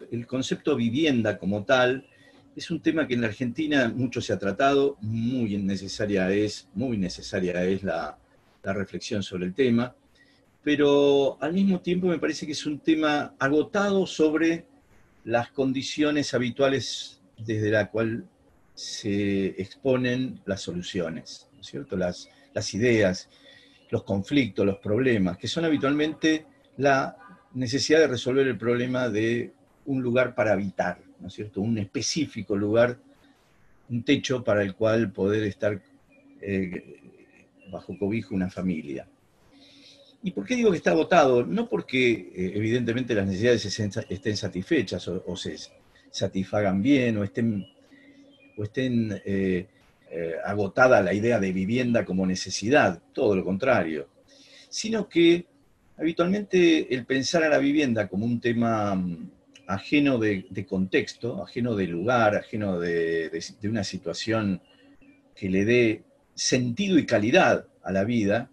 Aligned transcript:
el, 0.00 0.18
el 0.18 0.26
concepto 0.26 0.76
vivienda 0.76 1.38
como 1.38 1.64
tal 1.64 2.06
es 2.56 2.70
un 2.70 2.80
tema 2.80 3.06
que 3.06 3.14
en 3.14 3.20
la 3.20 3.28
Argentina 3.28 3.88
mucho 3.94 4.20
se 4.20 4.32
ha 4.32 4.38
tratado, 4.38 4.96
muy 5.00 5.56
necesaria 5.58 6.30
es, 6.30 6.68
muy 6.74 6.98
necesaria 6.98 7.62
es 7.64 7.82
la, 7.82 8.16
reflexión 8.62 9.22
sobre 9.22 9.46
el 9.46 9.54
tema, 9.54 9.94
pero 10.62 11.38
al 11.40 11.54
mismo 11.54 11.80
tiempo 11.80 12.06
me 12.06 12.18
parece 12.18 12.44
que 12.44 12.52
es 12.52 12.66
un 12.66 12.78
tema 12.78 13.34
agotado 13.38 14.06
sobre 14.06 14.66
las 15.24 15.50
condiciones 15.50 16.34
habituales 16.34 17.22
desde 17.38 17.70
la 17.70 17.90
cual 17.90 18.26
se 18.74 19.46
exponen 19.60 20.40
las 20.44 20.60
soluciones, 20.60 21.48
cierto? 21.62 21.96
Las, 21.96 22.28
las 22.52 22.74
ideas, 22.74 23.30
los 23.88 24.02
conflictos, 24.02 24.66
los 24.66 24.78
problemas, 24.78 25.38
que 25.38 25.48
son 25.48 25.64
habitualmente 25.64 26.44
la 26.76 27.16
necesidad 27.54 28.00
de 28.00 28.08
resolver 28.08 28.46
el 28.46 28.58
problema 28.58 29.08
de 29.08 29.54
un 29.90 30.02
lugar 30.02 30.34
para 30.34 30.52
habitar, 30.52 30.98
¿no 31.18 31.28
es 31.28 31.34
cierto? 31.34 31.60
Un 31.60 31.78
específico 31.78 32.56
lugar, 32.56 32.98
un 33.88 34.02
techo 34.04 34.42
para 34.44 34.62
el 34.62 34.74
cual 34.74 35.10
poder 35.12 35.44
estar 35.44 35.80
eh, 36.40 37.00
bajo 37.70 37.98
cobijo 37.98 38.34
una 38.34 38.48
familia. 38.48 39.06
¿Y 40.22 40.30
por 40.32 40.46
qué 40.46 40.54
digo 40.54 40.70
que 40.70 40.76
está 40.76 40.90
agotado? 40.90 41.44
No 41.44 41.68
porque 41.68 42.12
eh, 42.12 42.52
evidentemente 42.54 43.14
las 43.14 43.26
necesidades 43.26 43.64
estén 44.08 44.36
satisfechas 44.36 45.08
o, 45.08 45.36
se 45.36 45.56
satisfagan 46.10 46.82
bien 46.82 47.16
o 47.16 47.24
estén, 47.24 47.66
o 48.56 48.62
estén 48.62 49.20
eh, 49.24 49.66
agotada 50.44 51.02
la 51.02 51.14
idea 51.14 51.38
de 51.38 51.52
vivienda 51.52 52.04
como 52.04 52.26
necesidad, 52.26 53.00
todo 53.12 53.34
lo 53.34 53.44
contrario, 53.44 54.08
sino 54.68 55.08
que 55.08 55.46
habitualmente 55.96 56.92
el 56.94 57.04
pensar 57.04 57.44
a 57.44 57.48
la 57.48 57.58
vivienda 57.58 58.08
como 58.08 58.24
un 58.24 58.40
tema 58.40 58.94
mm, 58.94 59.30
ajeno 59.70 60.18
de, 60.18 60.66
contexto, 60.68 61.44
ajeno 61.44 61.76
de 61.76 61.86
lugar, 61.86 62.34
ajeno 62.34 62.80
de, 62.80 63.30
una 63.62 63.84
situación 63.84 64.60
que 65.34 65.48
le 65.48 65.64
dé 65.64 66.02
sentido 66.34 66.98
y 66.98 67.06
calidad 67.06 67.66
a 67.82 67.92
la 67.92 68.02
vida 68.02 68.50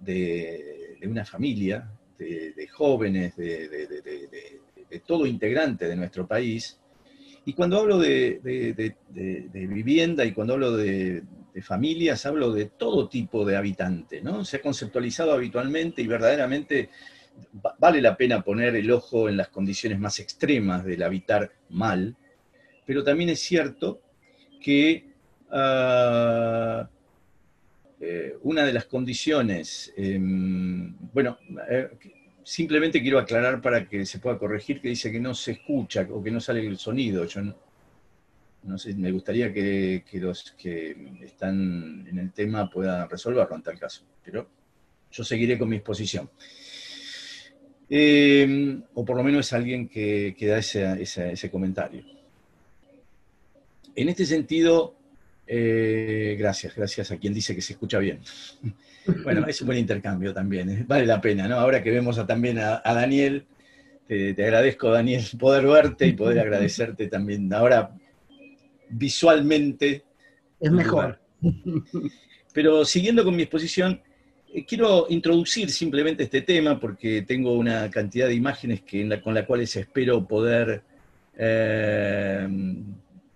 de, 0.00 0.98
una 1.04 1.26
familia, 1.26 1.90
de, 2.18 2.66
jóvenes, 2.72 3.36
de, 3.36 5.02
todo 5.06 5.26
integrante 5.26 5.86
de 5.86 5.96
nuestro 5.96 6.26
país. 6.26 6.78
Y 7.44 7.52
cuando 7.52 7.78
hablo 7.78 7.98
de, 7.98 8.40
vivienda 9.52 10.24
y 10.24 10.32
cuando 10.32 10.54
hablo 10.54 10.76
de, 10.76 11.24
familias, 11.60 12.24
hablo 12.24 12.52
de 12.52 12.66
todo 12.66 13.06
tipo 13.10 13.44
de 13.44 13.56
habitante, 13.56 14.22
¿no? 14.22 14.46
Se 14.46 14.56
ha 14.56 14.62
conceptualizado 14.62 15.32
habitualmente 15.32 16.00
y 16.00 16.06
verdaderamente 16.06 16.88
vale 17.78 18.00
la 18.00 18.16
pena 18.16 18.42
poner 18.42 18.76
el 18.76 18.90
ojo 18.90 19.28
en 19.28 19.36
las 19.36 19.48
condiciones 19.48 19.98
más 19.98 20.18
extremas 20.18 20.84
del 20.84 21.02
habitar 21.02 21.52
mal, 21.70 22.16
pero 22.86 23.04
también 23.04 23.30
es 23.30 23.40
cierto 23.40 24.00
que 24.60 25.06
ah, 25.50 26.88
eh, 28.00 28.36
una 28.42 28.64
de 28.64 28.72
las 28.72 28.86
condiciones, 28.86 29.92
em, 29.96 30.92
bueno, 31.12 31.38
eh, 31.70 31.90
simplemente 32.42 33.00
quiero 33.00 33.18
aclarar 33.18 33.60
para 33.60 33.88
que 33.88 34.04
se 34.04 34.18
pueda 34.18 34.38
corregir 34.38 34.80
que 34.80 34.88
dice 34.88 35.12
que 35.12 35.20
no 35.20 35.34
se 35.34 35.52
escucha 35.52 36.06
o 36.10 36.22
que 36.22 36.30
no 36.30 36.40
sale 36.40 36.66
el 36.66 36.78
sonido. 36.78 37.24
Yo 37.26 37.42
no, 38.64 38.78
sé, 38.78 38.94
me 38.94 39.12
gustaría 39.12 39.52
que, 39.52 40.04
que, 40.10 40.18
los 40.18 40.52
que 40.58 40.96
están 41.22 42.06
en 42.08 42.18
el 42.18 42.32
tema 42.32 42.68
puedan 42.68 43.08
resolverlo 43.08 43.54
en 43.54 43.62
tal 43.62 43.78
caso, 43.78 44.02
pero 44.24 44.48
yo 45.12 45.22
seguiré 45.22 45.58
con 45.58 45.68
mi 45.68 45.76
exposición. 45.76 46.28
Eh, 47.94 48.80
o 48.94 49.04
por 49.04 49.18
lo 49.18 49.22
menos 49.22 49.46
es 49.46 49.52
alguien 49.52 49.86
que, 49.86 50.34
da 50.40 50.56
ese, 50.56 51.50
comentario. 51.50 52.02
En 53.94 54.08
este 54.08 54.24
sentido, 54.24 54.94
eh, 55.46 56.34
gracias, 56.38 56.74
gracias 56.74 57.10
a 57.10 57.18
quien 57.18 57.34
dice 57.34 57.54
que 57.54 57.60
se 57.60 57.74
escucha 57.74 57.98
bien. 57.98 58.20
Bueno, 59.24 59.44
es 59.48 59.60
un 59.60 59.66
buen 59.66 59.80
intercambio 59.80 60.32
también, 60.32 60.70
¿eh? 60.70 60.84
vale 60.86 61.04
la 61.04 61.20
pena, 61.20 61.48
¿no? 61.48 61.56
Ahora 61.56 61.82
que 61.82 61.90
vemos 61.90 62.24
también 62.24 62.60
a, 62.60 62.80
Daniel, 62.84 63.46
te, 64.06 64.30
agradezco, 64.38 64.92
Daniel, 64.92 65.24
poder 65.40 65.66
verte 65.66 66.06
y 66.06 66.12
poder 66.12 66.38
agradecerte 66.38 67.08
también 67.08 67.52
ahora 67.52 67.96
visualmente. 68.88 70.04
Es 70.60 70.70
mejor. 70.70 71.18
Pero 72.54 72.84
siguiendo 72.84 73.24
con 73.24 73.34
mi 73.34 73.42
exposición, 73.42 74.00
quiero 74.66 75.06
introducir 75.08 75.70
simplemente 75.70 76.24
este 76.24 76.42
tema 76.42 76.78
porque 76.78 77.22
tengo 77.22 77.54
una 77.54 77.90
cantidad 77.90 78.26
de 78.26 78.34
imágenes 78.34 78.82
con 79.22 79.34
las 79.34 79.46
cuales 79.46 79.74
espero 79.76 80.26
poder 80.26 80.82
eh, 81.36 82.48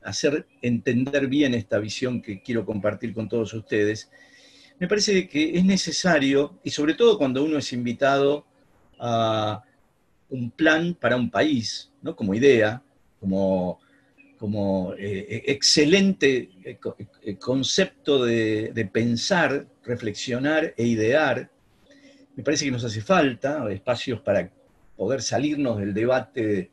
hacer 0.03 0.47
entender 0.63 1.27
bien 1.27 1.55
esta 1.55 1.79
visión 1.79 2.21
que 2.21 2.41
quiero 2.43 2.65
compartir 2.65 3.15
con 3.15 3.29
todos 3.29 3.55
ustedes. 3.55 4.11
Me 4.79 4.89
parece 4.89 5.27
que 5.27 5.57
es 5.57 5.65
necesario, 5.65 6.59
y 6.63 6.71
sobre 6.71 6.95
todo 6.95 7.17
cuando 7.17 7.43
uno 7.43 7.59
es 7.59 7.73
invitado 7.73 8.45
a 8.99 9.63
un 10.29 10.51
plan 10.51 10.95
para 10.95 11.17
un 11.17 11.31
país, 11.31 11.91
¿no? 12.03 12.15
como 12.15 12.35
idea, 12.35 12.83
como 13.19 13.81
como 14.39 14.95
eh, 14.95 15.27
eh, 15.29 15.43
excelente 15.47 16.51
eh, 16.65 17.37
concepto 17.39 18.25
de, 18.25 18.89
pensar, 18.93 19.67
reflexionar 19.87 20.75
e 20.77 20.85
idear. 20.85 21.51
Me 22.35 22.43
parece 22.43 22.67
que 22.67 22.71
nos 22.71 22.85
hace 22.85 23.01
falta 23.01 23.71
espacios 23.71 24.21
para 24.21 24.51
poder 24.97 25.23
salirnos 25.23 25.79
del 25.79 25.95
debate 25.95 26.71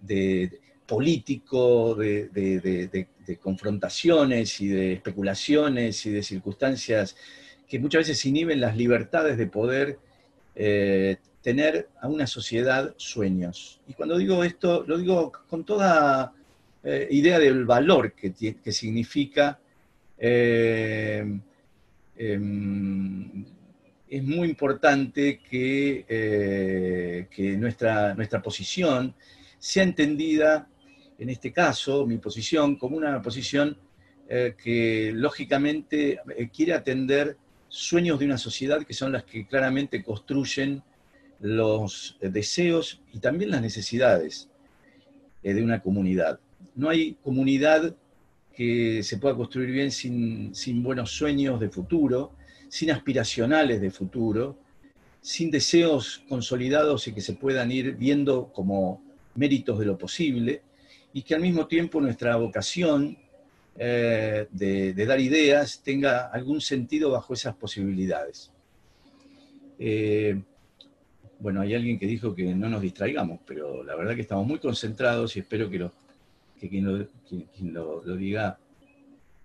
de, 0.00 0.60
político, 0.86 1.94
de, 1.94 3.08
confrontaciones 3.40 4.60
y 4.60 4.68
de 4.68 4.92
especulaciones 4.94 6.04
y 6.06 6.10
de 6.10 6.22
circunstancias 6.22 7.16
que 7.68 7.78
muchas 7.78 8.00
veces 8.00 8.24
inhiben 8.26 8.60
las 8.60 8.76
libertades 8.76 9.38
de 9.38 9.46
poder 9.46 9.98
tener 11.42 11.88
a 12.00 12.08
una 12.08 12.26
sociedad 12.26 12.94
sueños. 12.96 13.80
Y 13.88 13.94
cuando 13.94 14.16
digo 14.16 14.44
esto, 14.44 14.84
lo 14.86 14.96
digo 14.96 15.32
con 15.48 15.64
toda 15.64 16.32
eh, 16.84 17.08
idea 17.10 17.38
del 17.38 17.64
valor 17.64 18.12
que, 18.12 18.32
que 18.32 18.72
significa, 18.72 19.58
eh, 20.18 21.40
es 24.08 24.22
muy 24.22 24.48
importante 24.48 25.40
que, 25.40 26.04
eh, 26.08 27.26
que 27.30 27.56
nuestra, 27.56 28.14
nuestra 28.14 28.42
posición 28.42 29.14
sea 29.58 29.82
entendida, 29.82 30.68
en 31.18 31.30
este 31.30 31.52
caso, 31.52 32.06
mi 32.06 32.18
posición, 32.18 32.76
como 32.76 32.96
una 32.96 33.20
posición 33.22 33.76
que 34.28 35.12
lógicamente 35.14 36.18
quiere 36.54 36.72
atender 36.72 37.36
sueños 37.68 38.18
de 38.18 38.24
una 38.24 38.38
sociedad 38.38 38.82
que 38.82 38.94
son 38.94 39.12
las 39.12 39.24
que 39.24 39.46
claramente 39.46 40.02
construyen 40.02 40.82
los 41.38 42.16
deseos 42.18 43.02
y 43.12 43.18
también 43.18 43.50
las 43.50 43.60
necesidades 43.60 44.48
de 45.42 45.62
una 45.62 45.82
comunidad. 45.82 46.40
No 46.74 46.88
hay 46.88 47.18
comunidad 47.22 47.94
que 48.54 49.02
se 49.02 49.18
pueda 49.18 49.34
construir 49.34 49.70
bien 49.70 49.90
sin, 49.90 50.82
buenos 50.82 51.10
sueños 51.10 51.60
de 51.60 51.68
futuro, 51.68 52.32
sin 52.68 52.90
aspiracionales 52.90 53.80
de 53.80 53.90
futuro, 53.90 54.58
sin 55.20 55.50
deseos 55.50 56.22
consolidados 56.28 57.06
y 57.08 57.12
que 57.12 57.20
se 57.20 57.34
puedan 57.34 57.70
ir 57.70 57.96
viendo 57.96 58.52
como 58.52 59.02
méritos 59.34 59.78
de 59.78 59.86
lo 59.86 59.96
posible, 59.96 60.62
y 61.12 61.22
que 61.22 61.34
al 61.34 61.40
mismo 61.40 61.66
tiempo 61.66 62.00
nuestra 62.00 62.36
vocación 62.36 63.16
eh, 63.78 64.46
de, 64.50 65.06
dar 65.06 65.20
ideas 65.20 65.82
tenga 65.82 66.28
algún 66.28 66.60
sentido 66.60 67.10
bajo 67.10 67.34
esas 67.34 67.54
posibilidades. 67.54 68.50
Eh, 69.78 70.40
bueno, 71.38 71.60
hay 71.60 71.74
alguien 71.74 71.98
que 71.98 72.06
dijo 72.06 72.34
que 72.34 72.54
no 72.54 72.68
nos 72.68 72.82
distraigamos, 72.82 73.40
pero 73.46 73.82
la 73.82 73.96
verdad 73.96 74.14
que 74.14 74.20
estamos 74.20 74.46
muy 74.46 74.58
concentrados 74.58 75.36
y 75.36 75.40
espero 75.40 75.68
que 75.68 75.78
los 75.78 75.92
que 76.62 76.68
quien 76.68 77.74
lo, 77.74 78.16
diga 78.16 78.56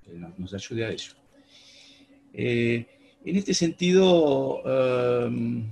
eh, 0.05 0.21
nos, 0.37 0.53
ayude 0.53 0.85
a 0.85 0.89
ello. 0.91 1.13
Eh, 2.31 2.85
en 3.25 3.35
este 3.35 3.55
sentido, 3.55 4.61
um, 4.61 5.63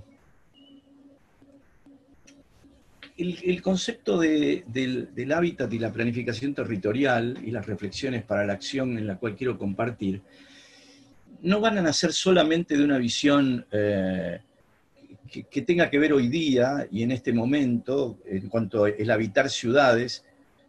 el, 3.18 3.62
concepto 3.62 4.20
del, 4.20 5.32
hábitat 5.34 5.72
y 5.72 5.80
la 5.80 5.94
planificación 5.94 6.56
territorial 6.56 7.38
y 7.46 7.52
las 7.52 7.66
reflexiones 7.68 8.24
para 8.24 8.46
la 8.46 8.54
acción 8.54 8.98
en 8.98 9.06
la 9.06 9.18
cual 9.18 9.36
quiero 9.36 9.58
compartir, 9.58 10.22
no 11.44 11.60
van 11.60 11.78
a 11.78 11.82
nacer 11.84 12.12
solamente 12.12 12.76
de 12.76 12.84
una 12.84 12.98
visión 12.98 13.68
eh, 13.72 14.40
que, 15.32 15.44
que, 15.44 15.62
tenga 15.62 15.92
que 15.92 16.00
ver 16.00 16.12
hoy 16.12 16.28
día 16.28 16.88
y 16.92 17.04
en 17.04 17.12
este 17.12 17.32
momento, 17.32 18.18
en 18.26 18.50
cuanto 18.50 18.86
al 18.86 19.12
habitar 19.12 19.50
ciudades, 19.52 20.26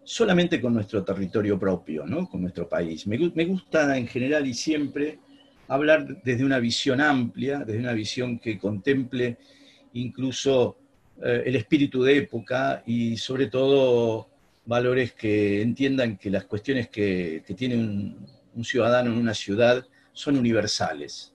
solamente 0.06 0.61
con 0.61 0.73
nuestro 0.73 1.03
territorio 1.03 1.58
propio, 1.58 2.06
¿no? 2.06 2.29
con 2.29 2.41
nuestro 2.41 2.69
país. 2.69 3.06
Me, 3.08 3.44
gusta 3.44 3.99
en 3.99 4.06
general 4.06 4.47
y 4.47 4.55
siempre 4.55 5.19
hablar 5.67 6.23
desde 6.23 6.44
una 6.44 6.61
visión 6.61 7.00
amplia, 7.00 7.58
desde 7.58 7.81
una 7.81 7.93
visión 7.93 8.38
que 8.38 8.56
contemple 8.56 9.37
incluso 9.94 10.79
eh, 11.20 11.43
el 11.47 11.56
espíritu 11.56 12.05
de 12.05 12.19
época 12.19 12.85
y 12.87 13.17
sobre 13.17 13.49
todo 13.49 14.29
valores 14.64 15.12
que 15.12 15.61
entiendan 15.61 16.17
que 16.19 16.31
las 16.31 16.44
cuestiones 16.44 16.88
que, 16.88 17.43
tiene 17.56 17.75
un, 17.75 18.64
ciudadano 18.64 19.12
en 19.12 19.19
una 19.19 19.35
ciudad 19.35 19.85
son 20.12 20.38
universales. 20.38 21.32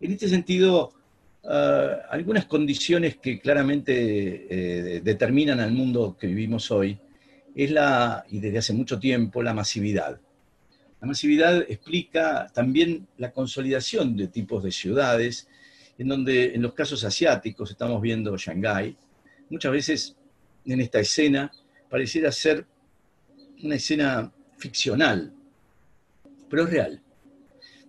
En 0.00 0.12
este 0.12 0.28
sentido, 0.28 0.92
eh, 1.42 1.96
algunas 2.08 2.44
condiciones 2.44 3.16
que 3.16 3.40
claramente 3.40 4.46
eh, 4.48 5.00
determinan 5.00 5.58
al 5.58 5.72
mundo 5.72 6.16
que 6.18 6.28
vivimos 6.28 6.70
hoy 6.70 6.96
es 7.54 7.70
la, 7.70 8.24
y 8.28 8.40
desde 8.40 8.58
hace 8.58 8.72
mucho 8.72 8.98
tiempo, 8.98 9.42
la 9.42 9.54
masividad. 9.54 10.20
La 11.00 11.06
masividad 11.06 11.62
explica 11.68 12.48
también 12.52 13.06
la 13.16 13.32
consolidación 13.32 14.16
de 14.16 14.28
tipos 14.28 14.62
de 14.62 14.70
ciudades, 14.70 15.48
en 15.98 16.08
donde 16.08 16.54
en 16.54 16.62
los 16.62 16.74
casos 16.74 17.04
asiáticos, 17.04 17.70
estamos 17.70 18.00
viendo 18.02 18.36
Shanghái, 18.36 18.96
muchas 19.48 19.72
veces 19.72 20.16
en 20.64 20.80
esta 20.80 21.00
escena 21.00 21.50
pareciera 21.88 22.30
ser 22.30 22.66
una 23.62 23.74
escena 23.76 24.32
ficcional, 24.58 25.32
pero 26.48 26.64
es 26.64 26.70
real. 26.70 27.02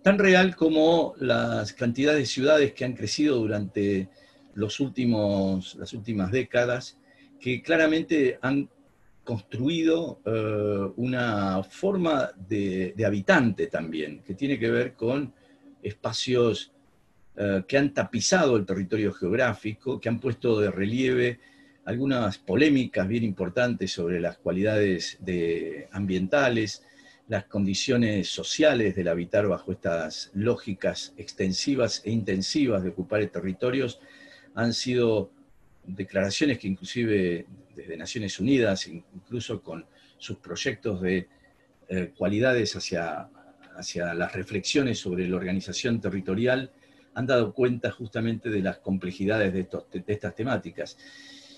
Tan 0.02 0.18
real 0.18 0.56
como 0.56 1.14
las 1.18 1.72
cantidades 1.74 2.20
de 2.20 2.26
ciudades 2.26 2.72
que 2.72 2.84
han 2.84 2.94
crecido 2.94 3.36
durante 3.36 4.08
los 4.54 4.80
últimos, 4.80 5.76
las 5.76 5.92
últimas 5.92 6.32
décadas, 6.32 6.98
que 7.40 7.62
claramente 7.62 8.38
han 8.42 8.68
construido 9.24 10.20
eh, 10.24 10.92
una 10.96 11.62
forma 11.62 12.30
de, 12.48 12.94
habitante 13.06 13.68
también, 13.68 14.22
que 14.22 14.34
tiene 14.34 14.58
que 14.58 14.70
ver 14.70 14.94
con 14.94 15.32
espacios 15.82 16.72
eh, 17.36 17.62
que 17.66 17.78
han 17.78 17.94
tapizado 17.94 18.56
el 18.56 18.66
territorio 18.66 19.12
geográfico, 19.12 20.00
que 20.00 20.08
han 20.08 20.20
puesto 20.20 20.60
de 20.60 20.70
relieve 20.70 21.40
algunas 21.84 22.38
polémicas 22.38 23.08
bien 23.08 23.24
importantes 23.24 23.90
sobre 23.92 24.20
las 24.20 24.38
cualidades 24.38 25.18
ambientales, 25.90 26.84
las 27.28 27.46
condiciones 27.46 28.28
sociales 28.28 28.94
del 28.94 29.08
habitar 29.08 29.48
bajo 29.48 29.72
estas 29.72 30.30
lógicas 30.34 31.12
extensivas 31.16 32.02
e 32.04 32.10
intensivas 32.10 32.82
de 32.82 32.90
ocupar 32.90 33.26
territorios, 33.26 33.98
han 34.54 34.72
sido 34.72 35.30
declaraciones 35.84 36.58
que 36.58 36.68
inclusive 36.68 37.46
desde 37.74 37.96
Naciones 37.96 38.38
Unidas, 38.38 38.86
incluso 38.86 39.62
con 39.62 39.84
sus 40.18 40.38
proyectos 40.38 41.00
de 41.00 41.28
eh, 41.88 42.12
cualidades 42.16 42.76
hacia, 42.76 43.28
hacia 43.76 44.14
las 44.14 44.32
reflexiones 44.32 44.98
sobre 44.98 45.28
la 45.28 45.36
organización 45.36 46.00
territorial, 46.00 46.70
han 47.14 47.26
dado 47.26 47.52
cuenta 47.52 47.90
justamente 47.90 48.48
de 48.48 48.62
las 48.62 48.78
complejidades 48.78 49.52
de, 49.52 49.62
de 49.64 50.12
estas 50.12 50.34
temáticas. 50.34 50.96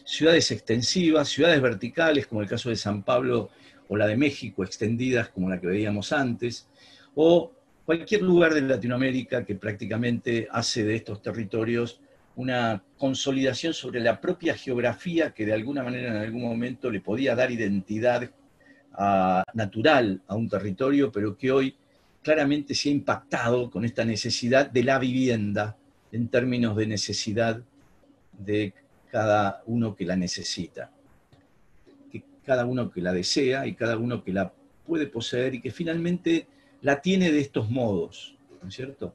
Ciudades 0.05 0.51
extensivas, 0.51 1.29
ciudades 1.29 1.61
verticales, 1.61 2.27
como 2.27 2.43
el 2.43 2.49
caso 2.49 2.71
de 2.71 2.77
San 2.77 3.03
Pablo 3.03 3.51
o 3.89 3.97
la 3.97 4.07
de 4.07 4.17
México, 4.17 4.65
extendidas 4.65 5.29
como 5.29 5.49
la 5.49 5.61
que 5.61 5.67
veíamos 5.67 6.13
antes, 6.13 6.69
o 7.15 7.53
cualquier 7.85 8.23
lugar 8.23 8.55
de 8.55 8.63
Latinoamérica 8.63 9.45
que 9.45 9.55
prácticamente 9.55 10.49
hace 10.51 10.85
de 10.85 10.97
estos 10.97 11.23
territorios 11.23 12.01
una 12.37 12.83
consolidación 12.99 13.75
sobre 13.75 14.01
la 14.01 14.21
propia 14.21 14.57
geografía 14.57 15.33
que 15.33 15.47
de 15.47 15.53
alguna 15.53 15.83
manera 15.83 16.09
en 16.09 16.17
algún 16.17 16.43
momento 16.43 16.91
le 16.91 17.01
podía 17.01 17.35
dar 17.35 17.51
identidad 17.51 18.31
natural 19.55 20.23
a 20.29 20.35
un 20.37 20.49
territorio, 20.49 21.11
pero 21.11 21.37
que 21.37 21.51
hoy 21.51 21.77
claramente 22.23 22.75
se 22.75 22.89
ha 22.89 22.93
impactado 22.93 23.71
con 23.71 23.85
esta 23.85 24.05
necesidad 24.05 24.71
de 24.71 24.85
la 24.85 24.99
vivienda 24.99 25.77
en 26.13 26.29
términos 26.29 26.77
de 26.77 26.87
necesidad 26.87 27.61
de 28.39 28.73
cada 29.11 29.63
uno 29.67 29.95
que 29.95 30.05
la 30.05 30.17
necesita, 30.17 30.91
que 32.11 32.23
cada 32.45 32.67
uno 32.67 32.91
que 32.91 33.01
la 33.01 33.13
desea 33.13 33.67
y 33.67 33.75
cada 33.75 33.97
uno 33.97 34.23
que 34.25 34.33
la 34.33 34.53
puede 34.87 35.07
poseer 35.07 35.55
y 35.55 35.61
que 35.61 35.71
finalmente 35.71 36.47
la 36.83 37.01
tiene 37.01 37.31
de 37.33 37.41
estos 37.41 37.71
modos, 37.71 38.37
¿no 38.63 38.69
es 38.69 38.75
cierto? 38.75 39.15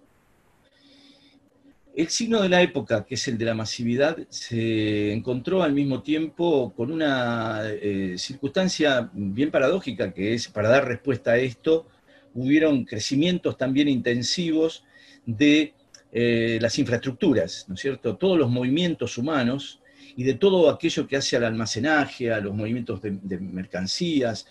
El 1.96 2.08
signo 2.10 2.42
de 2.42 2.50
la 2.50 2.62
época, 2.62 3.06
que 3.06 3.16
es 3.16 3.28
el 3.28 3.38
de 3.38 3.46
la 3.46 3.54
masividad, 3.54 4.18
se 4.30 5.12
encontró 5.12 5.64
al 5.64 5.74
mismo 5.74 6.02
tiempo 6.02 6.74
con 6.76 6.92
una 6.92 7.62
eh, 7.66 8.16
circunstancia 8.18 9.10
bien 9.14 9.52
paradójica, 9.52 10.14
que 10.14 10.34
es, 10.34 10.48
para 10.48 10.70
dar 10.70 10.88
respuesta 10.88 11.32
a 11.32 11.38
esto, 11.38 11.88
hubieron 12.34 12.86
crecimientos 12.86 13.58
también 13.58 13.90
intensivos 13.90 14.84
de 15.26 15.74
eh, 16.12 16.58
las 16.62 16.80
infraestructuras, 16.80 17.66
¿no 17.68 17.76
es 17.76 17.82
cierto? 17.82 18.16
Todos 18.18 18.38
los 18.38 18.50
movimientos 18.50 19.18
humanos 19.18 19.80
y 20.16 20.24
de 20.24 20.34
todo 20.34 20.70
aquello 20.70 21.08
que 21.08 21.18
hace 21.18 21.38
al 21.38 21.46
almacenaje, 21.46 22.32
a 22.32 22.40
los 22.40 22.54
movimientos 22.54 23.02
de, 23.02 23.38
mercancías, 23.40 24.48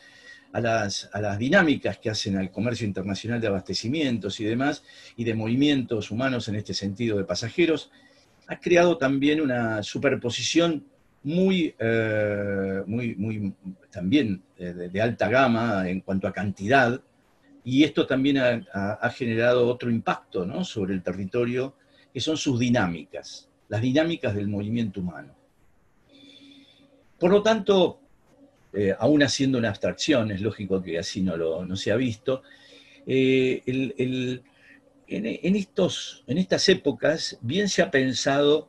a 0.53 0.61
las, 0.61 1.11
a 1.13 1.21
las, 1.21 1.39
dinámicas 1.39 1.99
que 1.99 2.11
hacen 2.11 2.37
al 2.37 2.51
comercio 2.51 2.87
internacional 2.87 3.41
de 3.41 3.47
abastecimientos 3.47 4.41
y 4.41 4.45
demás, 4.45 4.83
y 5.17 5.25
de 5.25 5.35
movimientos 5.35 6.11
humanos 6.11 6.49
en 6.49 6.57
este 6.57 6.75
sentido 6.75 7.19
de 7.19 7.25
pasajeros, 7.25 7.91
ha 8.47 8.59
creado 8.59 8.97
también 8.97 9.41
una 9.41 9.83
superposición 9.83 10.85
muy, 11.23 11.75
eh, 11.79 12.83
muy, 12.87 13.15
muy 13.17 13.53
también 13.91 14.43
eh, 14.57 14.73
de, 14.73 15.03
alta 15.03 15.29
gama 15.29 15.89
en 15.89 16.01
cuanto 16.01 16.27
a 16.27 16.33
cantidad, 16.33 17.01
y 17.65 17.85
esto 17.85 18.07
también 18.07 18.39
ha, 18.39 18.99
ha 19.01 19.11
generado 19.11 19.67
otro 19.69 19.91
impacto 19.91 20.47
¿no? 20.47 20.65
sobre 20.65 20.95
el 20.95 21.03
territorio, 21.03 21.75
que 22.13 22.21
son 22.21 22.39
sus 22.39 22.59
dinámicas, 22.59 23.51
las 23.69 23.83
dinámicas 23.83 24.35
del 24.35 24.49
movimiento 24.49 25.01
humano. 25.01 25.35
Por 27.19 27.31
lo 27.31 27.43
tanto, 27.43 28.01
eh, 28.73 28.95
aún 28.99 29.23
haciendo 29.23 29.59
una 29.59 29.71
abstracción, 29.71 30.31
es 30.31 30.43
lógico 30.43 30.83
que 30.83 30.99
así 30.99 31.23
no, 31.23 31.37
lo, 31.37 31.77
se 31.77 31.91
ha 31.91 31.97
visto, 31.97 32.43
eh, 33.07 33.63
en, 35.07 35.57
estos, 35.57 36.23
en 36.27 36.37
estas 36.37 36.69
épocas 36.69 37.39
bien 37.41 37.71
se 37.71 37.81
ha 37.81 37.91
pensado 37.91 38.69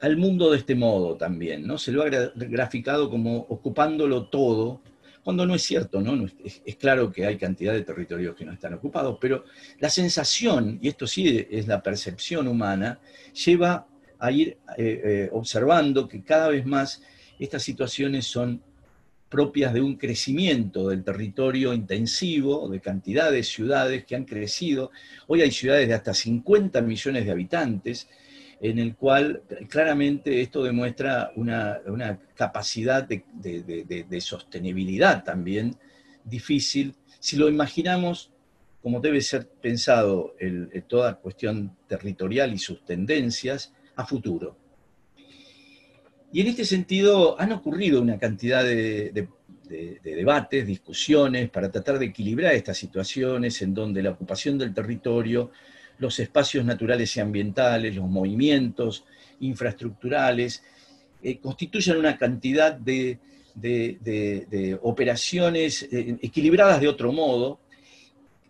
al 0.00 0.18
mundo 0.18 0.50
de 0.50 0.58
este 0.58 0.74
modo 0.74 1.16
también, 1.16 1.66
¿no? 1.66 1.78
Se 1.78 1.90
lo 1.90 2.02
ha 2.02 2.08
graficado 2.34 3.08
como 3.08 3.38
ocupándolo 3.48 4.26
todo, 4.26 4.82
cuando 5.22 5.46
no 5.46 5.54
es 5.54 5.62
cierto, 5.62 6.00
¿no? 6.00 6.26
es, 6.44 6.76
claro 6.76 7.12
que 7.12 7.26
hay 7.26 7.36
cantidad 7.36 7.72
de 7.72 7.82
territorios 7.82 8.34
que 8.34 8.44
no 8.44 8.52
están 8.52 8.74
ocupados, 8.74 9.18
pero 9.20 9.44
la 9.78 9.90
sensación, 9.90 10.78
y 10.82 10.88
esto 10.88 11.06
sí 11.06 11.46
es 11.50 11.66
la 11.66 11.82
percepción 11.82 12.48
humana, 12.48 13.00
lleva 13.46 13.86
a 14.18 14.30
ir 14.30 14.58
eh, 14.76 15.28
observando 15.32 16.08
que 16.08 16.22
cada 16.22 16.48
vez 16.48 16.66
más 16.66 17.02
estas 17.38 17.62
situaciones 17.62 18.26
son 18.26 18.62
propias 19.30 19.72
de 19.72 19.80
un 19.80 19.96
crecimiento 19.96 20.88
del 20.88 21.04
territorio 21.04 21.72
intensivo, 21.72 22.68
de 22.68 22.80
cantidad 22.80 23.30
de 23.30 23.44
ciudades 23.44 24.04
que 24.04 24.16
han 24.16 24.24
crecido. 24.24 24.90
Hoy 25.28 25.40
hay 25.40 25.52
ciudades 25.52 25.88
de 25.88 25.94
hasta 25.94 26.12
50 26.12 26.82
millones 26.82 27.24
de 27.24 27.30
habitantes, 27.30 28.08
en 28.60 28.78
el 28.78 28.96
cual 28.96 29.42
claramente 29.68 30.42
esto 30.42 30.64
demuestra 30.64 31.32
una, 31.36 31.80
capacidad 32.34 33.08
de, 33.08 34.20
sostenibilidad 34.20 35.24
también 35.24 35.76
difícil. 36.24 36.94
Si 37.20 37.36
lo 37.36 37.48
imaginamos 37.48 38.32
como 38.82 39.00
debe 39.00 39.20
ser 39.20 39.46
pensado 39.46 40.34
toda 40.88 41.16
cuestión 41.16 41.76
territorial 41.86 42.52
y 42.52 42.58
sus 42.58 42.84
tendencias 42.84 43.72
a 43.94 44.06
futuro. 44.06 44.56
Y 46.32 46.40
en 46.40 46.46
este 46.46 46.64
sentido 46.64 47.40
han 47.40 47.52
ocurrido 47.52 48.00
una 48.00 48.18
cantidad 48.18 48.64
de, 48.64 49.28
debates, 50.02 50.66
discusiones 50.66 51.50
para 51.50 51.70
tratar 51.70 51.98
de 51.98 52.06
equilibrar 52.06 52.54
estas 52.54 52.78
situaciones 52.78 53.60
en 53.62 53.74
donde 53.74 54.02
la 54.02 54.10
ocupación 54.10 54.56
del 54.58 54.72
territorio, 54.72 55.50
los 55.98 56.18
espacios 56.18 56.64
naturales 56.64 57.16
y 57.16 57.20
ambientales, 57.20 57.96
los 57.96 58.08
movimientos 58.08 59.04
infraestructurales, 59.40 60.62
eh, 61.22 61.38
constituyen 61.38 61.98
una 61.98 62.16
cantidad 62.16 62.72
de, 62.72 63.18
operaciones 64.82 65.82
eh, 65.82 66.16
equilibradas 66.22 66.80
de 66.80 66.88
otro 66.88 67.12
modo, 67.12 67.60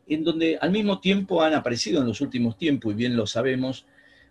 en 0.07 0.23
donde 0.23 0.59
al 0.61 0.71
mismo 0.71 1.01
tiempo 1.01 1.43
han 1.43 1.55
aparecido 1.55 2.01
en 2.01 2.09
los 2.09 2.21
últimos 2.21 2.59
tiempos, 2.59 2.93
y 2.93 2.97
bien 2.97 3.17
lo 3.17 3.27
sabemos 3.27 3.87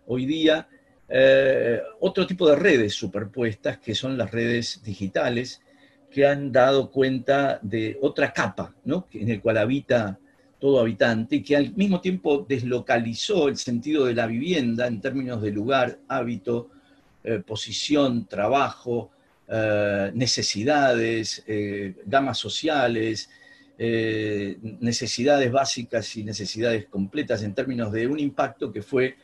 hoy 0.06 0.26
día, 0.26 0.68
eh, 1.12 1.82
otro 1.98 2.24
tipo 2.24 2.48
de 2.48 2.54
redes 2.54 2.94
superpuestas, 2.94 3.78
que 3.78 3.96
son 3.96 4.16
las 4.16 4.30
redes 4.30 4.80
digitales, 4.84 5.60
que 6.08 6.24
han 6.24 6.52
dado 6.52 6.88
cuenta 6.90 7.58
de 7.62 7.98
otra 8.00 8.32
capa, 8.32 8.74
¿no? 8.84 9.08
en 9.12 9.28
el 9.28 9.40
cual 9.40 9.58
habita 9.58 10.18
todo 10.60 10.80
habitante 10.80 11.36
y 11.36 11.42
que 11.42 11.56
al 11.56 11.72
mismo 11.74 12.00
tiempo 12.00 12.46
deslocalizó 12.48 13.48
el 13.48 13.56
sentido 13.56 14.04
de 14.04 14.14
la 14.14 14.26
vivienda 14.26 14.86
en 14.86 15.00
términos 15.00 15.42
de 15.42 15.50
lugar, 15.50 15.98
hábito, 16.06 16.70
eh, 17.24 17.42
posición, 17.44 18.26
trabajo, 18.26 19.10
eh, 19.48 20.12
necesidades, 20.14 21.44
gamas 22.06 22.38
sociales, 22.38 23.30
necesidades 23.78 25.50
básicas 25.50 26.16
y 26.16 26.22
necesidades 26.22 26.86
completas 26.86 27.42
en 27.42 27.54
términos 27.54 27.90
de 27.90 28.06
un 28.06 28.18
impacto 28.20 28.70
que 28.70 28.82
fue 28.82 29.16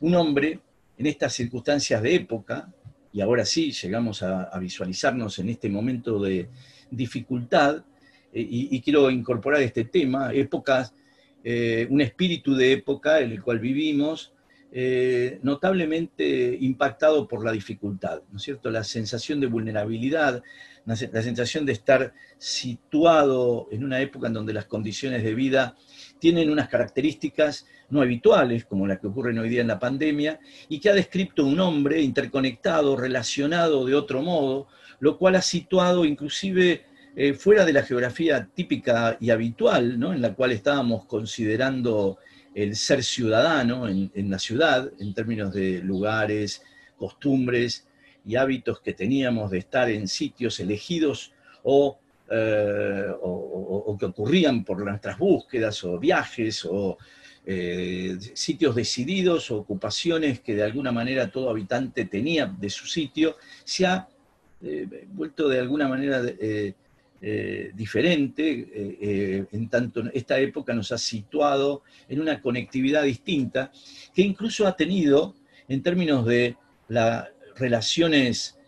un 0.00 0.14
hombre 0.14 0.60
en 1.02 1.08
estas 1.08 1.32
circunstancias 1.32 2.00
de 2.00 2.14
época, 2.14 2.72
y 3.12 3.20
ahora 3.20 3.44
sí 3.44 3.72
llegamos 3.72 4.22
a, 4.22 4.56
visualizarnos 4.60 5.36
en 5.40 5.48
este 5.48 5.68
momento 5.68 6.20
de 6.20 6.48
dificultad, 6.92 7.82
eh, 8.32 8.46
y, 8.48 8.80
quiero 8.82 9.10
incorporar 9.10 9.60
este 9.62 9.84
tema, 9.84 10.32
épocas, 10.32 10.94
eh, 11.42 11.88
un 11.90 12.00
espíritu 12.00 12.54
de 12.54 12.70
época 12.74 13.18
en 13.18 13.32
el 13.32 13.42
cual 13.42 13.58
vivimos, 13.58 14.32
eh, 14.70 15.40
notablemente 15.42 16.56
impactado 16.60 17.26
por 17.26 17.44
la 17.44 17.50
dificultad, 17.50 18.22
¿no 18.30 18.36
es 18.36 18.44
cierto? 18.44 18.70
La 18.70 18.84
sensación 18.84 19.40
de 19.40 19.48
vulnerabilidad, 19.48 20.40
la 20.86 20.96
sensación 20.96 21.66
de 21.66 21.72
estar 21.72 22.14
situado 22.38 23.66
en 23.72 23.82
una 23.82 24.00
época 24.00 24.28
en 24.28 24.34
donde 24.34 24.52
las 24.52 24.66
condiciones 24.66 25.24
de 25.24 25.34
vida 25.34 25.76
tienen 26.22 26.50
unas 26.50 26.68
características 26.68 27.66
no 27.90 28.00
habituales, 28.00 28.64
como 28.64 28.86
las 28.86 29.00
que 29.00 29.08
ocurren 29.08 29.40
hoy 29.40 29.48
día 29.48 29.60
en 29.60 29.66
la 29.66 29.80
pandemia, 29.80 30.38
y 30.68 30.78
que 30.78 30.88
ha 30.88 30.94
descrito 30.94 31.44
un 31.44 31.58
hombre 31.58 32.00
interconectado, 32.00 32.94
relacionado 32.94 33.84
de 33.84 33.96
otro 33.96 34.22
modo, 34.22 34.68
lo 35.00 35.18
cual 35.18 35.34
ha 35.34 35.42
situado 35.42 36.04
inclusive 36.04 36.84
eh, 37.16 37.34
fuera 37.34 37.64
de 37.64 37.72
la 37.72 37.82
geografía 37.82 38.48
típica 38.54 39.16
y 39.18 39.30
habitual, 39.30 39.98
¿no? 39.98 40.12
en 40.12 40.22
la 40.22 40.32
cual 40.32 40.52
estábamos 40.52 41.06
considerando 41.06 42.18
el 42.54 42.76
ser 42.76 43.02
ciudadano 43.02 43.88
en, 43.88 44.30
la 44.30 44.38
ciudad, 44.38 44.92
en 45.00 45.14
términos 45.14 45.52
de 45.52 45.80
lugares, 45.80 46.62
costumbres 46.96 47.88
y 48.24 48.36
hábitos 48.36 48.78
que 48.78 48.92
teníamos 48.92 49.50
de 49.50 49.58
estar 49.58 49.90
en 49.90 50.06
sitios 50.06 50.60
elegidos 50.60 51.32
o, 51.64 51.98
eh, 52.34 53.12
o, 53.20 53.94
que 54.00 54.06
ocurrían 54.06 54.64
por 54.64 54.82
nuestras 54.82 55.18
búsquedas 55.18 55.84
o 55.84 55.98
viajes 55.98 56.64
o 56.64 56.96
eh, 57.44 58.16
sitios 58.32 58.74
decididos 58.74 59.50
o 59.50 59.58
ocupaciones 59.58 60.40
que 60.40 60.54
de 60.54 60.62
alguna 60.62 60.92
manera 60.92 61.30
todo 61.30 61.50
habitante 61.50 62.06
tenía 62.06 62.46
de 62.46 62.70
su 62.70 62.86
sitio, 62.86 63.36
se 63.64 63.84
ha 63.84 64.08
eh, 64.62 65.06
vuelto 65.08 65.46
de 65.46 65.60
alguna 65.60 65.86
manera 65.88 66.22
diferente, 67.74 69.46
en 69.52 69.68
tanto 69.68 70.02
esta 70.12 70.38
época 70.40 70.72
nos 70.72 70.90
ha 70.90 70.98
situado 70.98 71.82
en 72.08 72.20
una 72.20 72.40
conectividad 72.40 73.02
distinta, 73.04 73.70
que 74.14 74.22
incluso 74.22 74.66
ha 74.66 74.74
tenido, 74.74 75.34
en 75.68 75.82
términos 75.82 76.24
de 76.26 76.56
las 76.88 77.28
relaciones 77.56 78.58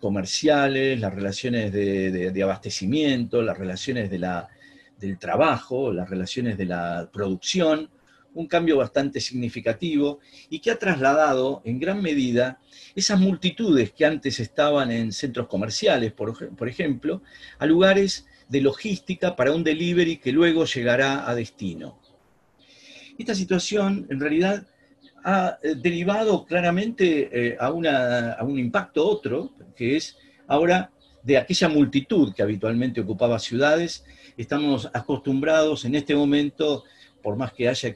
comerciales, 0.00 0.98
las 0.98 1.14
relaciones 1.14 1.72
de, 1.72 2.42
abastecimiento, 2.42 3.42
las 3.42 3.56
relaciones 3.56 4.10
de 4.10 4.18
la, 4.18 4.48
del 4.98 5.18
trabajo, 5.18 5.92
las 5.92 6.10
relaciones 6.10 6.58
de 6.58 6.66
la 6.66 7.08
producción, 7.12 7.90
un 8.34 8.46
cambio 8.46 8.76
bastante 8.76 9.20
significativo 9.20 10.20
y 10.50 10.60
que 10.60 10.70
ha 10.70 10.78
trasladado 10.78 11.62
en 11.64 11.80
gran 11.80 12.02
medida 12.02 12.60
esas 12.94 13.18
multitudes 13.18 13.92
que 13.92 14.04
antes 14.04 14.40
estaban 14.40 14.90
en 14.90 15.12
centros 15.12 15.48
comerciales, 15.48 16.12
por, 16.12 16.68
ejemplo, 16.68 17.22
a 17.58 17.66
lugares 17.66 18.26
de 18.48 18.60
logística 18.60 19.36
para 19.36 19.52
un 19.52 19.64
delivery 19.64 20.18
que 20.18 20.32
luego 20.32 20.66
llegará 20.66 21.28
a 21.28 21.34
destino. 21.34 21.98
Esta 23.18 23.34
situación 23.34 24.06
en 24.10 24.20
realidad 24.20 24.66
ha 25.28 25.58
eh, 25.60 25.74
derivado 25.74 26.46
claramente 26.46 27.28
eh, 27.32 27.56
a, 27.58 27.66
a 27.66 28.44
un 28.44 28.58
impacto 28.60 29.04
otro, 29.04 29.50
que 29.74 29.96
es 29.96 30.16
ahora 30.46 30.92
de 31.24 31.36
aquella 31.36 31.68
multitud 31.68 32.32
que 32.32 32.44
habitualmente 32.44 33.00
ocupaba 33.00 33.40
ciudades, 33.40 34.04
estamos 34.36 34.88
acostumbrados 34.94 35.84
en 35.84 35.96
este 35.96 36.14
momento 36.14 36.84
por 37.20 37.36
más 37.36 37.52
que 37.52 37.68
haya 37.68 37.92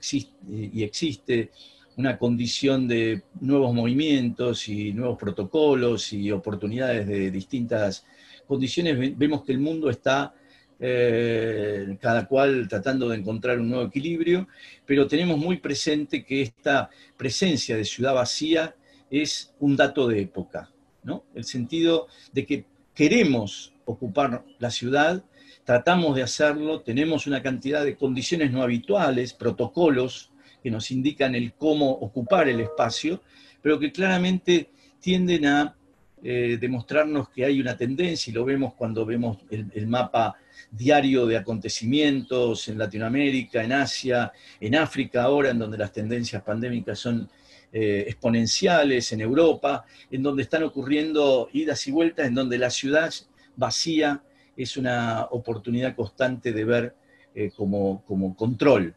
y 0.49 0.82
existe 0.82 1.52
una 1.96 2.18
condición 2.18 2.88
de 2.88 3.22
nuevos 3.40 3.72
movimientos 3.72 4.68
y 4.68 4.92
nuevos 4.92 5.16
protocolos 5.16 6.12
y 6.12 6.32
oportunidades 6.32 7.06
de 7.06 7.30
distintas 7.30 8.04
condiciones, 8.49 9.16
vemos 9.16 9.44
que 9.44 9.52
el 9.52 9.60
mundo 9.60 9.88
está 9.88 10.34
eh, 10.80 11.96
cada 12.00 12.26
cual 12.26 12.66
tratando 12.68 13.08
de 13.08 13.18
encontrar 13.18 13.58
un 13.58 13.68
nuevo 13.68 13.84
equilibrio, 13.84 14.49
pero 14.87 15.06
tenemos 15.06 15.38
muy 15.38 15.58
presente 15.58 16.25
que 16.25 16.42
esta 16.42 16.90
presencia 17.16 17.76
de 17.76 17.84
ciudad 17.84 18.14
vacía 18.14 18.75
es 19.10 19.54
un 19.60 19.76
dato 19.76 20.08
de 20.08 20.22
época, 20.22 20.70
¿no? 21.02 21.25
El 21.34 21.44
sentido 21.44 22.08
de 22.32 22.46
que 22.46 22.64
queremos 22.94 23.72
ocupar 23.84 24.44
la 24.58 24.70
ciudad 24.70 25.22
tratamos 25.64 26.16
de 26.16 26.22
hacerlo, 26.22 26.80
tenemos 26.80 27.26
una 27.26 27.42
cantidad 27.42 27.84
de 27.84 27.96
condiciones 27.96 28.50
no 28.50 28.62
habituales, 28.62 29.32
protocolos 29.32 30.30
que 30.62 30.70
nos 30.70 30.90
indican 30.90 31.34
el 31.34 31.52
cómo 31.52 31.90
ocupar 31.90 32.49
el 32.49 32.60
espacio, 32.60 33.22
pero 33.62 33.78
que 33.78 33.92
claramente 33.92 34.70
tienden 35.00 35.46
a 35.46 35.76
eh, 36.22 36.58
demostrarnos 36.60 37.28
que 37.30 37.44
hay 37.44 37.60
una 37.60 37.76
tendencia, 37.76 38.30
y 38.30 38.34
lo 38.34 38.44
vemos 38.44 38.75
cuando 38.75 39.06
vemos 39.06 39.38
el, 39.50 39.87
mapa 39.87 40.37
diario 40.70 41.26
de 41.26 41.36
acontecimientos 41.36 42.68
en 42.68 42.78
Latinoamérica, 42.78 43.62
en 43.62 43.72
Asia, 43.72 44.32
en 44.60 44.74
África 44.76 45.22
ahora, 45.22 45.50
en 45.50 45.58
donde 45.58 45.78
las 45.78 45.92
tendencias 45.92 46.42
pandémicas 46.42 46.98
son 46.98 47.28
eh, 47.72 48.04
exponenciales, 48.08 49.12
en 49.12 49.20
Europa, 49.20 49.84
en 50.10 50.24
donde 50.24 50.42
están 50.42 50.64
ocurriendo 50.64 51.48
idas 51.52 51.86
y 51.86 51.92
vueltas, 51.92 52.26
en 52.26 52.34
donde 52.34 52.58
la 52.58 52.68
ciudad 52.68 53.12
vacía 53.54 54.22
es 54.56 54.76
una 54.76 55.28
oportunidad 55.30 55.94
constante 55.94 56.52
de 56.52 56.64
ver 56.64 56.94
eh, 57.32 57.52
como, 57.54 58.04
control 58.36 58.94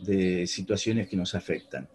de 0.00 0.46
situaciones 0.46 1.06
que 1.06 1.16
nos 1.16 1.34
afectan. 1.34 1.86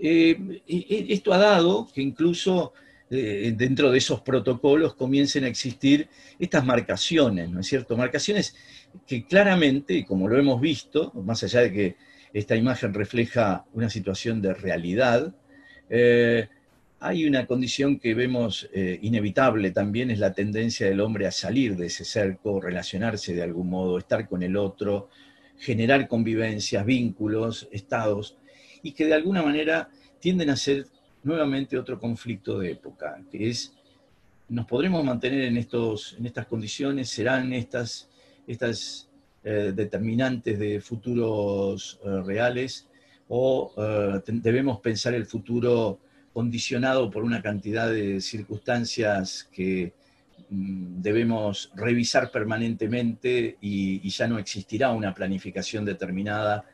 Eh, 0.00 0.62
esto 0.66 1.32
ha 1.32 1.38
dado 1.38 1.88
que 1.92 2.00
incluso 2.00 2.72
eh, 3.14 3.52
dentro 3.56 3.90
de 3.90 3.98
esos 3.98 4.22
protocolos 4.22 4.94
comiencen 4.94 5.44
a 5.44 5.48
existir 5.48 6.08
estas 6.38 6.64
marcaciones, 6.64 7.50
¿no 7.50 7.60
es 7.60 7.66
cierto? 7.66 7.96
Marcaciones 7.96 8.56
que 9.06 9.24
claramente, 9.24 10.04
como 10.04 10.28
lo 10.28 10.38
hemos 10.38 10.60
visto, 10.60 11.12
más 11.24 11.42
allá 11.42 11.60
de 11.60 11.72
que 11.72 11.96
esta 12.32 12.56
imagen 12.56 12.94
refleja 12.94 13.64
una 13.74 13.90
situación 13.90 14.40
de 14.40 14.54
realidad, 14.54 15.34
hay 17.02 17.26
una 17.26 17.46
condición 17.46 17.98
que 17.98 18.14
vemos 18.14 18.68
eh, 18.72 18.96
inevitable 19.02 19.72
también, 19.72 20.12
es 20.12 20.20
la 20.20 20.32
tendencia 20.32 20.86
del 20.86 21.00
hombre 21.00 21.26
a 21.26 21.32
salir 21.32 21.76
de 21.76 21.86
ese 21.86 22.04
cerco, 22.04 22.60
relacionarse 22.60 23.34
de 23.34 23.42
algún 23.42 23.68
modo, 23.68 23.98
estar 23.98 24.28
con 24.28 24.44
el 24.44 24.56
otro, 24.56 25.08
generar 25.58 26.06
convivencias, 26.06 26.86
vínculos, 26.86 27.68
estados, 27.72 28.38
y 28.84 28.92
que 28.92 29.06
de 29.06 29.14
alguna 29.14 29.42
manera 29.42 29.90
tienden 30.20 30.50
a 30.50 30.56
ser 30.56 30.86
nuevamente 31.22 31.78
otro 31.78 31.98
conflicto 31.98 32.58
de 32.58 32.72
época, 32.72 33.20
que 33.30 33.50
es, 33.50 33.72
nos 34.48 34.66
podremos 34.66 35.04
mantener 35.04 35.42
en, 35.42 35.56
estos, 35.56 36.14
en 36.18 36.26
estas 36.26 36.46
condiciones, 36.46 37.08
serán 37.08 37.52
estas, 37.52 38.08
estas 38.46 39.08
eh, 39.44 39.72
determinantes 39.74 40.58
de 40.58 40.80
futuros 40.80 42.00
eh, 42.04 42.22
reales, 42.22 42.88
o 43.28 43.72
debemos 44.26 44.80
pensar 44.80 45.14
el 45.14 45.24
futuro 45.24 45.98
condicionado 46.32 47.10
por 47.10 47.24
una 47.24 47.42
cantidad 47.42 47.90
de 47.90 48.20
circunstancias 48.20 49.48
que 49.52 49.92
mm, 50.50 51.02
debemos 51.02 51.70
revisar 51.74 52.30
permanentemente 52.30 53.58
y, 53.60 54.08
ya 54.08 54.26
no 54.26 54.38
existirá 54.38 54.90
una 54.92 55.14
planificación 55.14 55.84
determinada 55.84 56.64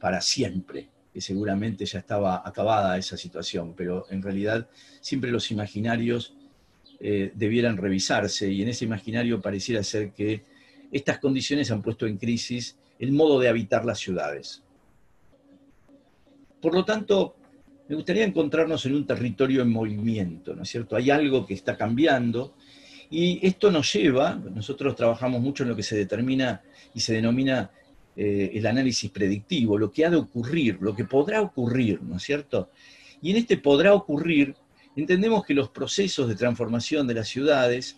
para 0.00 0.20
siempre, 0.20 0.88
seguramente 1.20 1.84
ya 1.86 1.98
estaba 1.98 2.42
acabada 2.44 2.98
esa 2.98 3.16
situación, 3.16 3.74
pero 3.76 4.06
en 4.10 4.22
realidad 4.22 4.68
siempre 5.00 5.30
los 5.30 5.50
imaginarios 5.50 6.34
eh, 7.00 7.32
debieran 7.34 7.76
revisarse 7.76 8.50
y 8.50 8.62
en 8.62 8.68
ese 8.68 8.84
imaginario 8.84 9.40
pareciera 9.40 9.82
ser 9.82 10.12
que 10.12 10.44
estas 10.90 11.18
condiciones 11.18 11.70
han 11.70 11.82
puesto 11.82 12.06
en 12.06 12.16
crisis 12.16 12.76
el 12.98 13.12
modo 13.12 13.38
de 13.38 13.48
habitar 13.48 13.84
las 13.84 13.98
ciudades. 13.98 14.62
Por 16.60 16.74
lo 16.74 16.84
tanto, 16.84 17.36
me 17.88 17.94
gustaría 17.94 18.24
encontrarnos 18.24 18.84
en 18.86 18.94
un 18.94 19.06
territorio 19.06 19.62
en 19.62 19.70
movimiento, 19.70 20.54
¿no 20.54 20.62
es 20.62 20.68
cierto? 20.68 20.96
Hay 20.96 21.10
algo 21.10 21.46
que 21.46 21.54
está 21.54 21.76
cambiando 21.76 22.54
y 23.10 23.46
esto 23.46 23.70
nos 23.70 23.92
lleva, 23.92 24.34
nosotros 24.34 24.94
trabajamos 24.94 25.40
mucho 25.40 25.62
en 25.62 25.70
lo 25.70 25.76
que 25.76 25.82
se 25.82 25.96
determina 25.96 26.62
y 26.94 27.00
se 27.00 27.14
denomina 27.14 27.70
eh, 28.20 28.50
el 28.58 28.66
análisis 28.66 29.12
predictivo, 29.12 29.78
lo 29.78 29.92
que 29.92 30.04
ha 30.04 30.10
de 30.10 30.16
ocurrir, 30.16 30.78
lo 30.80 30.92
que 30.92 31.04
podrá 31.04 31.40
ocurrir, 31.40 32.02
¿no 32.02 32.16
es 32.16 32.24
cierto? 32.24 32.68
Y 33.22 33.30
en 33.30 33.36
este 33.36 33.58
podrá 33.58 33.94
ocurrir, 33.94 34.56
entendemos 34.96 35.44
que 35.44 35.54
los 35.54 35.68
procesos 35.68 36.26
de 36.26 36.34
transformación 36.34 37.06
de 37.06 37.14
las 37.14 37.28
ciudades 37.28 37.96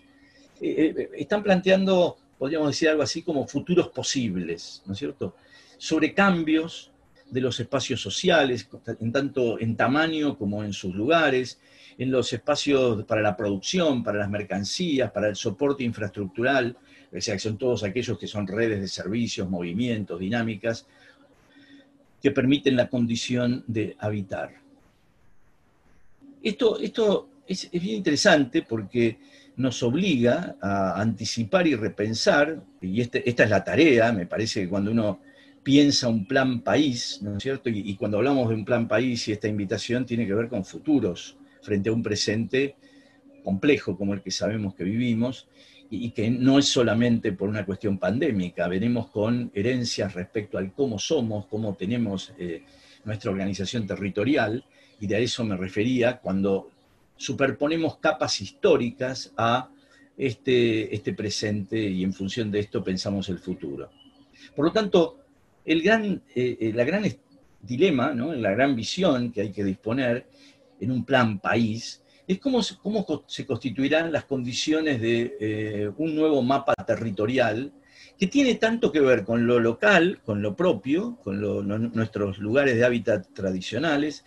eh, 0.61 0.95
eh, 0.95 1.09
están 1.15 1.43
planteando, 1.43 2.19
podríamos 2.39 2.69
decir 2.69 2.91
algo 2.91 3.03
así 3.03 3.23
como 3.23 3.47
futuros 3.47 3.89
posibles, 3.89 4.83
¿no 4.85 4.93
es 4.93 4.99
cierto? 4.99 5.37
Sobre 5.79 6.13
cambios 6.13 6.93
de 7.31 7.41
los 7.41 7.59
espacios 7.59 8.03
sociales, 8.03 8.69
en 9.01 9.13
tanto 9.13 9.59
en 9.59 9.75
tamaño 9.75 10.37
como 10.37 10.63
en 10.63 10.75
sus 10.75 10.95
lugares, 10.95 11.59
en 11.97 12.11
los 12.11 12.31
espacios 12.31 13.07
para 13.07 13.23
la 13.23 13.35
producción, 13.35 14.05
para 14.05 14.19
las 14.19 14.29
mercancías, 14.29 15.11
para 15.13 15.29
el 15.29 15.37
soporte 15.37 15.83
infraestructural, 15.83 16.77
o 17.13 17.21
sea, 17.21 17.35
que 17.35 17.41
son 17.41 17.59
todos 17.59 17.83
aquellos 17.83 18.19
que 18.19 18.27
son 18.27 18.47
redes 18.47 18.81
de 18.81 18.89
servicios, 18.89 19.49
movimientos, 19.49 20.21
dinámicas, 20.21 20.87
que 22.23 22.31
permiten 22.31 22.77
la 22.77 22.89
condición 22.89 23.65
de 23.67 23.97
habitar. 23.99 24.53
Esto, 26.43 26.79
esto 26.79 27.29
es, 27.47 27.71
bien 27.71 27.97
interesante 27.97 28.63
porque 28.63 29.19
nos 29.57 29.83
obliga 29.83 30.57
a 30.61 31.01
anticipar 31.01 31.67
y 31.67 31.75
repensar, 31.75 32.63
y 32.81 33.01
este, 33.01 33.29
esta 33.29 33.45
es 33.45 33.51
la 33.51 33.65
tarea, 33.65 34.13
me 34.13 34.27
parece 34.27 34.63
que 34.63 34.69
cuando 34.69 34.91
uno 34.91 35.21
piensa 35.63 36.09
un 36.09 36.25
plan 36.27 36.61
país, 36.61 37.21
¿no 37.23 37.37
es 37.37 37.43
cierto? 37.43 37.69
Y, 37.69 37.95
cuando 37.97 38.19
hablamos 38.19 38.49
de 38.49 38.55
un 38.55 38.65
plan 38.65 38.89
país 38.89 39.29
y 39.29 39.33
esta 39.33 39.49
invitación 39.49 40.07
tiene 40.07 40.27
que 40.27 40.35
ver 40.35 40.49
con 40.49 40.65
futuros 40.65 41.37
frente 41.61 41.91
a 41.91 41.93
un 41.93 42.03
presente 42.03 42.77
complejo 43.45 43.97
como 43.97 44.15
el 44.15 44.23
que 44.23 44.31
sabemos 44.31 44.75
que 44.75 44.85
vivimos 44.85 45.49
y, 45.91 46.11
que 46.11 46.31
no 46.31 46.59
es 46.59 46.67
solamente 46.67 47.33
por 47.33 47.49
una 47.49 47.67
cuestión 47.67 47.99
pandémica, 47.99 48.69
venimos 48.69 49.09
con 49.09 49.51
herencias 49.53 50.15
respecto 50.15 50.57
al 50.57 50.73
cómo 50.73 50.99
somos, 50.99 51.47
cómo 51.47 51.75
tenemos 51.75 52.33
eh, 52.39 52.63
nuestra 53.05 53.31
organización 53.31 53.87
territorial, 53.87 54.65
y 55.01 55.07
de 55.07 55.23
eso 55.23 55.45
me 55.45 55.57
refería 55.57 56.19
cuando 56.19 56.71
superponemos 57.17 57.99
capas 57.99 58.41
históricas 58.41 59.33
a 59.37 59.69
este, 60.17 60.95
este 60.95 61.13
presente 61.15 61.79
y 61.79 62.05
en 62.05 62.13
función 62.13 62.51
de 62.51 62.61
esto 62.61 62.85
pensamos 62.85 63.29
el 63.29 63.39
futuro. 63.39 63.91
Por 64.55 64.67
lo 64.67 64.73
tanto, 64.73 65.19
el 65.65 65.83
gran, 65.83 66.23
eh, 66.35 66.57
eh, 66.61 66.73
la 66.75 66.85
gran 66.85 67.05
dilema, 67.63 68.13
¿no? 68.15 68.33
la 68.35 68.53
gran 68.53 68.77
visión 68.77 69.33
que 69.33 69.43
hay 69.43 69.51
que 69.51 69.65
disponer 69.65 70.27
en 70.81 70.91
un 70.91 71.05
plan 71.05 71.39
país, 71.39 72.03
es 72.31 72.39
cómo, 72.39 72.63
se 73.27 73.45
constituirán 73.45 74.13
las 74.13 74.25
condiciones 74.25 75.01
de 75.01 75.37
eh, 75.41 75.91
un 75.97 76.15
nuevo 76.15 76.41
mapa 76.43 76.75
territorial 76.75 77.73
que 78.17 78.29
tiene 78.29 78.55
tanto 78.55 78.93
que 78.93 79.01
ver 79.01 79.25
con 79.25 79.49
lo 79.49 79.59
local, 79.59 80.21
con 80.25 80.41
lo 80.41 80.55
propio, 80.55 81.17
con 81.25 81.41
nuestros 81.93 82.39
lugares 82.39 82.77
de 82.77 82.85
hábitat 82.85 83.27
tradicionales, 83.33 84.25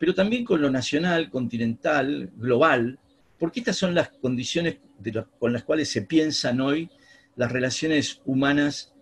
pero 0.00 0.14
también 0.14 0.44
con 0.44 0.60
lo 0.62 0.68
nacional, 0.68 1.30
continental, 1.30 2.32
global, 2.34 2.98
porque 3.38 3.60
estas 3.60 3.76
son 3.76 3.94
las 3.94 4.08
condiciones 4.08 4.78
con 5.38 5.52
las 5.52 5.62
cuales 5.62 5.88
se 5.90 6.02
piensan 6.02 6.60
hoy 6.60 6.90
las 7.36 7.52
relaciones 7.52 8.20
humanas 8.24 8.92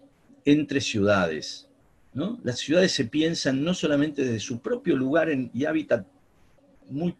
entre 0.44 0.82
ciudades. 0.82 1.70
Las 2.42 2.58
ciudades 2.58 2.92
se 2.92 3.06
piensan 3.06 3.64
no 3.64 3.72
solamente 3.72 4.22
desde 4.24 4.40
su 4.40 4.60
propio 4.60 4.94
lugar 4.94 5.30
y 5.54 5.64
hábitat 5.64 6.06
muy 6.90 7.16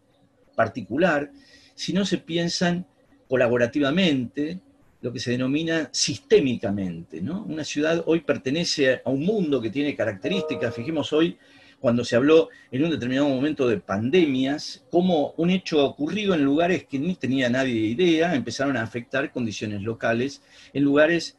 particular, 0.55 1.31
sino 1.75 2.05
se 2.05 2.19
piensan 2.19 2.87
colaborativamente, 3.29 4.61
lo 5.01 5.13
que 5.13 5.19
se 5.19 5.33
denomina 5.33 5.89
sistémicamente. 5.93 7.21
Una 7.21 7.65
ciudad 7.65 8.03
hoy 8.07 8.21
pertenece 8.21 9.03
a 9.05 9.11
un 9.11 9.25
mundo 9.25 9.61
que 9.61 9.71
tiene 9.71 9.97
características, 9.97 10.75
fijemos 10.75 11.13
hoy 11.13 11.37
cuando 11.81 12.05
se 12.05 12.15
habló 12.15 12.49
en 12.71 12.85
un 12.85 12.91
determinado 12.91 13.29
momento 13.29 13.67
de 13.67 13.79
pandemias, 13.79 14.85
como 14.89 15.35
un 15.37 15.51
hecho 15.51 15.85
ocurrido 15.85 16.33
en 16.35 16.45
lugares 16.45 16.85
que 16.85 17.01
ni 17.01 17.17
tenía 17.17 17.51
nadie 17.51 17.75
idea, 17.75 18.37
empezaron 18.37 18.77
a 18.77 18.83
afectar 18.83 19.33
condiciones 19.33 19.83
locales, 19.83 20.43
en 20.73 20.85
lugares 20.85 21.37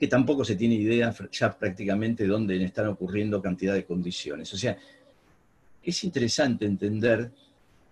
que 0.00 0.08
tampoco 0.08 0.44
se 0.44 0.56
tiene 0.56 0.74
idea 0.74 1.14
ya 1.30 1.56
prácticamente 1.56 2.24
de 2.24 2.30
dónde 2.30 2.64
están 2.64 2.88
ocurriendo 2.88 3.40
cantidad 3.40 3.74
de 3.74 3.84
condiciones. 3.84 4.52
O 4.52 4.56
sea, 4.56 4.76
es 5.82 6.02
interesante 6.02 6.64
entender 6.64 7.30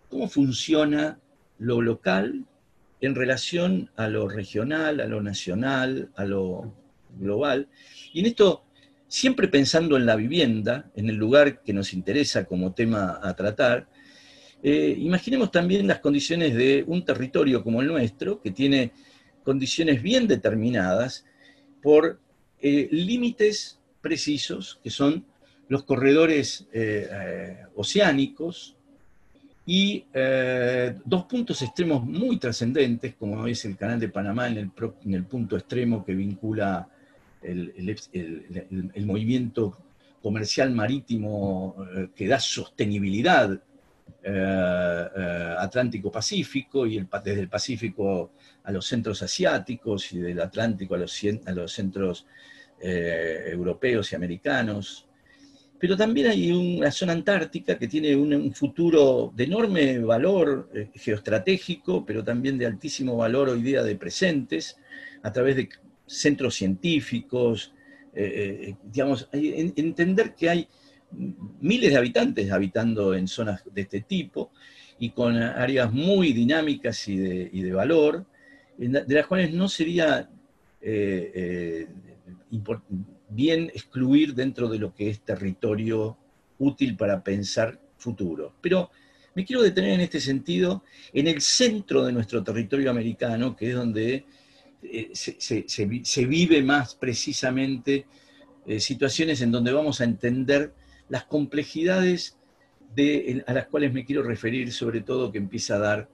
cómo 0.09 0.29
funciona 0.29 1.19
lo 1.59 1.81
local 1.81 2.45
en 3.00 3.15
relación 3.15 3.91
a 3.97 4.09
lo 4.09 4.29
regional, 4.29 5.00
a 5.00 5.07
lo 5.07 5.23
nacional, 5.23 6.11
a 6.17 6.25
lo 6.25 6.75
global. 7.19 7.69
Y 8.12 8.21
en 8.21 8.27
esto, 8.27 8.65
siempre 9.07 9.49
pensando 9.49 9.97
en 9.97 10.07
la 10.07 10.17
vivienda, 10.17 10.91
en 10.97 11.09
el 11.09 11.17
lugar 11.17 11.62
que 11.62 11.73
nos 11.73 11.93
interesa 11.93 12.45
como 12.45 12.73
tema 12.73 13.21
a 13.23 13.35
tratar, 13.35 13.88
eh, 14.62 14.97
imaginemos 14.99 15.53
también 15.53 15.87
las 15.87 16.01
condiciones 16.01 16.55
de 16.55 16.85
un 16.87 17.05
territorio 17.05 17.62
como 17.62 17.81
el 17.81 17.87
nuestro, 17.87 18.40
que 18.40 18.51
tiene 18.51 18.92
condiciones 19.44 20.03
bien 20.03 20.27
determinadas, 20.27 21.25
por 21.81 22.21
eh, 22.61 22.88
límites 22.90 23.81
precisos, 24.01 24.81
que 24.83 24.90
son 24.90 25.25
los 25.68 25.85
corredores 25.85 26.66
eh, 26.73 27.59
oceánicos, 27.77 28.78
y 29.70 30.07
dos 31.04 31.24
puntos 31.24 31.61
extremos 31.61 32.02
muy 32.02 32.38
trascendentes, 32.38 33.14
como 33.16 33.46
es 33.46 33.66
el 33.66 33.76
Canal 33.76 34.00
de 34.00 34.09
Panamá 34.09 34.48
en 34.48 34.57
el, 34.57 34.70
punto 35.24 35.59
extremo 35.59 36.07
que 36.07 36.14
vincula 36.14 36.88
el, 37.42 39.04
movimiento 39.04 39.76
comercial 40.22 40.72
marítimo 40.72 41.76
que 42.16 42.26
da 42.26 42.40
sostenibilidad 42.40 43.61
Atlántico-Pacífico 44.24 46.87
y 46.87 46.96
el, 46.96 47.07
desde 47.22 47.40
el 47.40 47.50
Pacífico 47.50 48.31
a 48.64 48.72
los 48.72 48.87
centros 48.87 49.22
asiáticos 49.22 50.14
y 50.14 50.20
del 50.20 50.40
Atlántico 50.40 50.94
a 50.94 50.98
los, 50.98 51.14
a 51.44 51.52
los 51.52 51.70
centros 51.70 52.24
eh, 52.81 53.50
europeos 53.50 54.12
y 54.12 54.16
americanos. 54.16 55.08
Pero 55.79 55.97
también 55.97 56.29
hay 56.29 56.51
una 56.51 56.91
zona 56.91 57.12
antártica 57.12 57.79
que 57.79 57.87
tiene 57.87 58.17
un, 58.17 58.53
futuro 58.53 59.33
de 59.35 59.45
enorme 59.45 59.99
valor 60.01 60.69
eh, 60.75 60.91
geoestratégico, 60.95 62.05
pero 62.05 62.25
también 62.25 62.59
de 62.59 62.67
altísimo 62.67 63.17
valor 63.17 63.49
hoy 63.49 63.62
día 63.62 63.83
de 63.83 63.97
presentes, 63.97 64.77
a 65.23 65.33
través 65.33 65.57
de 65.57 65.69
centros 66.07 66.55
científicos, 66.55 67.73
eh, 68.14 68.75
digamos, 68.83 69.29
entender 69.33 70.35
que 70.35 70.51
hay 70.51 70.69
miles 71.61 71.91
de 71.91 71.97
habitantes 71.97 72.51
habitando 72.51 73.14
en 73.14 73.29
zonas 73.29 73.62
de 73.73 73.83
este 73.83 74.01
tipo 74.01 74.51
y 74.99 75.11
con 75.11 75.37
áreas 75.37 75.93
muy 75.93 76.33
dinámicas 76.33 77.07
y 77.09 77.17
de 77.17 77.73
valor, 77.73 78.27
de 78.77 79.14
las 79.14 79.27
cuales 79.27 79.53
no 79.53 79.69
sería 79.69 80.29
eh, 80.81 81.33
eh, 81.35 81.87
bien 83.29 83.71
excluir 83.75 84.35
dentro 84.35 84.69
de 84.69 84.79
lo 84.79 84.95
que 84.95 85.11
es 85.11 85.21
territorio 85.21 86.17
útil 86.59 86.97
para 86.97 87.23
pensar 87.23 87.79
futuro. 87.97 88.55
Pero 88.61 88.91
me 89.35 89.45
quiero 89.45 89.62
detener 89.62 89.93
en 89.93 90.01
este 90.01 90.21
sentido 90.21 90.83
en 91.12 91.29
el 91.29 91.41
centro 91.41 92.05
de 92.05 92.12
nuestro 92.12 92.43
territorio 92.43 92.91
americano, 92.91 93.55
que 93.55 93.71
es 93.71 93.75
donde 93.75 94.25
eh, 94.83 95.11
se, 95.12 96.27
vive 96.27 96.62
más 96.62 96.95
precisamente 96.95 98.07
situaciones 98.79 99.41
en 99.41 99.51
donde 99.51 99.73
vamos 99.73 100.03
a 100.03 100.05
entender 100.05 100.75
las 101.09 101.25
complejidades 101.25 102.37
de, 102.95 103.43
a 103.47 103.55
las 103.55 103.67
cuales 103.67 103.93
me 103.93 104.05
quiero 104.05 104.23
referir, 104.23 104.73
sobre 104.73 105.01
todo 105.01 105.33
que 105.33 105.38
empieza 105.38 105.77
a 105.77 105.79
dar 105.79 106.09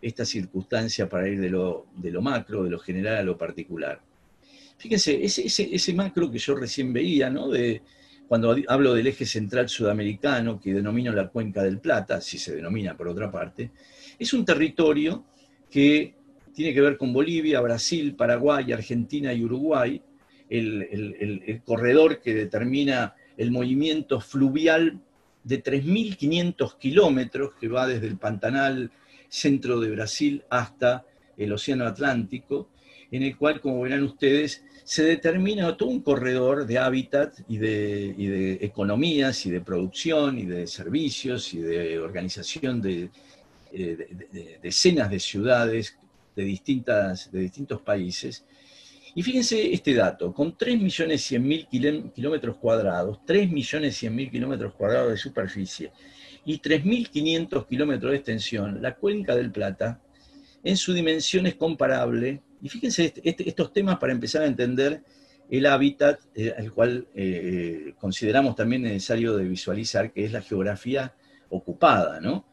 esta 0.00 0.24
circunstancia 0.24 1.08
para 1.08 1.28
ir 1.28 1.40
de 1.40 1.50
lo 1.50 2.22
macro, 2.22 2.64
de 2.64 2.70
lo 2.70 2.78
general 2.78 3.16
a 3.16 3.22
lo 3.22 3.36
particular. 3.36 4.00
Fíjense, 4.78 5.22
ese, 5.22 5.92
macro 5.92 6.30
que 6.30 6.38
yo 6.38 6.54
recién 6.54 6.92
veía, 6.92 7.28
¿no? 7.28 7.48
De, 7.48 7.82
cuando 8.26 8.56
hablo 8.68 8.94
del 8.94 9.08
eje 9.08 9.26
central 9.26 9.68
sudamericano, 9.68 10.60
que 10.60 10.72
denomino 10.72 11.12
la 11.12 11.28
Cuenca 11.28 11.62
del 11.62 11.80
Plata, 11.80 12.20
si 12.20 12.38
se 12.38 12.54
denomina 12.54 12.96
por 12.96 13.08
otra 13.08 13.30
parte, 13.30 13.72
es 14.18 14.32
un 14.32 14.44
territorio 14.44 15.24
que 15.70 16.14
tiene 16.54 16.72
que 16.72 16.80
ver 16.80 16.96
con 16.96 17.12
Bolivia, 17.12 17.60
Brasil, 17.60 18.14
Paraguay, 18.14 18.72
Argentina 18.72 19.32
y 19.32 19.44
Uruguay, 19.44 20.00
el, 20.48 21.42
el 21.46 21.62
corredor 21.62 22.20
que 22.20 22.34
determina 22.34 23.14
el 23.36 23.50
movimiento 23.50 24.20
fluvial 24.20 25.00
de 25.44 25.62
3.500 25.62 26.78
kilómetros 26.78 27.52
que 27.60 27.68
va 27.68 27.86
desde 27.86 28.06
el 28.06 28.16
Pantanal 28.16 28.90
centro 29.28 29.80
de 29.80 29.90
Brasil 29.90 30.44
hasta 30.50 31.04
el 31.36 31.52
Océano 31.52 31.86
Atlántico, 31.86 32.68
en 33.10 33.22
el 33.22 33.36
cual, 33.36 33.60
como 33.60 33.80
verán 33.80 34.02
ustedes, 34.02 34.64
se 34.88 35.04
determina 35.04 35.76
todo 35.76 35.90
un 35.90 36.00
corredor 36.00 36.66
de 36.66 36.78
hábitat 36.78 37.40
y 37.46 37.58
de, 37.58 38.52
economías 38.62 39.44
y 39.44 39.50
de 39.50 39.60
producción 39.60 40.38
y 40.38 40.46
de 40.46 40.66
servicios 40.66 41.52
y 41.52 41.58
de 41.58 41.98
organización 41.98 42.80
de, 42.80 43.10
eh, 43.70 44.58
decenas 44.62 45.10
de 45.10 45.20
ciudades 45.20 45.98
de, 46.34 46.42
distintas, 46.42 47.30
de 47.30 47.40
distintos 47.40 47.82
países. 47.82 48.46
Y 49.14 49.22
fíjense 49.22 49.74
este 49.74 49.92
dato, 49.92 50.32
con 50.32 50.56
3.100.000 50.56 52.10
kilómetros 52.14 52.56
cuadrados, 52.56 53.18
3.100.000 53.26 54.30
kilómetros 54.30 54.72
cuadrados 54.72 55.10
de 55.10 55.18
superficie, 55.18 55.92
y 56.46 56.60
3.500 56.60 57.66
kilómetros 57.68 58.12
de 58.12 58.16
extensión, 58.16 58.80
la 58.80 58.94
cuenca 58.94 59.36
del 59.36 59.52
Plata, 59.52 60.00
en 60.64 60.78
su 60.78 60.94
dimensión 60.94 61.46
es 61.46 61.56
comparable, 61.56 62.40
y 62.62 62.68
fíjense 62.68 63.06
este, 63.06 63.28
este, 63.28 63.48
estos 63.48 63.72
temas 63.72 63.98
para 63.98 64.12
empezar 64.12 64.42
a 64.42 64.46
entender 64.46 65.02
el 65.50 65.66
hábitat 65.66 66.20
eh, 66.34 66.54
al 66.56 66.72
cual 66.72 67.06
eh, 67.14 67.94
consideramos 67.98 68.54
también 68.54 68.82
necesario 68.82 69.36
de 69.36 69.44
visualizar, 69.44 70.12
que 70.12 70.24
es 70.24 70.32
la 70.32 70.42
geografía 70.42 71.14
ocupada, 71.50 72.20
¿no? 72.20 72.44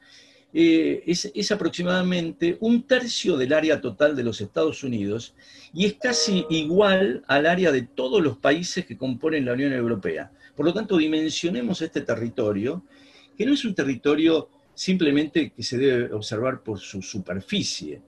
Eh, 0.57 1.03
es, 1.05 1.51
aproximadamente 1.51 2.55
un 2.61 2.83
tercio 2.83 3.35
del 3.35 3.51
área 3.51 3.81
total 3.81 4.15
de 4.15 4.23
los 4.23 4.39
Estados 4.39 4.85
Unidos 4.85 5.35
y 5.73 5.85
es 5.85 5.95
casi 5.95 6.45
igual 6.49 7.25
al 7.27 7.45
área 7.45 7.73
de 7.73 7.81
todos 7.81 8.23
los 8.23 8.37
países 8.37 8.85
que 8.85 8.97
componen 8.97 9.43
la 9.43 9.51
Unión 9.51 9.73
Europea. 9.73 10.31
Por 10.55 10.65
lo 10.65 10.73
tanto, 10.73 10.95
dimensionemos 10.95 11.81
este 11.81 11.99
territorio 11.99 12.85
que 13.37 13.45
no 13.45 13.53
es 13.53 13.65
un 13.65 13.75
territorio 13.75 14.47
simplemente 14.73 15.51
que 15.51 15.61
se 15.61 15.77
debe 15.77 16.13
observar 16.13 16.63
por 16.63 16.79
su 16.79 17.01
superficie, 17.01 18.01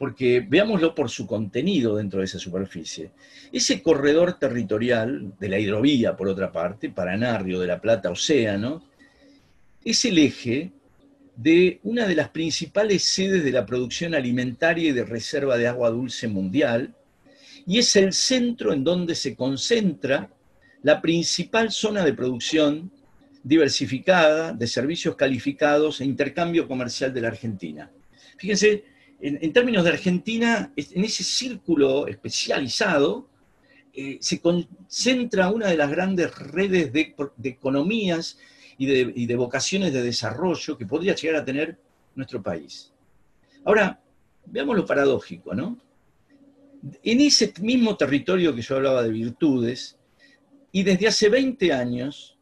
porque 0.00 0.40
veámoslo 0.40 0.94
por 0.94 1.10
su 1.10 1.26
contenido 1.26 1.96
dentro 1.96 2.20
de 2.20 2.24
esa 2.24 2.38
superficie. 2.38 3.10
Ese 3.52 3.82
corredor 3.82 4.38
territorial 4.38 5.34
de 5.38 5.48
la 5.50 5.58
hidrovía, 5.58 6.16
por 6.16 6.26
otra 6.26 6.50
parte, 6.50 6.88
Paraná, 6.88 7.36
Río 7.36 7.60
de 7.60 7.66
la 7.66 7.82
Plata, 7.82 8.10
Océano, 8.10 8.82
es 9.84 10.02
el 10.06 10.16
eje 10.16 10.72
de 11.36 11.80
una 11.82 12.06
de 12.06 12.14
las 12.14 12.30
principales 12.30 13.04
sedes 13.04 13.44
de 13.44 13.52
la 13.52 13.66
producción 13.66 14.14
alimentaria 14.14 14.88
y 14.88 14.92
de 14.92 15.04
reserva 15.04 15.58
de 15.58 15.68
agua 15.68 15.90
dulce 15.90 16.28
mundial, 16.28 16.94
y 17.66 17.78
es 17.78 17.94
el 17.94 18.14
centro 18.14 18.72
en 18.72 18.82
donde 18.82 19.14
se 19.14 19.36
concentra 19.36 20.30
la 20.82 21.02
principal 21.02 21.70
zona 21.70 22.06
de 22.06 22.14
producción 22.14 22.90
diversificada 23.42 24.54
de 24.54 24.66
servicios 24.66 25.14
calificados 25.14 26.00
e 26.00 26.06
intercambio 26.06 26.66
comercial 26.66 27.12
de 27.12 27.20
la 27.20 27.28
Argentina. 27.28 27.90
Fíjense, 28.38 28.84
en, 29.22 29.52
términos 29.52 29.84
de 29.84 29.90
Argentina, 29.90 30.72
en 30.76 31.04
ese 31.04 31.24
círculo 31.24 32.06
especializado, 32.06 33.28
eh, 33.92 34.18
se 34.20 34.40
concentra 34.40 35.50
una 35.50 35.68
de 35.68 35.76
las 35.76 35.90
grandes 35.90 36.34
redes 36.38 36.92
de, 36.92 37.14
economías 37.44 38.38
y 38.78 38.86
de, 38.86 39.12
y 39.14 39.26
de, 39.26 39.36
vocaciones 39.36 39.92
de 39.92 40.02
desarrollo 40.02 40.78
que 40.78 40.86
podría 40.86 41.14
llegar 41.14 41.42
a 41.42 41.44
tener 41.44 41.78
nuestro 42.14 42.42
país. 42.42 42.92
Ahora, 43.64 44.00
veamos 44.46 44.76
lo 44.76 44.86
paradójico, 44.86 45.54
¿no? 45.54 45.78
En 47.02 47.20
ese 47.20 47.52
mismo 47.60 47.96
territorio 47.96 48.54
que 48.54 48.62
yo 48.62 48.76
hablaba 48.76 49.02
de 49.02 49.10
virtudes, 49.10 49.98
y 50.72 50.82
desde 50.82 51.08
hace 51.08 51.28
20 51.28 51.72
años, 51.72 52.38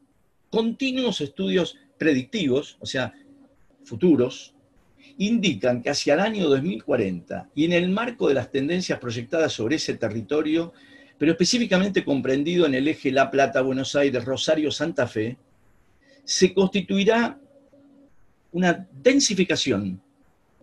continuos 0.50 1.20
estudios 1.20 1.76
predictivos, 1.96 2.76
o 2.80 2.86
sea, 2.86 3.12
futuros, 3.84 4.54
indican 5.18 5.83
que 5.83 5.90
hacia 5.90 6.14
el 6.14 6.20
año 6.20 6.48
2040 6.48 7.50
y 7.54 7.64
en 7.64 7.72
el 7.72 7.90
marco 7.90 8.28
de 8.28 8.35
las 8.35 8.50
tendencias 8.50 8.98
proyectadas 8.98 9.52
sobre 9.52 9.76
ese 9.76 9.94
territorio, 9.94 10.72
pero 11.18 11.33
específicamente 11.33 12.04
comprendido 12.04 12.66
en 12.66 12.74
el 12.74 12.87
eje 12.88 13.11
La 13.11 13.31
Plata, 13.31 13.61
Buenos 13.61 13.96
Aires, 13.96 14.24
Rosario, 14.24 14.70
Santa 14.70 15.07
Fe, 15.07 15.37
se 16.24 16.54
constituirá 16.54 17.38
una 18.52 18.87
densificación, 18.92 20.00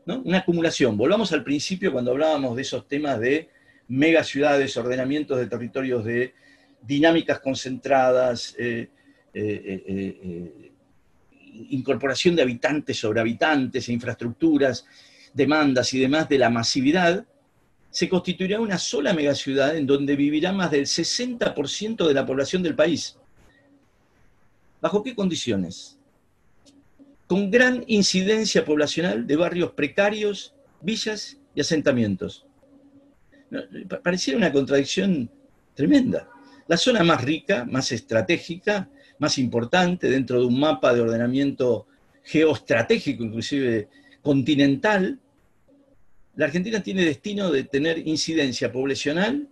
una 0.05 0.37
acumulación. 0.37 0.97
Volvamos 0.97 1.33
al 1.33 1.43
principio 1.43 1.91
cuando 1.91 2.11
hablábamos 2.11 2.55
de 2.55 2.61
esos 2.61 2.87
temas 2.87 3.19
de 3.19 3.49
megaciudades, 3.87 4.77
ordenamientos 4.77 5.37
de 5.37 5.47
territorios 5.47 6.05
de 6.05 6.33
dinámicas 6.81 7.39
concentradas, 7.39 8.55
eh, 8.57 8.89
eh, 9.33 9.83
eh, 9.87 10.71
incorporación 11.69 12.35
de 12.35 12.41
habitantes 12.41 12.97
sobre 12.97 13.19
habitantes, 13.19 13.89
infraestructuras, 13.89 14.85
demandas 15.33 15.93
y 15.93 15.99
demás 15.99 16.29
de 16.29 16.37
la 16.37 16.49
masividad, 16.49 17.25
se 17.89 18.09
constituirá 18.09 18.59
una 18.59 18.77
sola 18.77 19.13
megaciudad 19.13 19.77
en 19.77 19.85
donde 19.85 20.15
vivirá 20.15 20.51
más 20.51 20.71
del 20.71 20.85
60% 20.85 22.07
de 22.07 22.13
la 22.13 22.25
población 22.25 22.61
del 22.61 22.75
país. 22.75 23.17
¿Bajo 24.81 25.01
qué 25.01 25.15
condiciones? 25.15 25.97
Con 27.27 27.49
gran 27.49 27.83
incidencia 27.87 28.65
poblacional 28.65 29.25
de 29.25 29.35
barrios 29.35 29.71
precarios, 29.71 30.53
villas 30.81 31.37
y 31.55 31.61
asentamientos. 31.61 32.45
Pareciera 34.03 34.37
una 34.37 34.51
contradicción 34.51 35.29
tremenda. 35.73 36.29
La 36.67 36.77
zona 36.77 37.03
más 37.03 37.23
rica, 37.23 37.65
más 37.65 37.91
estratégica, 37.91 38.89
más 39.19 39.37
importante 39.37 40.09
dentro 40.09 40.39
de 40.39 40.45
un 40.45 40.59
mapa 40.59 40.93
de 40.93 41.01
ordenamiento 41.01 41.87
geoestratégico, 42.23 43.23
inclusive 43.23 43.87
continental, 44.21 45.19
la 46.35 46.45
Argentina 46.45 46.81
tiene 46.81 47.05
destino 47.05 47.51
de 47.51 47.63
tener 47.63 48.07
incidencia 48.07 48.71
poblacional 48.71 49.47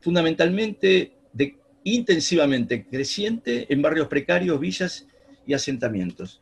fundamentalmente 0.00 1.12
intensivamente 1.84 2.86
creciente 2.86 3.66
en 3.72 3.82
barrios 3.82 4.08
precarios, 4.08 4.58
villas 4.58 5.06
y 5.46 5.52
asentamientos. 5.52 6.40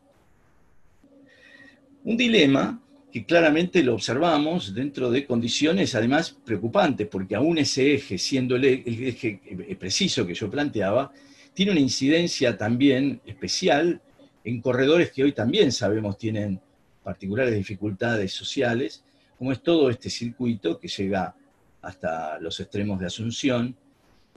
Un 2.04 2.16
dilema 2.16 2.80
que 3.12 3.24
claramente 3.24 3.82
lo 3.82 3.94
observamos 3.94 4.74
dentro 4.74 5.10
de 5.10 5.26
condiciones 5.26 5.94
además 5.94 6.30
preocupantes, 6.44 7.06
porque 7.08 7.34
aún 7.34 7.58
ese 7.58 7.94
eje, 7.94 8.18
siendo 8.18 8.56
el 8.56 8.64
eje 8.64 9.40
preciso 9.78 10.26
que 10.26 10.34
yo 10.34 10.50
planteaba, 10.50 11.12
tiene 11.54 11.72
una 11.72 11.80
incidencia 11.80 12.56
también 12.56 13.20
especial 13.26 14.00
en 14.44 14.60
corredores 14.60 15.12
que 15.12 15.22
hoy 15.22 15.32
también 15.32 15.72
sabemos 15.72 16.18
tienen 16.18 16.60
particulares 17.02 17.54
dificultades 17.54 18.32
sociales, 18.32 19.04
como 19.38 19.52
es 19.52 19.62
todo 19.62 19.90
este 19.90 20.08
circuito 20.08 20.78
que 20.78 20.88
llega 20.88 21.34
hasta 21.82 22.38
los 22.38 22.58
extremos 22.60 23.00
de 23.00 23.06
Asunción, 23.06 23.76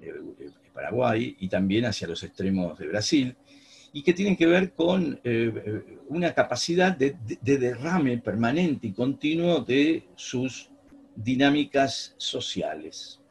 eh, 0.01 0.13
Paraguay, 0.73 1.35
y 1.39 1.47
también 1.47 1.85
hacia 1.85 2.07
los 2.07 2.21
extremos 2.23 2.77
de 2.77 2.87
Brasil, 2.87 3.35
y 3.93 4.03
que 4.03 4.13
tienen 4.13 4.35
que 4.35 4.45
ver 4.45 4.73
con 4.73 5.19
eh, 5.23 5.83
una 6.09 6.33
capacidad 6.33 6.95
de 6.97 7.15
derrame 7.41 8.17
permanente 8.17 8.87
y 8.87 8.91
continuo 8.91 9.61
de 9.61 10.03
sus 10.15 10.69
dinámicas 11.15 12.13
sociales. 12.17 13.21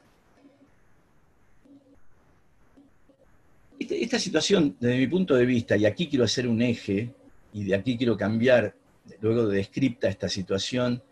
Esta 3.78 4.18
situación, 4.18 4.76
desde 4.78 4.98
mi 4.98 5.06
punto 5.08 5.34
de 5.34 5.44
vista, 5.44 5.76
y 5.76 5.84
aquí 5.84 6.06
quiero 6.06 6.24
hacer 6.24 6.46
un 6.46 6.62
eje, 6.62 7.10
y 7.52 7.64
de 7.64 7.74
aquí 7.74 7.96
quiero 7.96 8.16
cambiar, 8.16 8.74
luego 9.20 9.48
de 9.48 9.58
descripta 9.58 10.08
esta 10.08 10.28
situación, 10.28 11.02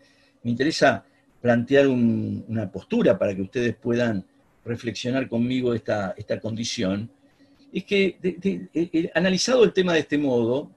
me 0.43 0.51
interesa 0.51 1.05
plantear 1.41 1.87
una 1.87 2.71
postura 2.71 3.17
para 3.17 3.35
que 3.35 3.41
ustedes 3.41 3.75
puedan 3.75 4.25
reflexionar 4.63 5.27
conmigo 5.27 5.73
esta, 5.73 6.13
esta 6.17 6.39
condición, 6.39 7.09
es 7.73 7.83
que 7.83 9.11
analizado 9.13 9.63
el 9.63 9.73
tema 9.73 9.93
de 9.93 9.99
este 9.99 10.17
modo, 10.17 10.71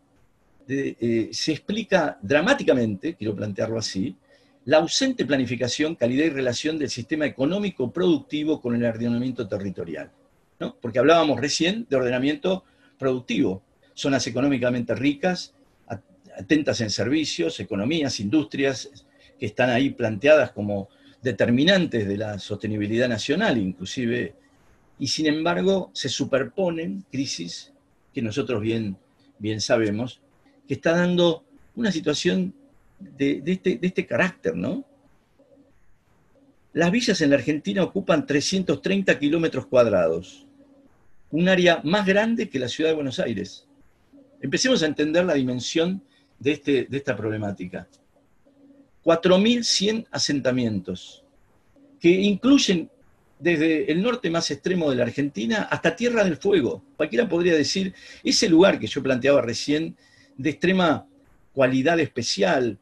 eh, 0.68 1.28
se 1.30 1.52
explica 1.52 2.18
dramáticamente, 2.20 3.14
quiero 3.14 3.36
plantearlo 3.36 3.78
así, 3.78 4.16
la 4.64 4.78
ausente 4.78 5.24
planificación, 5.24 5.94
calidad 5.94 6.24
y 6.24 6.30
relación 6.30 6.78
del 6.78 6.90
sistema 6.90 7.26
económico 7.26 7.92
productivo 7.92 8.60
con 8.60 8.74
el 8.74 8.84
ordenamiento 8.84 9.46
territorial 9.46 10.10
porque 10.80 10.98
hablábamos 10.98 11.40
recién 11.40 11.86
de 11.88 11.96
ordenamiento 11.96 12.64
productivo, 12.98 13.62
zonas 13.94 14.26
económicamente 14.26 14.94
ricas, 14.94 15.54
atentas 16.36 16.80
en 16.80 16.90
servicios, 16.90 17.60
economías, 17.60 18.20
industrias 18.20 18.90
que 19.38 19.46
están 19.46 19.70
ahí 19.70 19.90
planteadas 19.90 20.52
como 20.52 20.88
determinantes 21.22 22.06
de 22.06 22.16
la 22.16 22.38
sostenibilidad 22.38 23.08
nacional 23.08 23.58
inclusive, 23.58 24.34
y 24.98 25.08
sin 25.08 25.26
embargo 25.26 25.90
se 25.92 26.08
superponen 26.08 27.04
crisis 27.10 27.72
que 28.14 28.22
nosotros 28.22 28.62
bien, 28.62 28.96
bien 29.38 29.60
sabemos, 29.60 30.20
que 30.66 30.74
está 30.74 30.92
dando 30.92 31.44
una 31.74 31.92
situación 31.92 32.54
de, 32.98 33.42
este, 33.44 33.76
de 33.76 33.86
este 33.86 34.06
carácter. 34.06 34.54
Las 36.72 36.90
villas 36.90 37.20
en 37.20 37.30
la 37.30 37.36
Argentina 37.36 37.82
ocupan 37.82 38.26
330 38.26 39.18
kilómetros 39.18 39.66
cuadrados 39.66 40.45
un 41.36 41.50
área 41.50 41.82
más 41.84 42.06
grande 42.06 42.48
que 42.48 42.58
la 42.58 42.66
ciudad 42.66 42.88
de 42.90 42.96
Buenos 42.96 43.18
Aires. 43.18 43.66
Empecemos 44.40 44.82
a 44.82 44.86
entender 44.86 45.22
la 45.22 45.34
dimensión 45.34 46.02
de, 46.38 46.52
este, 46.52 46.86
de 46.88 46.96
esta 46.96 47.14
problemática. 47.14 47.86
4.100 49.04 50.06
asentamientos, 50.10 51.24
que 52.00 52.08
incluyen 52.08 52.90
desde 53.38 53.92
el 53.92 54.02
norte 54.02 54.30
más 54.30 54.50
extremo 54.50 54.88
de 54.88 54.96
la 54.96 55.02
Argentina 55.02 55.68
hasta 55.70 55.94
Tierra 55.94 56.24
del 56.24 56.38
Fuego. 56.38 56.82
Cualquiera 56.96 57.28
podría 57.28 57.54
decir, 57.54 57.92
ese 58.24 58.48
lugar 58.48 58.78
que 58.78 58.86
yo 58.86 59.02
planteaba 59.02 59.42
recién, 59.42 59.94
de 60.38 60.50
extrema 60.50 61.06
cualidad 61.52 62.00
especial, 62.00 62.78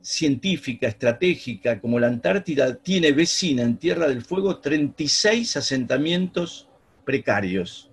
científica, 0.00 0.86
estratégica, 0.86 1.80
como 1.80 1.98
la 1.98 2.06
Antártida, 2.06 2.76
tiene 2.76 3.10
vecina 3.10 3.62
en 3.62 3.76
Tierra 3.76 4.06
del 4.06 4.22
Fuego 4.22 4.60
36 4.60 5.56
asentamientos 5.56 6.68
precarios. 7.04 7.87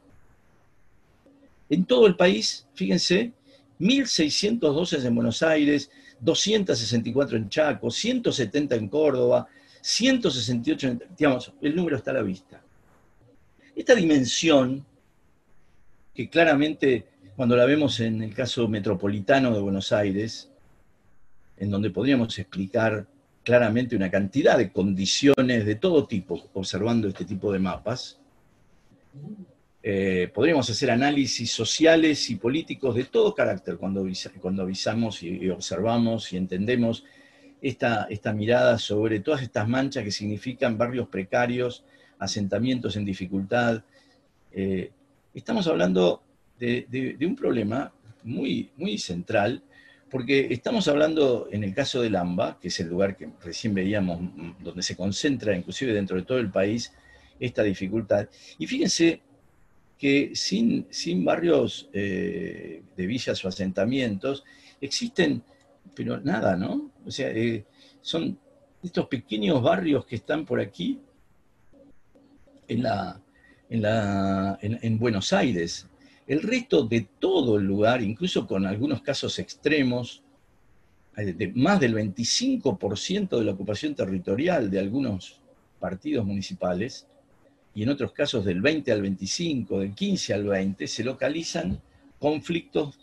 En 1.69 1.86
todo 1.86 2.08
el 2.08 2.15
país, 2.15 2.67
fíjense, 2.73 3.34
1.612 3.80 5.06
en 5.06 5.15
Buenos 5.15 5.41
Aires, 5.43 5.89
264 6.19 7.38
en 7.38 7.49
Chaco, 7.49 7.91
170 7.91 8.75
en 8.75 8.88
Córdoba, 8.88 9.47
168 9.82 10.88
en... 10.88 11.04
Digamos, 11.17 11.51
el 11.62 11.75
número 11.75 11.97
está 11.97 12.12
a 12.12 12.15
la 12.15 12.21
vista. 12.21 12.62
Esta 13.75 13.95
dimensión, 13.95 14.86
que 16.13 16.30
claramente 16.30 17.06
cuando 17.36 17.56
la 17.56 17.65
vemos 17.65 17.99
en 17.99 18.21
el 18.21 18.34
caso 18.34 18.67
metropolitano 18.67 19.54
de 19.54 19.60
Buenos 19.60 19.91
Aires, 19.91 20.49
en 21.58 21.69
donde 21.69 21.89
podríamos 21.89 22.38
explicar 22.39 23.08
claramente 23.43 23.95
una 23.95 24.10
cantidad 24.10 24.58
de 24.58 24.71
condiciones 24.71 25.65
de 25.65 25.75
todo 25.75 26.08
tipo, 26.08 26.49
observando 26.54 27.08
este 27.08 27.25
tipo 27.25 27.51
de 27.51 27.60
mapas, 27.60 28.19
eh, 29.88 30.32
podríamos 30.34 30.67
hacer 30.67 30.89
análisis 30.89 31.52
sociales 31.52 32.32
y 32.32 32.38
políticos 32.38 32.95
de 32.95 33.04
todo 33.04 33.36
carácter 33.36 33.78
cuando, 33.78 34.04
cuando 34.41 34.63
avisamos 34.63 35.21
y, 35.21 35.48
observamos 35.52 36.34
y 36.34 36.38
entendemos 36.38 37.06
esta, 37.62 38.08
esta 38.10 38.34
mirada 38.34 38.80
sobre 38.80 39.19
todas 39.19 39.43
estas 39.43 39.67
manchas 39.67 40.04
que 40.04 40.10
significan 40.10 40.76
barrios 40.76 41.08
precarios, 41.08 41.84
asentamientos 42.17 42.95
en 42.95 43.06
dificultad. 43.06 43.84
Eh, 44.52 44.89
estamos 45.36 45.67
hablando 45.67 46.24
de, 46.58 47.15
un 47.21 47.36
problema 47.36 47.93
muy, 48.24 48.71
muy 48.78 48.98
central, 48.98 49.62
porque 50.10 50.48
estamos 50.50 50.88
hablando, 50.88 51.48
en 51.52 51.63
el 51.63 51.76
caso 51.76 52.02
del 52.02 52.15
AMBA, 52.15 52.60
que 52.60 52.69
es 52.69 52.80
el 52.80 52.88
lugar 52.89 53.15
que 53.15 53.30
recién 53.43 53.76
veíamos, 53.76 54.19
donde 54.63 54.82
se 54.82 54.95
concentra 54.95 55.56
inclusive 55.56 55.93
dentro 55.93 56.17
de 56.17 56.24
todo 56.24 56.39
el 56.39 56.50
país 56.50 56.91
esta 57.39 57.62
dificultad. 57.62 58.28
Y 58.58 58.65
fíjense 58.65 59.21
que 59.97 60.31
sin, 60.36 60.88
sin 60.89 61.23
barrios 61.23 61.89
eh, 61.93 62.84
de 62.95 63.08
villas 63.08 63.43
o 63.43 63.47
asentamientos 63.47 64.43
existen, 64.81 65.41
pero 65.93 66.19
nada, 66.19 66.55
¿no? 66.55 66.91
O 67.05 67.12
sea, 67.12 67.29
eh, 67.29 67.65
son 68.01 68.38
estos 68.84 69.08
pequeños 69.08 69.62
barrios 69.62 70.05
que 70.05 70.17
están 70.17 70.45
por 70.45 70.60
aquí 70.60 70.99
en, 72.67 72.84
la, 72.84 73.21
en, 73.69 73.81
la, 73.81 74.60
en, 74.62 74.99
Buenos 74.99 75.34
Aires. 75.34 75.88
El 76.27 76.41
resto 76.41 76.84
de 76.84 77.08
todo 77.19 77.58
el 77.58 77.65
lugar, 77.65 78.01
incluso 78.01 78.45
con 78.45 78.65
algunos 78.65 79.01
casos 79.01 79.39
extremos, 79.39 80.23
eh, 81.17 81.34
de 81.34 81.47
más 81.53 81.79
del 81.79 81.95
25% 81.95 83.38
de 83.38 83.45
la 83.45 83.51
ocupación 83.51 83.95
territorial 83.95 84.69
de 84.69 84.79
algunos 84.79 85.39
partidos 85.79 86.25
municipales, 86.25 87.08
y 87.75 87.83
en 87.83 87.89
otros 87.89 88.13
casos 88.13 88.45
del 88.45 88.61
20 88.61 88.91
al 88.91 89.01
25, 89.01 89.81
del 89.81 89.93
15 89.93 90.33
al 90.33 90.45
20, 90.45 90.88
se 90.88 91.03
localizan 91.03 91.81
conflictos 92.17 92.97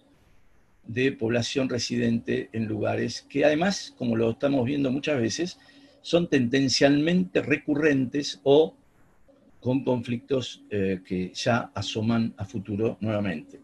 de 0.86 1.12
población 1.12 1.68
residente 1.68 2.48
en 2.52 2.66
lugares 2.66 3.22
que 3.28 3.44
además, 3.44 3.94
como 3.98 4.16
lo 4.16 4.30
estamos 4.30 4.64
viendo 4.64 4.90
muchas 4.90 5.20
veces, 5.20 5.58
son 6.00 6.28
tendencialmente 6.28 7.42
recurrentes 7.42 8.40
o 8.42 8.74
con 9.60 9.84
conflictos 9.84 10.64
eh, 10.70 11.02
que 11.06 11.30
ya 11.34 11.70
asoman 11.74 12.34
a 12.38 12.46
futuro 12.46 12.96
nuevamente. 13.00 13.60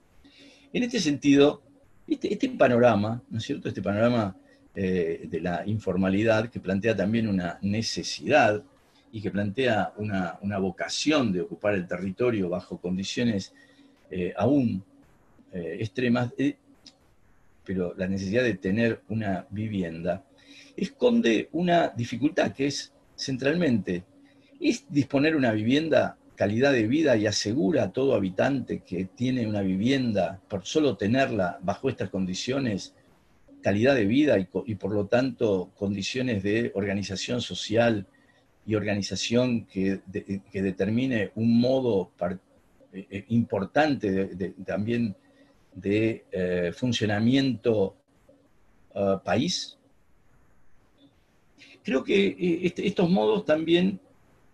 En 0.73 0.83
este 0.83 1.01
sentido, 1.01 1.63
este, 2.07 2.33
este 2.33 2.51
panorama, 2.51 3.23
¿no 3.31 3.39
es 3.39 3.45
cierto? 3.45 3.69
Este 3.69 3.83
panorama 3.83 4.37
eh, 4.75 5.27
de 5.29 5.41
la 5.41 5.67
informalidad 5.67 6.51
que 6.51 6.61
plantea 6.61 6.95
también 6.95 7.27
una 7.27 7.59
necesidad 7.63 8.63
y 9.13 9.21
que 9.21 9.31
plantea 9.31 9.93
una, 9.97 10.59
vocación 10.59 11.33
de 11.33 11.43
ocupar 11.43 11.75
el 11.75 11.87
territorio 11.87 12.49
bajo 12.49 12.79
condiciones 12.79 13.53
eh, 14.11 14.33
aún 14.37 14.83
eh, 15.53 15.79
extremas, 15.81 16.33
eh, 16.39 16.57
pero 17.65 17.95
la 17.97 18.07
necesidad 18.07 18.43
de 18.43 18.55
tener 18.55 19.03
una 19.09 19.47
vivienda, 19.51 20.25
esconde 20.77 21.49
una 21.53 21.89
dificultad 21.89 22.53
que 22.53 22.67
es 22.67 22.93
centralmente, 23.17 24.05
es 24.61 24.85
disponer 24.89 25.37
una 25.37 25.53
vivienda 25.53 26.17
calidad 26.35 26.73
de 26.73 26.87
vida 26.87 27.17
y 27.17 27.27
asegura 27.27 27.85
a 27.85 27.93
todo 27.93 28.15
habitante 28.15 28.81
que 28.87 29.07
tiene 29.07 29.47
una 29.47 29.61
vivienda, 29.61 30.41
por 30.49 30.65
solo 30.65 30.97
tenerla 30.97 31.59
bajo 31.63 31.89
estas 31.89 32.11
condiciones, 32.11 32.95
calidad 33.61 33.97
de 33.97 34.05
vida 34.05 34.37
y 34.39 34.75
por 34.77 34.95
lo 34.95 35.07
tanto 35.07 35.71
condiciones 35.77 36.45
de 36.45 36.71
organización 36.75 37.41
social, 37.41 38.07
y 38.69 38.75
organización 38.75 39.65
que, 39.65 40.01
determine 40.53 41.31
un 41.37 41.59
modo 41.59 42.11
eh, 42.93 43.07
eh, 43.11 43.25
importante 43.31 44.53
también 44.67 45.17
de 45.75 46.27
eh, 46.31 46.73
funcionamiento 46.77 47.97
país. 49.25 49.79
Creo 51.83 52.05
que 52.05 52.61
este, 52.63 52.87
estos 52.87 53.09
modos 53.09 53.47
también 53.47 54.01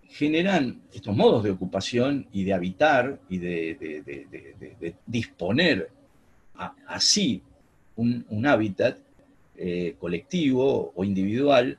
generan, 0.09 0.83
estos 0.93 1.17
modos 1.17 1.43
de 1.43 1.51
ocupación 1.51 2.29
y 2.31 2.45
de 2.45 2.53
habitar 2.53 3.19
y 3.29 3.39
de, 3.39 4.95
disponer 5.07 5.91
así 6.87 7.43
un, 7.97 8.47
hábitat 8.47 8.99
colectivo 9.99 10.93
o 10.95 11.03
individual, 11.03 11.79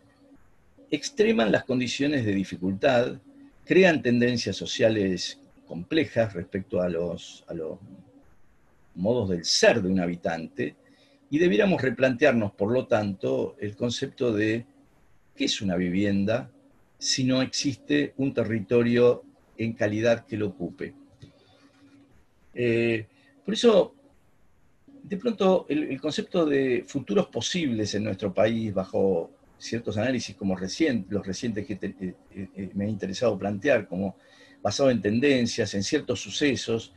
extreman 0.95 1.51
las 1.51 1.63
condiciones 1.63 2.25
de 2.25 2.33
dificultad, 2.33 3.19
crean 3.65 4.01
tendencias 4.01 4.55
sociales 4.55 5.39
complejas 5.67 6.33
respecto 6.33 6.81
a 6.81 6.89
los, 6.89 7.43
a 7.47 7.53
los 7.53 7.79
modos 8.95 9.29
del 9.29 9.45
ser 9.45 9.81
de 9.81 9.89
un 9.89 9.99
habitante, 9.99 10.75
y 11.29 11.37
debiéramos 11.37 11.81
replantearnos, 11.81 12.53
por 12.53 12.71
lo 12.71 12.87
tanto, 12.87 13.55
el 13.59 13.75
concepto 13.75 14.31
de 14.31 14.65
qué 15.35 15.45
es 15.45 15.61
una 15.61 15.75
vivienda 15.75 16.49
si 16.97 17.23
no 17.23 17.41
existe 17.41 18.13
un 18.17 18.33
territorio 18.33 19.23
en 19.57 19.73
calidad 19.73 20.25
que 20.25 20.37
lo 20.37 20.47
ocupe. 20.47 20.93
Eh, 22.53 23.05
por 23.43 23.53
eso, 23.53 23.93
de 25.03 25.17
pronto, 25.17 25.65
el, 25.69 25.99
concepto 25.99 26.45
de 26.45 26.83
futuros 26.87 27.27
posibles 27.27 27.93
en 27.95 28.05
nuestro 28.05 28.33
país 28.33 28.73
bajo 28.73 29.31
ciertos 29.57 29.97
análisis 29.97 30.35
como 30.35 30.55
los 30.55 31.25
recientes 31.25 31.65
que 31.65 31.73
eh, 31.73 31.95
eh, 32.01 32.15
eh, 32.55 32.69
me 32.73 32.85
ha 32.85 32.87
interesado 32.87 33.37
plantear, 33.37 33.87
como 33.87 34.15
basado 34.61 34.89
en 34.89 35.01
tendencias, 35.01 35.73
en 35.73 35.83
ciertos 35.83 36.19
sucesos, 36.19 36.93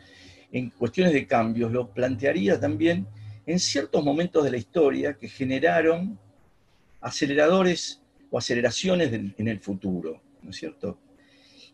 en 0.51 0.71
cuestiones 0.71 1.13
de 1.13 1.27
cambios, 1.27 1.71
lo 1.71 1.91
plantearía 1.91 2.59
también 2.59 3.07
en 3.47 3.59
ciertos 3.59 4.05
momentos 4.05 4.45
de 4.45 4.51
la 4.51 4.57
historia 4.57 5.15
que 5.15 5.29
generaron 5.29 6.19
aceleradores 7.01 8.03
o 8.31 8.39
aceleraciones 8.39 9.13
en 9.13 9.49
el 9.49 9.61
futuro, 9.61 10.21
¿no 10.43 10.51
es 10.51 10.57
cierto? 10.57 10.99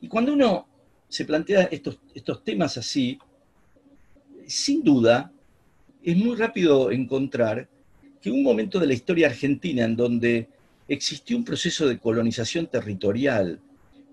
Y 0.00 0.08
cuando 0.08 0.32
uno 0.32 0.68
se 1.08 1.24
plantea 1.24 1.62
estos, 1.64 1.98
estos 2.14 2.44
temas 2.44 2.76
así, 2.76 3.18
sin 4.46 4.82
duda, 4.82 5.32
es 6.02 6.16
muy 6.16 6.36
rápido 6.36 6.90
encontrar 6.90 7.68
que 8.20 8.30
un 8.30 8.42
momento 8.42 8.78
de 8.78 8.86
la 8.86 8.94
historia 8.94 9.28
argentina 9.28 9.84
en 9.84 9.96
donde 9.96 10.48
existió 10.88 11.36
un 11.36 11.44
proceso 11.44 11.86
de 11.86 11.98
colonización 11.98 12.66
territorial 12.66 13.60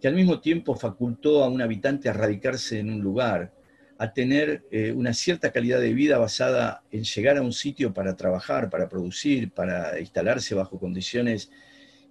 que 0.02 0.08
al 0.08 0.16
mismo 0.16 0.40
tiempo 0.40 0.76
facultó 0.76 1.44
a 1.44 1.50
un 1.50 1.62
habitante 1.62 2.10
a 2.10 2.14
radicarse 2.14 2.80
en 2.80 2.90
un 2.90 3.02
lugar, 3.02 3.54
a 4.00 4.14
tener 4.14 4.64
eh, 4.72 4.92
una 4.92 5.14
cierta 5.14 5.52
calidad 5.52 5.80
de 5.80 5.94
vida 5.94 6.18
basada 6.18 6.82
en 6.92 7.04
llegar 7.04 7.38
a 7.38 7.44
un 7.44 7.54
sitio 7.54 7.94
para 7.94 8.16
trabajar, 8.16 8.70
para 8.72 8.90
producir, 8.90 9.52
para 9.52 10.00
instalarse 10.00 10.56
bajo 10.56 10.80
condiciones 10.80 11.52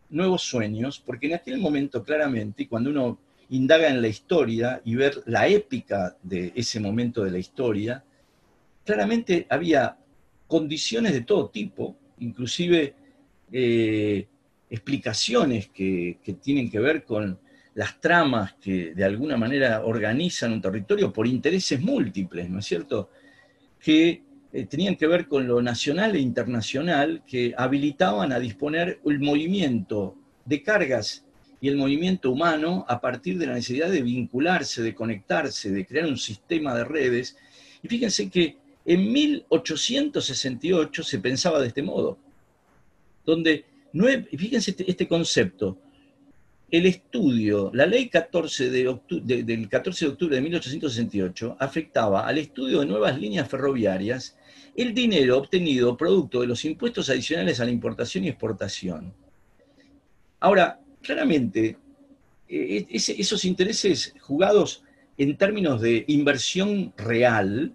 nuevos 0.10 0.44
sueños, 0.44 1.04
porque 1.06 1.28
en 1.28 1.34
aquel 1.34 1.58
momento 1.58 2.06
claramente, 2.06 2.64
y 2.64 2.68
cuando 2.68 2.90
uno 2.90 3.25
indaga 3.50 3.90
en 3.90 4.02
la 4.02 4.08
historia 4.08 4.82
y 4.84 4.96
ver 4.96 5.22
la 5.26 5.48
épica 5.48 6.16
de 6.24 6.52
ese 6.56 6.80
momento 6.80 7.24
de 7.24 7.32
la 7.32 7.38
historia, 7.38 8.04
claramente 8.84 9.46
había 9.50 9.98
condiciones 10.48 11.14
de 11.14 11.22
todo 11.22 11.50
tipo, 11.50 11.96
inclusive 12.20 12.94
eh, 13.52 14.28
explicaciones 14.70 15.70
que, 15.70 16.20
tienen 16.42 16.70
que 16.70 16.80
ver 16.80 17.04
con 17.04 17.40
las 17.76 18.00
tramas 18.00 18.54
que 18.54 18.94
de 18.94 19.04
alguna 19.04 19.38
manera 19.38 19.84
organizan 19.84 20.54
un 20.54 20.62
territorio 20.62 21.12
por 21.12 21.28
intereses 21.28 21.82
múltiples, 21.82 22.50
¿no 22.50 22.60
es 22.60 22.66
cierto? 22.66 23.10
Que 23.80 24.24
eh, 24.54 24.66
tenían 24.66 24.96
que 24.96 25.08
ver 25.08 25.28
con 25.28 25.48
lo 25.48 25.62
nacional 25.62 26.16
e 26.16 26.20
internacional 26.20 27.24
que 27.28 27.54
habilitaban 27.58 28.32
a 28.32 28.40
disponer 28.40 29.00
el 29.06 29.20
movimiento 29.20 30.16
de 30.46 30.64
cargas 30.64 31.25
y 31.62 31.68
el 31.68 31.78
movimiento 31.78 32.32
humano 32.32 32.86
a 32.88 33.00
partir 33.00 33.38
de 33.38 33.48
la 33.48 33.54
necesidad 33.54 33.90
de 33.90 34.02
vincularse, 34.02 34.82
de 34.82 34.94
conectarse, 34.94 35.72
de 35.72 35.86
crear 35.86 36.06
un 36.06 36.18
sistema 36.18 36.76
de 36.76 36.84
redes. 36.84 37.38
Y 37.82 37.88
fíjense 37.88 38.30
que 38.30 38.58
en 38.86 39.12
1868 39.12 41.04
se 41.04 41.20
pensaba 41.20 41.60
de 41.60 41.68
este 41.68 41.82
modo, 41.82 42.18
donde, 43.26 43.66
fíjense 44.38 44.72
este, 44.72 44.90
este, 44.90 45.08
concepto, 45.08 45.78
el 46.70 46.86
estudio, 46.86 47.72
la 47.74 47.86
ley 47.86 48.10
14 48.10 48.70
de 48.70 49.00
del 49.22 49.70
14 49.70 50.06
de 50.06 50.12
octubre 50.12 50.36
de 50.36 50.42
1868 50.42 51.58
afectaba 51.60 52.28
al 52.28 52.38
estudio 52.38 52.80
de 52.80 52.86
nuevas 52.88 53.20
líneas 53.20 53.48
ferroviarias 53.48 54.36
el 54.76 54.94
dinero 54.94 55.38
obtenido 55.38 55.96
producto 55.96 56.42
de 56.42 56.48
los 56.48 56.66
impuestos 56.66 57.10
adicionales 57.10 57.60
a 57.60 57.66
la 57.66 57.72
importación 57.72 58.26
y 58.26 58.30
exportación. 58.30 59.14
Ahora, 60.40 60.80
claramente, 61.06 61.78
eh, 62.50 62.86
esos 62.90 63.46
intereses 63.46 64.14
jugados 64.20 64.84
en 65.18 65.38
términos 65.38 65.82
de 65.82 66.04
inversión 66.08 66.94
real 66.98 67.74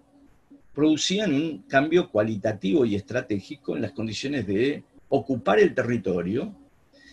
producían 0.74 1.34
un 1.34 1.58
cambio 1.62 2.10
cualitativo 2.10 2.84
y 2.84 2.94
estratégico 2.94 3.76
en 3.76 3.82
las 3.82 3.92
condiciones 3.92 4.46
de 4.46 4.84
ocupar 5.08 5.58
el 5.58 5.74
territorio, 5.74 6.54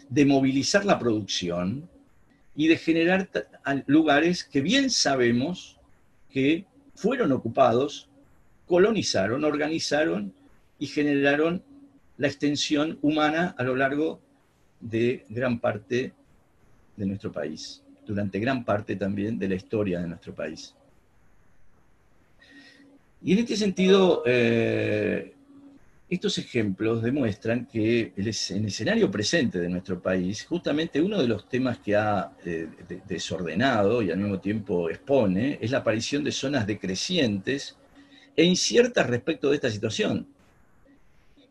de 0.10 0.26
movilizar 0.26 0.86
la 0.86 1.00
producción 1.00 1.90
y 2.56 2.68
de 2.68 2.78
generar 2.78 3.30
lugares 3.86 4.44
que 4.44 4.62
bien 4.62 4.90
sabemos 4.90 5.78
que 6.32 6.66
fueron 6.96 7.32
ocupados, 7.32 8.10
colonizaron, 8.66 9.44
organizaron 9.44 10.34
y 10.80 10.88
generaron 10.88 11.64
la 12.18 12.28
extensión 12.28 13.00
humana 13.02 13.56
a 13.58 13.64
lo 13.64 13.76
largo 13.76 14.22
de 14.80 15.26
gran 15.30 15.60
parte 15.60 16.14
de 16.96 17.06
nuestro 17.06 17.32
país, 17.32 17.82
durante 18.06 18.40
gran 18.40 18.64
parte 18.64 18.96
también 18.96 19.38
de 19.38 19.48
la 19.48 19.56
historia 19.56 20.00
de 20.00 20.08
nuestro 20.08 20.34
país. 20.34 20.74
Y 23.22 23.34
en 23.34 23.40
este 23.40 23.56
sentido, 23.56 24.24
eh, 24.26 25.34
estos 26.10 26.38
ejemplos 26.38 27.02
demuestran 27.02 27.66
que 27.66 28.14
en 28.16 28.28
el 28.60 28.66
escenario 28.68 29.12
presente 29.12 29.60
de 29.60 29.70
nuestro 29.70 30.00
país, 30.00 30.46
justamente 30.46 31.02
uno 31.02 31.20
de 31.20 31.28
los 31.28 31.50
temas 31.50 31.80
que 31.80 31.96
ha 31.96 32.32
eh, 32.46 32.70
desordenado 33.08 34.02
y 34.02 34.12
al 34.12 34.18
mismo 34.18 34.40
tiempo 34.40 34.90
expone 34.90 35.58
es 35.60 35.72
la 35.72 35.80
aparición 35.80 36.24
de 36.24 36.32
zonas 36.32 36.66
decrecientes 36.66 37.76
e 38.36 38.44
inciertas 38.44 39.08
respecto 39.08 39.50
de 39.50 39.56
esta 39.56 39.70
situación 39.70 40.28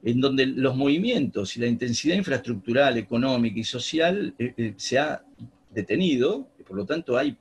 en 0.06 0.20
donde 0.20 0.46
los 0.46 0.76
movimientos 0.76 1.56
y 1.56 1.60
la 1.60 1.66
intensidad 1.66 2.14
infraestructural, 2.14 2.96
económica 2.96 3.58
y 3.58 3.64
social 3.64 4.32
eh, 4.38 4.54
eh, 4.56 4.74
se 4.76 5.00
ha 5.00 5.20
detenido, 5.68 6.48
por 6.64 6.76
lo 6.76 6.86
tanto 6.86 7.18
hay 7.18 7.36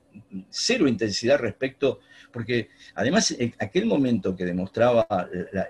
cero 0.50 0.88
intensidad 0.88 1.38
respecto, 1.38 2.00
porque 2.32 2.68
además 2.96 3.36
aquel 3.60 3.86
momento 3.86 4.34
que 4.34 4.44
demostraba 4.44 5.06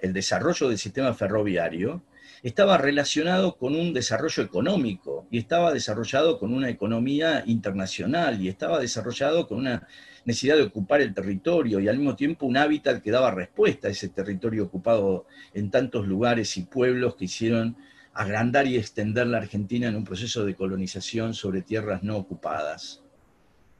el 0.01 0.13
desarrollo 0.15 0.71
del 0.71 0.79
sistema 0.79 1.13
ferroviario, 1.13 2.03
estaba 2.43 2.79
relacionado 2.79 3.57
con 3.57 3.77
un 3.77 3.93
desarrollo 3.93 4.43
económico 4.43 5.27
y 5.31 5.39
estaba 5.39 5.73
desarrollado 5.73 6.39
con 6.39 6.53
una 6.53 6.71
economía 6.71 7.43
internacional 7.47 8.41
y 8.41 8.49
estaba 8.49 8.81
desarrollado 8.81 9.47
con 9.47 9.59
una 9.59 9.87
necesidad 10.27 10.57
de 10.57 10.65
ocupar 10.65 11.01
el 11.01 11.15
territorio 11.15 11.79
y 11.81 11.89
al 11.89 11.97
mismo 11.97 12.17
tiempo 12.17 12.47
un 12.47 12.57
hábitat 12.57 13.01
que 13.01 13.13
daba 13.13 13.31
respuesta 13.31 13.89
a 13.89 13.93
ese 13.93 14.09
territorio 14.09 14.65
ocupado 14.65 15.27
en 15.55 15.71
tantos 15.71 16.07
lugares 16.07 16.57
y 16.57 16.65
pueblos 16.65 17.15
que 17.15 17.27
hicieron 17.27 17.77
agrandar 18.13 18.67
y 18.67 18.77
extender 18.77 19.29
la 19.29 19.39
Argentina 19.39 19.87
en 19.89 19.95
un 19.95 20.05
proceso 20.05 20.45
de 20.45 20.57
colonización 20.57 21.33
sobre 21.33 21.63
tierras 21.63 22.03
no 22.03 22.17
ocupadas. 22.17 23.03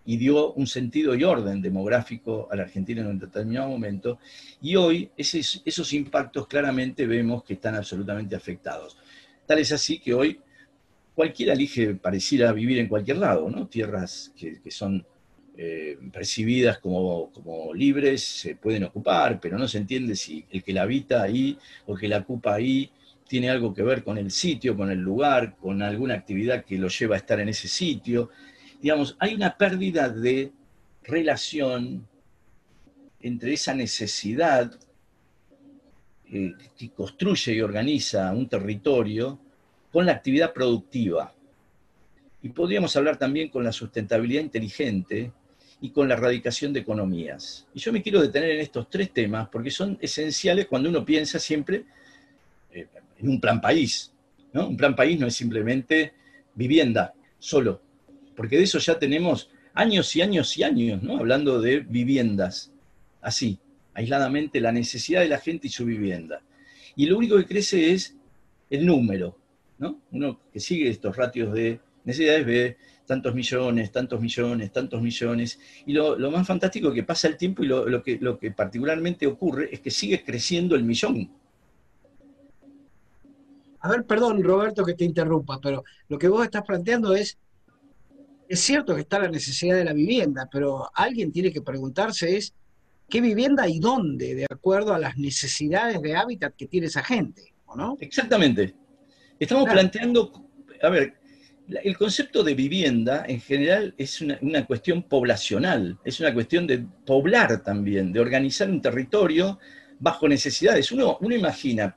Y 0.05 0.19
dio 0.19 0.53
un 0.53 0.69
sentido 0.69 1.17
y 1.17 1.25
orden 1.25 1.61
demográfico 1.61 2.49
a 2.53 2.55
la 2.55 2.63
Argentina 2.63 3.01
en 3.01 3.09
un 3.09 3.19
determinado 3.19 3.69
momento. 3.69 4.21
Y 4.63 4.77
hoy 4.77 5.11
esos, 5.17 5.93
impactos 5.93 6.47
claramente 6.47 7.09
vemos 7.09 7.43
que 7.43 7.55
están 7.55 7.75
absolutamente 7.75 8.37
afectados. 8.37 8.97
Tal 9.47 9.59
es 9.59 9.73
así 9.73 9.99
que 9.99 10.15
hoy 10.15 10.39
cualquiera 11.13 11.55
elige 11.55 11.95
pareciera 11.97 12.53
vivir 12.53 12.79
en 12.79 12.87
cualquier 12.87 13.17
lado, 13.17 13.51
¿no? 13.51 13.67
Tierras 13.67 14.33
que, 14.37 14.61
que 14.61 14.71
son 14.71 15.05
eh, 15.59 15.99
percibidas 16.13 16.79
como, 16.79 17.31
libres 17.75 18.23
se 18.23 18.57
pueden 18.57 18.85
ocupar, 18.85 19.41
pero 19.41 19.57
no 19.57 19.67
se 19.67 19.79
entiende 19.79 20.15
si 20.15 20.45
el 20.51 20.63
que 20.63 20.75
la 20.75 20.83
habita 20.83 21.23
ahí 21.23 21.57
o 21.87 21.95
el 21.95 22.01
que 22.01 22.09
la 22.09 22.19
ocupa 22.19 22.55
ahí 22.55 22.91
tiene 23.27 23.49
algo 23.49 23.73
que 23.73 23.83
ver 23.83 24.05
con 24.05 24.19
el 24.19 24.31
sitio, 24.31 24.77
con 24.77 24.91
el 24.91 24.99
lugar, 24.99 25.57
con 25.57 25.81
alguna 25.81 26.15
actividad 26.15 26.65
que 26.65 26.77
lo 26.77 26.89
lleva 26.89 27.17
a 27.17 27.19
estar 27.19 27.41
en 27.41 27.49
ese 27.49 27.69
sitio. 27.69 28.29
Digamos, 28.83 29.17
hay 29.19 29.35
una 29.35 29.57
pérdida 29.57 30.11
de 30.11 30.53
relación 31.03 32.07
entre 33.21 33.55
esa 33.55 33.75
necesidad 33.75 34.79
eh, 36.31 36.53
que 36.77 36.91
construye 36.91 37.55
y 37.55 37.61
organiza 37.63 38.31
un 38.33 38.49
territorio 38.49 39.39
con 39.91 40.05
la 40.05 40.13
actividad 40.13 40.53
productiva. 40.53 41.33
Y 42.43 42.51
podríamos 42.51 42.95
hablar 42.95 43.17
también 43.17 43.49
con 43.49 43.65
la 43.65 43.73
sustentabilidad 43.73 44.43
inteligente, 44.43 45.33
y 45.81 45.91
con 45.91 46.09
la 46.09 46.15
erradicación 46.15 46.73
de 46.73 46.81
economías. 46.81 47.67
Y 47.75 47.81
yo 47.81 47.93
me 47.93 48.03
quiero 48.03 48.21
detener 48.21 48.51
en 48.51 48.61
estos 48.61 48.89
tres 48.89 49.13
temas 49.13 49.49
porque 49.49 49.71
son 49.71 49.99
esenciales 50.01 50.67
cuando 50.67 50.89
uno 50.89 51.05
piensa 51.05 51.39
siempre 51.39 51.85
eh, 52.73 52.87
en 53.19 53.29
un 53.29 53.41
plan 53.41 53.61
país. 53.61 54.13
¿no? 54.53 54.69
Un 54.69 54.77
plan 54.77 54.97
país 54.97 55.19
no 55.19 55.27
es 55.27 55.35
simplemente 55.35 56.15
vivienda 56.55 57.15
solo, 57.39 57.83
porque 58.35 58.57
de 58.57 58.65
eso 58.65 58.79
ya 58.79 58.99
tenemos 58.99 59.51
años 59.75 60.17
y 60.17 60.23
años 60.23 60.57
y 60.57 60.63
años, 60.63 61.03
¿no? 61.03 61.19
hablando 61.19 61.61
de 61.61 61.81
viviendas, 61.81 62.73
así, 63.21 63.59
aisladamente, 63.93 64.61
la 64.61 64.73
necesidad 64.73 65.21
de 65.21 65.29
la 65.29 65.39
gente 65.39 65.67
y 65.67 65.71
su 65.71 65.85
vivienda. 65.85 66.41
Y 66.97 67.07
lo 67.07 67.19
único 67.19 67.37
que 67.37 67.47
crece 67.47 67.93
es 67.93 68.17
el 68.71 68.87
número, 68.87 69.39
¿no? 69.79 70.01
Uno 70.13 70.41
que 70.53 70.61
sigue 70.61 70.89
estos 70.89 71.15
ratios 71.15 71.53
de 71.53 71.79
necesidades 72.05 72.47
ve 72.47 72.77
tantos 73.07 73.35
millones, 73.35 73.93
tantos 73.93 74.21
millones, 74.21 74.73
tantos 74.73 75.01
millones. 75.01 75.59
Y 75.87 75.93
lo, 75.93 76.31
más 76.31 76.47
fantástico 76.47 76.89
es 76.89 76.95
que 76.95 77.03
pasa 77.03 77.29
el 77.29 77.37
tiempo 77.37 77.63
y 77.63 77.67
lo, 77.67 78.03
que, 78.03 78.19
lo 78.21 78.39
que 78.39 78.51
particularmente 78.51 79.27
ocurre 79.27 79.69
es 79.73 79.81
que 79.81 79.91
sigue 79.91 80.23
creciendo 80.25 80.75
el 80.75 80.85
millón. 80.85 81.31
A 83.81 83.89
ver, 83.89 84.05
perdón, 84.05 84.43
Roberto, 84.43 84.85
que 84.85 84.95
te 84.95 85.05
interrumpa, 85.05 85.61
pero 85.63 85.85
lo 86.09 86.19
que 86.19 86.29
vos 86.29 86.45
estás 86.45 86.65
planteando 86.65 87.15
es, 87.15 87.39
es 88.49 88.61
cierto 88.61 88.95
que 88.95 89.03
está 89.03 89.21
la 89.21 89.29
necesidad 89.29 89.77
de 89.77 89.85
la 89.85 89.93
vivienda, 89.93 90.49
pero 90.51 90.91
alguien 90.93 91.31
tiene 91.31 91.53
que 91.53 91.63
preguntarse 91.63 92.37
es, 92.37 92.53
¿qué 93.09 93.21
vivienda 93.21 93.69
y 93.69 93.79
dónde, 93.79 94.35
de 94.35 94.47
acuerdo 94.51 94.93
a 94.93 94.99
las 94.99 95.17
necesidades 95.17 96.03
de 96.03 96.17
hábitat 96.17 96.55
que 96.57 96.67
tiene 96.67 96.89
esa 96.89 97.05
gente? 97.05 97.55
¿o 97.67 97.77
no? 97.77 97.97
Exactamente. 98.01 98.75
Estamos 99.39 99.69
planteando, 99.71 100.33
a 100.83 100.89
ver, 100.89 101.16
el 101.69 101.97
concepto 101.97 102.43
de 102.43 102.55
vivienda 102.55 103.25
en 103.27 103.41
general 103.41 103.95
es 103.99 104.21
una, 104.21 104.67
cuestión 104.67 105.03
poblacional, 105.03 105.99
es 106.05 106.21
una 106.21 106.33
cuestión 106.33 106.67
de 106.67 106.85
poblar 107.05 107.63
también, 107.63 108.13
de 108.13 108.21
organizar 108.21 108.71
un 108.71 108.81
territorio 108.81 109.59
bajo 109.99 110.29
necesidades. 110.29 110.93
Uno, 110.93 111.19
imagina, 111.23 111.97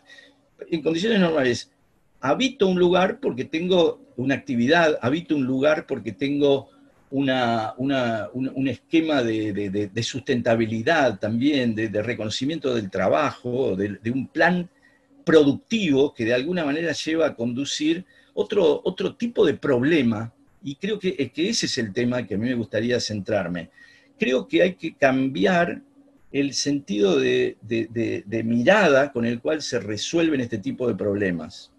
en 0.70 0.82
condiciones 0.82 1.20
normales, 1.20 1.72
habito 2.20 2.67
un 2.67 2.80
lugar 2.80 3.20
porque 3.20 3.45
tengo 3.45 4.01
una 4.17 4.36
actividad, 4.36 4.97
habito 5.01 5.36
un 5.36 5.45
lugar 5.45 5.86
porque 5.86 6.13
tengo 6.13 6.70
un, 7.11 7.30
esquema 8.67 9.22
de, 9.22 9.91
sustentabilidad 10.01 11.20
también, 11.20 11.76
de, 11.76 12.01
reconocimiento 12.01 12.74
del 12.74 12.89
trabajo, 12.89 13.76
de, 13.76 14.11
un 14.11 14.28
plan 14.28 14.67
productivo 15.24 16.11
que 16.13 16.26
de 16.26 16.34
alguna 16.34 16.65
manera 16.65 16.91
lleva 16.91 17.28
a 17.28 17.36
conducir 17.36 18.03
otro, 18.40 18.82
otro 18.86 19.16
tipo 19.16 19.46
de 19.46 19.56
problema, 19.56 20.34
y 20.64 20.76
creo 20.76 20.98
que, 20.98 21.32
ese 21.36 21.66
es 21.66 21.78
el 21.78 21.92
tema 21.92 22.26
que 22.26 22.36
a 22.36 22.38
mí 22.38 22.48
me 22.48 22.56
gustaría 22.56 23.00
centrarme. 23.02 23.70
Creo 24.18 24.48
que 24.48 24.62
hay 24.62 24.76
que 24.76 24.96
cambiar 24.96 25.82
el 26.32 26.54
sentido 26.54 27.20
de, 27.20 27.58
mirada 28.46 29.12
con 29.12 29.26
el 29.26 29.42
cual 29.42 29.62
se 29.62 29.80
resuelven 29.80 30.40
este 30.40 30.58
tipo 30.58 30.88
de 30.88 30.96
problemas. 30.96 31.72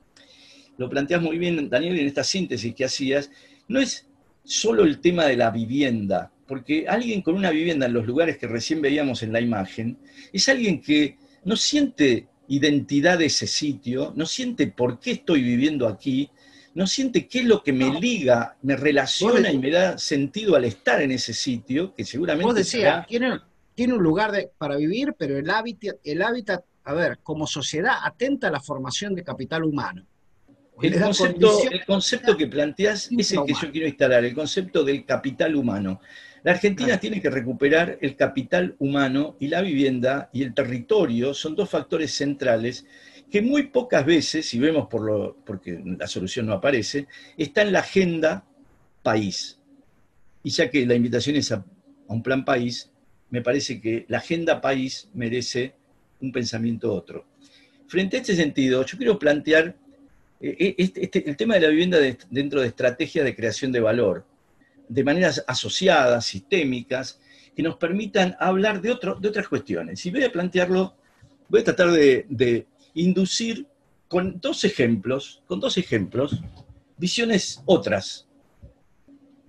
Lo 0.77 0.91
planteas 0.91 1.23
muy 1.23 1.39
bien, 1.39 1.71
Daniel, 1.71 1.99
en 1.99 2.07
esta 2.07 2.25
síntesis 2.25 2.75
que 2.75 2.85
hacías. 2.85 3.31
No 3.67 3.81
es 3.81 4.07
solo 4.45 4.85
el 4.85 5.01
tema 5.01 5.25
de 5.27 5.37
la 5.37 5.51
vivienda, 5.51 6.31
porque 6.47 6.87
alguien 6.87 7.23
con 7.23 7.37
una 7.37 7.51
vivienda 7.51 7.87
en 7.87 7.95
los 7.95 8.07
lugares 8.07 8.37
que 8.37 8.47
recién 8.47 8.83
veíamos 8.83 9.23
en 9.23 9.33
la 9.33 9.41
imagen, 9.41 9.97
es 10.31 10.47
alguien 10.49 10.83
que 10.83 11.17
no 11.45 11.57
siente 11.57 12.29
identidad 12.49 13.19
de 13.19 13.27
ese 13.27 13.47
sitio, 13.47 14.13
no 14.17 14.27
siente 14.27 14.67
por 14.67 14.99
qué 14.99 15.13
estoy 15.13 15.43
viviendo 15.43 15.87
aquí, 15.87 16.31
no 16.75 16.87
siente 16.87 17.27
qué 17.27 17.41
es 17.41 17.45
lo 17.47 17.63
que 17.63 17.73
me 17.73 18.01
liga, 18.01 18.57
me 18.63 18.77
relaciona 18.77 19.51
y 19.51 19.59
me 19.59 19.71
da 19.71 19.99
sentido 19.99 20.57
al 20.57 20.65
estar 20.65 21.03
en 21.03 21.11
ese 21.11 21.35
sitio, 21.35 21.95
que 21.95 22.05
seguramente... 22.05 22.45
Vos 22.45 22.55
decías, 22.55 23.07
tiene, 23.07 23.41
tiene, 23.75 23.95
un 23.95 24.03
lugar 24.03 24.33
para 24.57 24.77
vivir, 24.77 25.15
pero 25.19 25.37
el 25.37 25.51
hábitat, 25.51 25.97
el 26.05 26.23
hábitat, 26.23 26.65
a 26.85 26.95
ver, 26.95 27.19
como 27.23 27.47
sociedad 27.47 27.95
atenta 28.05 28.49
a 28.49 28.51
la 28.51 28.61
formación 28.61 29.15
de 29.15 29.25
capital 29.25 29.65
humano. 29.65 30.07
El 30.83 30.99
concepto, 30.99 31.59
el 31.71 31.85
concepto, 31.85 32.37
que 32.37 32.47
planteas 32.47 33.11
es 33.17 33.33
el 33.33 33.45
que 33.45 33.53
yo 33.53 33.71
quiero 33.71 33.87
instalar, 33.87 34.25
el 34.25 34.35
concepto 34.35 34.83
del 34.83 35.05
capital 35.05 35.55
humano. 35.55 36.01
La 36.43 36.53
Argentina 36.53 36.99
tiene 36.99 37.21
que 37.21 37.29
recuperar 37.29 37.99
el 38.01 38.17
capital 38.17 38.77
humano 38.79 39.37
y 39.39 39.49
la 39.49 39.61
vivienda 39.61 40.31
y 40.33 40.43
el 40.43 40.55
territorio 40.55 41.35
son 41.35 41.55
dos 41.55 41.69
factores 41.69 42.15
centrales 42.15 42.87
que 43.31 43.41
muy 43.41 43.65
pocas 43.65 44.05
veces, 44.05 44.49
si 44.49 44.59
vemos 44.59 44.89
por 44.89 45.03
lo, 45.03 45.37
porque 45.45 45.81
la 45.85 46.07
solución 46.07 46.47
no 46.47 46.55
aparece, 46.55 47.07
está 47.37 47.63
en 47.63 47.73
la 47.73 47.81
agenda 47.81 48.45
país. 49.03 49.59
Y 50.43 50.51
ya 50.51 50.69
que 50.69 50.85
la 50.85 50.95
invitación 50.95 51.37
es 51.37 51.53
a, 51.53 51.65
un 52.09 52.23
plan 52.23 52.45
país, 52.45 52.91
me 53.31 53.41
parece 53.41 53.81
que 53.81 54.05
la 54.09 54.19
agenda 54.19 54.61
país 54.61 55.09
merece 55.15 55.75
un 56.21 56.33
pensamiento 56.33 56.93
otro. 56.93 57.25
Frente 57.87 58.17
a 58.17 58.21
este 58.21 58.35
sentido, 58.35 58.85
yo 58.85 58.99
quiero 58.99 59.19
plantear 59.19 59.77
eh, 60.41 60.57
eh, 60.59 60.75
este, 60.79 61.05
este, 61.05 61.31
el 61.31 61.37
tema 61.37 61.55
de 61.55 61.61
la 61.61 61.69
vivienda 61.69 61.99
dentro 62.31 62.61
de 62.61 62.67
estrategias 62.67 63.25
de 63.25 63.37
creación 63.37 63.71
de 63.71 63.79
valor, 63.79 64.25
de 64.89 65.05
maneras 65.05 65.45
asociadas, 65.47 66.27
sistémicas, 66.27 67.21
que 67.55 67.63
nos 67.63 67.77
permitan 67.77 68.35
hablar 68.41 68.81
de, 68.81 68.89
de 68.89 69.29
otras 69.29 69.47
cuestiones. 69.47 70.05
Y 70.05 70.11
voy 70.11 70.25
a 70.25 70.33
plantearlo, 70.33 70.97
voy 71.49 71.61
a 71.61 71.65
tratar 71.65 71.93
de 71.93 72.67
inducir 72.95 73.67
con 74.09 74.41
dos 74.41 74.65
ejemplos, 74.65 75.43
con 75.47 75.61
dos 75.61 75.79
ejemplos, 75.79 76.43
visiones 76.97 77.63
otras. 77.65 78.27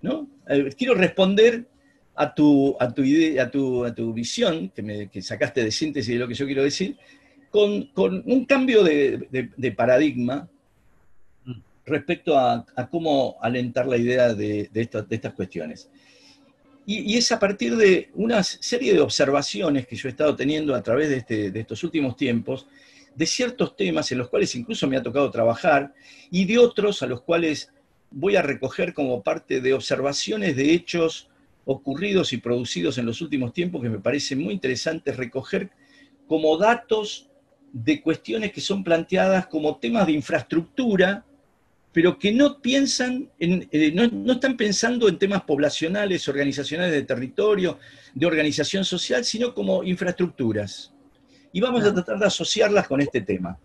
¿no? 0.01 0.27
Eh, 0.47 0.69
quiero 0.77 0.93
responder 0.93 1.67
a 2.15 2.33
tu, 2.33 2.75
a 2.79 2.93
tu, 2.93 3.03
idea, 3.03 3.43
a 3.43 3.51
tu, 3.51 3.85
a 3.85 3.93
tu 3.93 4.13
visión, 4.13 4.69
que, 4.69 4.81
me, 4.81 5.09
sacaste 5.21 5.63
de 5.63 5.71
síntesis 5.71 6.13
de 6.13 6.19
lo 6.19 6.27
que 6.27 6.33
yo 6.33 6.45
quiero 6.45 6.63
decir, 6.63 6.97
con, 7.49 7.89
un 7.95 8.45
cambio 8.45 8.83
de, 8.83 9.73
paradigma 9.75 10.49
respecto 11.85 12.37
a, 12.37 12.65
cómo 12.89 13.37
alentar 13.41 13.87
la 13.87 13.97
idea 13.97 14.33
de, 14.33 14.69
estas 14.73 15.33
cuestiones. 15.33 15.89
Y, 16.85 17.17
es 17.17 17.31
a 17.31 17.39
partir 17.39 17.75
de 17.77 18.09
una 18.13 18.43
serie 18.43 18.93
de 18.93 19.01
observaciones 19.01 19.87
que 19.87 19.95
yo 19.95 20.07
he 20.07 20.11
estado 20.11 20.35
teniendo 20.35 20.75
a 20.75 20.81
través 20.81 21.09
de, 21.09 21.17
este, 21.17 21.51
de 21.51 21.59
estos 21.59 21.83
últimos 21.83 22.15
tiempos, 22.15 22.67
de 23.15 23.25
ciertos 23.25 23.75
temas 23.75 24.11
en 24.11 24.17
los 24.17 24.29
cuales 24.29 24.55
incluso 24.55 24.87
me 24.87 24.97
ha 24.97 25.03
tocado 25.03 25.29
trabajar 25.31 25.93
y 26.29 26.45
de 26.45 26.57
otros 26.57 27.01
a 27.01 27.07
los 27.07 27.21
cuales 27.21 27.71
voy 28.09 28.35
a 28.35 28.41
recoger 28.41 28.93
como 28.93 29.21
parte 29.21 29.61
de 29.61 29.73
observaciones 29.73 30.55
de 30.55 30.73
hechos 30.73 31.29
ocurridos 31.65 32.33
y 32.33 32.37
producidos 32.37 32.97
en 32.97 33.05
los 33.05 33.21
últimos 33.21 33.53
tiempos 33.53 33.81
que 33.81 33.89
me 33.89 33.99
parece 33.99 34.35
muy 34.35 34.53
interesante 34.53 35.11
recoger 35.11 35.69
como 36.27 36.57
datos 36.57 37.29
de 37.71 38.01
cuestiones 38.01 38.51
que 38.51 38.61
son 38.61 38.83
planteadas 38.83 39.47
como 39.47 39.77
temas 39.77 40.07
de 40.07 40.13
infraestructura, 40.13 41.25
pero 41.93 42.17
que 42.17 42.31
no 42.31 42.61
piensan, 42.61 43.29
en, 43.39 43.67
eh, 43.71 43.91
no, 43.93 44.07
no, 44.07 44.33
están 44.33 44.57
pensando 44.57 45.07
en 45.07 45.19
temas 45.19 45.43
poblacionales, 45.43 46.27
organizacionales 46.27 46.93
de 46.93 47.03
territorio, 47.03 47.79
de 48.13 48.25
organización 48.25 48.83
social, 48.83 49.23
sino 49.23 49.53
como 49.53 49.83
infraestructuras 49.83 50.90
y 51.53 51.61
vamos 51.61 51.83
a 51.83 51.93
tratar 51.93 52.17
de 52.19 52.25
asociarlas 52.25 52.87
con 52.87 53.01
este 53.01 53.21
tema. 53.21 53.57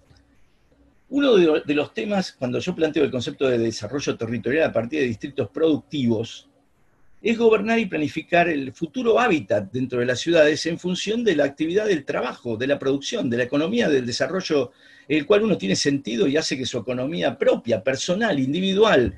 Uno 1.08 1.36
de, 1.36 1.74
los 1.74 1.94
temas, 1.94 2.32
cuando 2.32 2.58
yo 2.58 2.74
planteo 2.74 3.04
el 3.04 3.12
concepto 3.12 3.48
de 3.48 3.58
desarrollo 3.58 4.16
territorial 4.16 4.70
a 4.70 4.72
partir 4.72 5.00
de 5.00 5.06
distritos 5.06 5.48
productivos, 5.50 6.48
es 7.22 7.38
gobernar 7.38 7.78
y 7.78 7.86
planificar 7.86 8.48
el 8.48 8.72
futuro 8.72 9.18
hábitat 9.18 9.70
dentro 9.72 10.00
de 10.00 10.06
las 10.06 10.20
ciudades 10.20 10.66
en 10.66 10.78
función 10.78 11.22
de 11.22 11.36
la 11.36 11.44
actividad 11.44 11.86
del 11.86 12.04
trabajo, 12.04 12.56
de 12.56 12.66
la 12.66 12.78
producción, 12.78 13.30
de 13.30 13.36
la 13.36 13.44
economía, 13.44 13.88
del 13.88 14.04
desarrollo, 14.04 14.72
el 15.08 15.26
cual 15.26 15.44
uno 15.44 15.56
tiene 15.56 15.76
sentido 15.76 16.26
y 16.26 16.36
hace 16.36 16.58
que 16.58 16.66
su 16.66 16.78
economía 16.78 17.38
propia, 17.38 17.82
personal, 17.82 18.38
individual, 18.38 19.14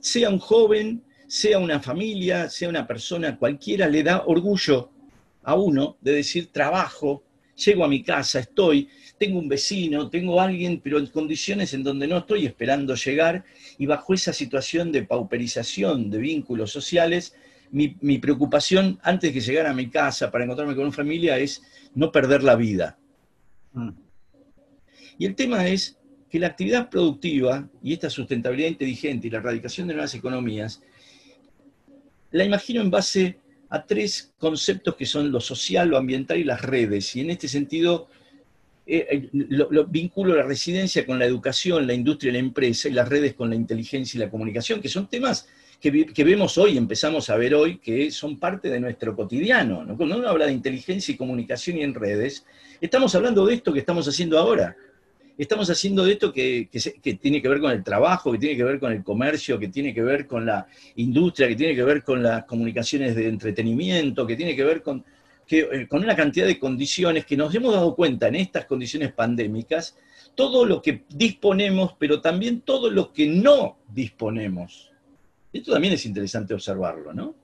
sea 0.00 0.30
un 0.30 0.38
joven, 0.38 1.02
sea 1.26 1.58
una 1.58 1.80
familia, 1.80 2.48
sea 2.48 2.68
una 2.68 2.86
persona 2.86 3.38
cualquiera, 3.38 3.88
le 3.88 4.02
da 4.02 4.24
orgullo 4.26 4.90
a 5.42 5.54
uno 5.54 5.96
de 6.00 6.12
decir 6.12 6.50
trabajo, 6.52 7.22
llego 7.56 7.84
a 7.84 7.88
mi 7.88 8.02
casa, 8.02 8.40
estoy, 8.40 8.88
tengo 9.18 9.38
un 9.38 9.48
vecino, 9.48 10.10
tengo 10.10 10.40
alguien, 10.40 10.80
pero 10.82 10.98
en 10.98 11.06
condiciones 11.06 11.72
en 11.74 11.82
donde 11.82 12.06
no 12.06 12.18
estoy 12.18 12.46
esperando 12.46 12.94
llegar 12.94 13.44
y 13.78 13.86
bajo 13.86 14.14
esa 14.14 14.32
situación 14.32 14.92
de 14.92 15.04
pauperización 15.04 16.10
de 16.10 16.18
vínculos 16.18 16.70
sociales, 16.70 17.34
mi, 17.70 18.18
preocupación 18.18 18.98
antes 19.02 19.30
de 19.30 19.34
que 19.34 19.44
llegara 19.44 19.70
a 19.70 19.74
mi 19.74 19.88
casa 19.88 20.30
para 20.30 20.44
encontrarme 20.44 20.74
con 20.74 20.84
una 20.84 20.92
familia 20.92 21.38
es 21.38 21.62
no 21.94 22.12
perder 22.12 22.42
la 22.42 22.54
vida. 22.54 22.98
Mm. 23.72 23.90
Y 25.18 25.26
el 25.26 25.34
tema 25.34 25.66
es 25.66 25.98
que 26.30 26.38
la 26.38 26.48
actividad 26.48 26.90
productiva 26.90 27.68
y 27.82 27.92
esta 27.92 28.10
sustentabilidad 28.10 28.68
inteligente 28.68 29.26
y 29.26 29.30
la 29.30 29.38
erradicación 29.38 29.88
de 29.88 29.94
nuevas 29.94 30.14
economías, 30.14 30.82
la 32.30 32.44
imagino 32.44 32.82
en 32.82 32.90
base 32.90 33.38
a 33.68 33.84
tres 33.84 34.32
conceptos 34.38 34.94
que 34.96 35.06
son 35.06 35.30
lo 35.30 35.40
social, 35.40 35.88
lo 35.88 35.96
ambiental 35.96 36.38
y 36.38 36.44
las 36.44 36.62
redes. 36.62 37.14
Y 37.16 37.20
en 37.20 37.30
este 37.30 37.48
sentido, 37.48 38.08
eh, 38.86 39.06
eh, 39.10 39.28
lo, 39.32 39.84
vinculo 39.86 40.34
la 40.34 40.42
residencia 40.42 41.04
con 41.04 41.18
la 41.18 41.24
educación, 41.24 41.86
la 41.86 41.94
industria 41.94 42.30
y 42.30 42.32
la 42.34 42.38
empresa, 42.38 42.88
y 42.88 42.92
las 42.92 43.08
redes 43.08 43.34
con 43.34 43.50
la 43.50 43.56
inteligencia 43.56 44.18
y 44.18 44.20
la 44.20 44.30
comunicación, 44.30 44.80
que 44.80 44.88
son 44.88 45.08
temas 45.08 45.48
que, 45.80 46.06
que 46.06 46.24
vemos 46.24 46.56
hoy, 46.58 46.76
empezamos 46.76 47.28
a 47.28 47.36
ver 47.36 47.54
hoy, 47.54 47.78
que 47.78 48.10
son 48.10 48.38
parte 48.38 48.70
de 48.70 48.80
nuestro 48.80 49.16
cotidiano. 49.16 49.84
Cuando 49.96 50.18
uno 50.18 50.28
habla 50.28 50.46
de 50.46 50.52
inteligencia 50.52 51.12
y 51.12 51.16
comunicación 51.16 51.78
y 51.78 51.82
en 51.82 51.94
redes, 51.94 52.46
estamos 52.80 53.14
hablando 53.14 53.44
de 53.46 53.54
esto 53.54 53.72
que 53.72 53.80
estamos 53.80 54.06
haciendo 54.08 54.38
ahora 54.38 54.76
estamos 55.38 55.68
haciendo 55.68 56.06
esto 56.06 56.32
que, 56.32 56.68
tiene 57.20 57.42
que 57.42 57.48
ver 57.48 57.60
con 57.60 57.70
el 57.70 57.82
trabajo, 57.82 58.32
que 58.32 58.38
tiene 58.38 58.56
que 58.56 58.64
ver 58.64 58.80
con 58.80 58.92
el 58.92 59.02
comercio, 59.02 59.58
que 59.58 59.68
tiene 59.68 59.92
que 59.92 60.02
ver 60.02 60.26
con 60.26 60.46
la 60.46 60.66
industria, 60.96 61.48
que 61.48 61.56
tiene 61.56 61.74
que 61.74 61.82
ver 61.82 62.02
con 62.02 62.22
las 62.22 62.44
comunicaciones 62.44 63.14
de 63.14 63.28
entretenimiento, 63.28 64.26
que 64.26 64.36
tiene 64.36 64.56
que 64.56 64.64
ver 64.64 64.82
con, 64.82 65.04
eh, 65.48 65.86
con 65.88 66.02
una 66.02 66.16
cantidad 66.16 66.46
de 66.46 66.58
condiciones 66.58 67.26
que 67.26 67.36
nos 67.36 67.54
hemos 67.54 67.74
dado 67.74 67.94
cuenta 67.94 68.28
en 68.28 68.36
estas 68.36 68.64
condiciones 68.64 69.12
pandémicas, 69.12 69.96
todo 70.34 70.64
lo 70.64 70.80
que 70.82 71.04
disponemos, 71.08 71.94
pero 71.98 72.20
también 72.20 72.62
todo 72.62 72.90
lo 72.90 73.12
que 73.12 73.26
no 73.26 73.78
disponemos. 73.88 74.90
Esto 75.52 75.72
también 75.72 75.94
es 75.94 76.04
interesante 76.04 76.54
observarlo, 76.54 77.12
¿no? 77.12 77.34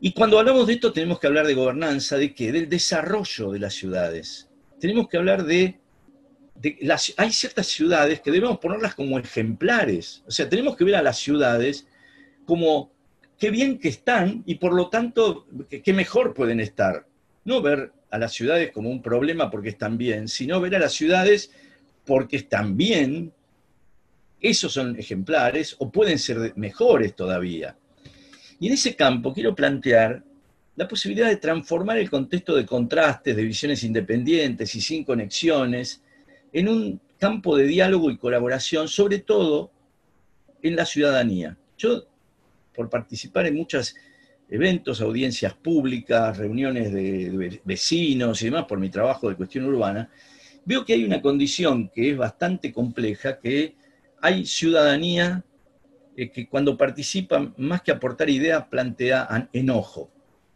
Y 0.00 0.12
cuando 0.12 0.38
hablamos 0.38 0.66
de 0.66 0.74
esto 0.74 0.92
tenemos 0.92 1.18
que 1.18 1.26
hablar 1.26 1.46
de 1.46 1.54
gobernanza, 1.54 2.18
¿de 2.18 2.34
qué? 2.34 2.52
Del 2.52 2.68
desarrollo 2.68 3.50
de 3.50 3.58
las 3.58 3.74
ciudades. 3.74 4.48
Tenemos 4.78 5.08
que 5.08 5.16
hablar 5.16 5.44
de 5.44 5.78
hay 7.16 7.32
ciertas 7.32 7.66
ciudades 7.66 8.20
que 8.20 8.30
debemos 8.30 8.58
ponerlas 8.58 8.94
como 8.94 9.18
ejemplares. 9.18 10.22
O 10.26 10.30
sea, 10.30 10.48
tenemos 10.48 10.76
que 10.76 10.84
ver 10.84 10.96
a 10.96 11.02
las 11.02 11.18
ciudades 11.18 11.86
como 12.44 12.92
qué 13.38 13.50
bien 13.50 13.78
que 13.78 13.88
están 13.88 14.42
y 14.46 14.56
por 14.56 14.74
lo 14.74 14.88
tanto 14.88 15.46
qué 15.68 15.92
mejor 15.92 16.34
pueden 16.34 16.60
estar. 16.60 17.06
No 17.44 17.62
ver 17.62 17.92
a 18.10 18.18
las 18.18 18.32
ciudades 18.32 18.72
como 18.72 18.90
un 18.90 19.02
problema 19.02 19.50
porque 19.50 19.70
están 19.70 19.98
bien, 19.98 20.28
sino 20.28 20.60
ver 20.60 20.76
a 20.76 20.78
las 20.80 20.92
ciudades 20.92 21.50
porque 22.04 22.36
están 22.36 22.76
bien. 22.76 23.32
Esos 24.40 24.72
son 24.72 24.98
ejemplares 24.98 25.76
o 25.78 25.90
pueden 25.90 26.18
ser 26.18 26.52
mejores 26.56 27.14
todavía. 27.14 27.76
Y 28.58 28.68
en 28.68 28.72
ese 28.72 28.94
campo 28.96 29.32
quiero 29.32 29.54
plantear 29.54 30.22
la 30.76 30.86
posibilidad 30.86 31.28
de 31.28 31.36
transformar 31.36 31.98
el 31.98 32.10
contexto 32.10 32.54
de 32.54 32.66
contrastes, 32.66 33.34
de 33.34 33.42
visiones 33.42 33.82
independientes 33.82 34.74
y 34.74 34.80
sin 34.80 35.04
conexiones, 35.04 36.02
en 36.56 36.70
un 36.70 37.00
campo 37.18 37.54
de 37.54 37.66
diálogo 37.66 38.10
y 38.10 38.16
colaboración, 38.16 38.88
sobre 38.88 39.18
todo 39.18 39.70
en 40.62 40.74
la 40.74 40.86
ciudadanía. 40.86 41.54
Yo, 41.76 42.04
por 42.74 42.88
participar 42.88 43.44
en 43.44 43.56
muchos 43.56 43.94
eventos, 44.48 45.02
audiencias 45.02 45.52
públicas, 45.52 46.38
reuniones 46.38 46.94
de, 46.94 47.60
vecinos 47.62 48.40
y 48.40 48.46
demás, 48.46 48.64
por 48.64 48.78
mi 48.78 48.88
trabajo 48.88 49.28
de 49.28 49.36
cuestión 49.36 49.66
urbana, 49.66 50.08
veo 50.64 50.82
que 50.86 50.94
hay 50.94 51.04
una 51.04 51.20
condición 51.20 51.90
que 51.94 52.12
es 52.12 52.16
bastante 52.16 52.72
compleja, 52.72 53.38
que 53.38 53.74
hay 54.22 54.46
ciudadanía 54.46 55.44
eh, 56.16 56.30
que 56.30 56.48
cuando 56.48 56.78
participa, 56.78 57.52
más 57.58 57.82
que 57.82 57.92
aportar 57.92 58.30
ideas, 58.30 58.64
plantea 58.64 59.50
enojo. 59.52 60.10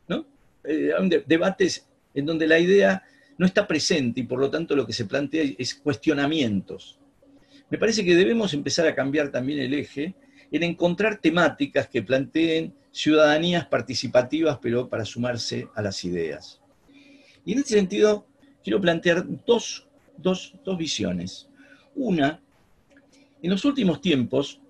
¿no? 0.09 0.25
Eh, 0.65 0.95
debates 1.27 1.87
en 2.15 2.25
donde 2.25 2.47
la 2.47 2.59
idea 2.59 3.03
no 3.41 3.47
está 3.47 3.67
presente 3.67 4.21
y 4.21 4.25
por 4.25 4.39
lo 4.39 4.51
tanto 4.51 4.77
lo 4.77 4.87
que 4.87 4.93
se 4.93 5.07
plantea 5.07 5.43
es 5.57 5.75
cuestionamientos. 5.75 6.99
Me 7.71 7.79
parece 7.79 8.05
que 8.05 8.15
debemos 8.15 8.53
empezar 8.53 8.87
a 8.87 8.95
cambiar 8.95 9.31
también 9.31 9.61
el 9.61 9.73
eje 9.73 10.15
en 10.53 10.63
encontrar 10.63 11.23
temáticas 11.23 11.89
que 11.89 12.03
planteen 12.03 12.75
ciudadanías 12.93 13.65
participativas, 13.65 14.59
pero 14.61 14.91
para 14.91 15.07
sumarse 15.07 15.69
a 15.75 15.81
las 15.81 16.05
ideas. 16.05 16.61
Y 17.47 17.53
en 17.55 17.61
este 17.61 17.77
sentido, 17.77 18.27
quiero 18.63 18.79
plantear 18.79 19.25
dos, 19.47 19.89
visiones. 20.77 21.49
Una 21.95 22.43
En 23.41 23.51
los 23.51 23.65
últimos 23.65 24.03
tiempos, 24.03 24.61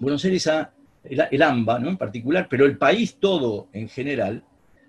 Buenos 0.00 0.24
Aires 0.24 0.44
ha, 0.48 0.72
el, 1.04 1.40
AMBA 1.40 1.78
¿no? 1.78 1.88
en 1.90 1.96
particular, 1.96 2.48
pero 2.50 2.66
el 2.66 2.76
país 2.76 3.14
todo 3.20 3.68
en 3.72 3.88
general, 3.88 4.42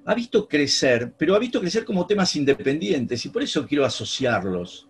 ha 0.06 0.16
visto 0.16 0.48
crecer, 0.48 1.14
pero 1.18 1.36
ha 1.36 1.40
visto 1.40 1.60
crecer 1.60 1.86
como 1.86 2.08
temas 2.08 2.36
independientes 2.36 3.26
y 3.26 3.30
por 3.30 3.44
eso 3.44 3.66
quiero 3.68 3.86
asociarlos. 3.86 4.88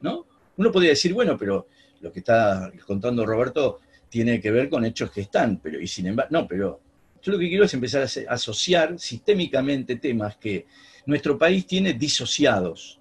¿no? 0.00 0.26
Uno 0.56 0.72
podría 0.72 0.90
decir, 0.90 1.12
bueno, 1.12 1.36
pero 1.36 1.68
lo 2.00 2.12
que 2.12 2.20
está 2.20 2.72
contando 2.86 3.26
Roberto 3.26 3.80
tiene 4.08 4.40
que 4.40 4.50
ver 4.50 4.68
con 4.68 4.84
hechos 4.84 5.10
que 5.10 5.22
están, 5.22 5.58
pero 5.58 5.80
y 5.80 5.86
sin 5.86 6.06
embargo, 6.06 6.30
no, 6.32 6.48
pero 6.48 6.80
yo 7.22 7.32
lo 7.32 7.38
que 7.38 7.48
quiero 7.48 7.64
es 7.64 7.74
empezar 7.74 8.02
a 8.02 8.32
asociar 8.32 8.98
sistémicamente 8.98 9.96
temas 9.96 10.36
que 10.36 10.66
nuestro 11.06 11.36
país 11.36 11.66
tiene 11.66 11.92
disociados. 11.92 13.00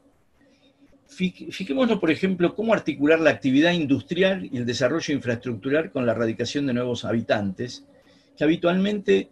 Fijémonos, 1.08 2.00
por 2.00 2.12
ejemplo, 2.12 2.54
cómo 2.54 2.74
articular 2.74 3.20
la 3.20 3.32
actividad 3.32 3.72
industrial 3.72 4.48
y 4.52 4.58
el 4.58 4.66
desarrollo 4.66 5.14
infraestructural 5.14 5.92
con 5.92 6.06
la 6.06 6.12
erradicación 6.12 6.68
de 6.68 6.74
nuevos 6.74 7.06
habitantes, 7.06 7.86
que 8.38 8.44
habitualmente 8.44 9.30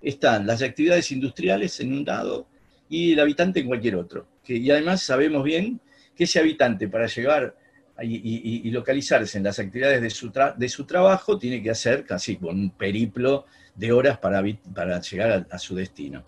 están 0.00 0.46
las 0.46 0.62
actividades 0.62 1.10
industriales 1.12 1.80
en 1.80 1.92
un 1.92 2.04
lado 2.04 2.46
y 2.88 3.12
el 3.12 3.20
habitante 3.20 3.60
en 3.60 3.66
cualquier 3.66 3.96
otro. 3.96 4.26
y 4.46 4.70
además 4.70 5.02
sabemos 5.02 5.42
bien 5.42 5.80
que 6.14 6.24
ese 6.24 6.38
habitante 6.38 6.88
para 6.88 7.06
llegar 7.06 7.54
y, 8.02 8.70
localizarse 8.70 9.38
en 9.38 9.44
las 9.44 9.58
actividades 9.58 10.02
de 10.02 10.10
su, 10.10 10.30
de 10.56 10.68
su, 10.68 10.84
trabajo 10.84 11.38
tiene 11.38 11.62
que 11.62 11.70
hacer 11.70 12.04
casi 12.04 12.38
un 12.42 12.70
periplo 12.70 13.46
de 13.74 13.92
horas 13.92 14.18
para, 14.18 14.42
para 14.74 15.00
llegar 15.00 15.46
a, 15.50 15.58
su 15.58 15.74
destino. 15.74 16.24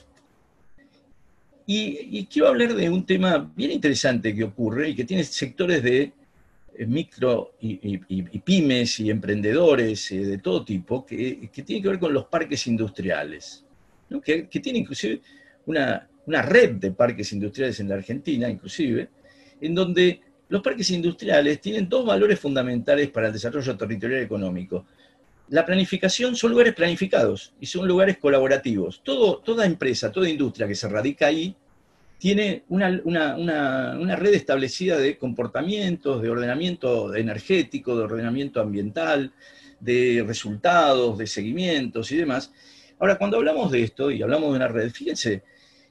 Y, 1.67 2.27
quiero 2.27 2.49
hablar 2.49 2.75
de 2.75 2.89
un 2.89 3.05
tema 3.05 3.51
bien 3.55 3.71
interesante 3.71 4.35
que 4.35 4.45
ocurre 4.45 4.91
y 4.91 4.95
que 4.95 5.05
tiene 5.05 5.25
sectores 5.25 5.83
de 5.83 6.13
micro 6.87 7.55
y, 7.61 7.99
pymes 8.39 9.01
y 9.01 9.11
emprendedores 9.11 10.11
eh, 10.13 10.25
de 10.25 10.39
todo 10.39 10.65
tipo 10.65 11.05
que, 11.05 11.51
que 11.53 11.63
tienen 11.63 11.83
que 11.83 11.89
ver 11.89 11.99
con 11.99 12.13
los 12.13 12.27
parques 12.27 12.67
industriales, 12.67 13.65
que, 14.25 14.49
que, 14.49 14.61
tiene 14.61 14.79
inclusive 14.79 15.21
una, 15.67 16.09
una 16.27 16.43
red 16.43 16.73
de 16.73 16.93
parques 16.93 17.33
industriales 17.33 17.81
en 17.81 17.89
la 17.89 17.97
Argentina, 17.97 18.49
inclusive, 18.49 19.09
en 19.61 19.75
donde 19.75 20.21
los 20.49 20.63
parques 20.63 20.91
industriales 20.91 21.61
tienen 21.61 21.89
dos 21.89 22.07
valores 22.07 22.39
fundamentales 22.39 23.11
para 23.11 23.27
el 23.29 23.33
desarrollo 23.33 23.77
territorial 23.77 24.23
económico. 24.23 24.87
La 25.49 25.65
planificación 25.65 26.37
son 26.37 26.51
lugares 26.51 26.75
planificados 26.75 27.55
y 27.61 27.67
son 27.67 27.89
lugares 27.89 28.19
colaborativos. 28.19 29.03
toda 29.03 29.67
empresa, 29.67 30.13
toda 30.13 30.29
industria 30.29 30.69
que 30.69 30.75
se 30.75 30.89
radica 30.89 31.27
ahí 31.27 31.57
tiene 32.19 32.65
una, 32.69 34.17
red 34.17 34.35
establecida 34.35 34.99
de 34.99 35.17
comportamientos, 35.17 36.21
de 36.21 36.31
ordenamiento 36.31 37.15
energético, 37.15 37.97
de 37.97 38.05
ordenamiento 38.05 38.61
ambiental, 38.61 39.33
de 39.79 40.25
resultados, 40.27 41.17
de 41.17 41.27
seguimientos 41.29 42.11
y 42.11 42.17
demás. 42.17 42.53
Ahora, 42.99 43.17
cuando 43.17 43.37
hablamos 43.37 43.71
de 43.71 43.85
esto 43.85 44.11
y 44.11 44.21
hablamos 44.21 44.51
de 44.51 44.57
una 44.57 44.69
red, 44.69 44.91
fíjense, 44.91 45.45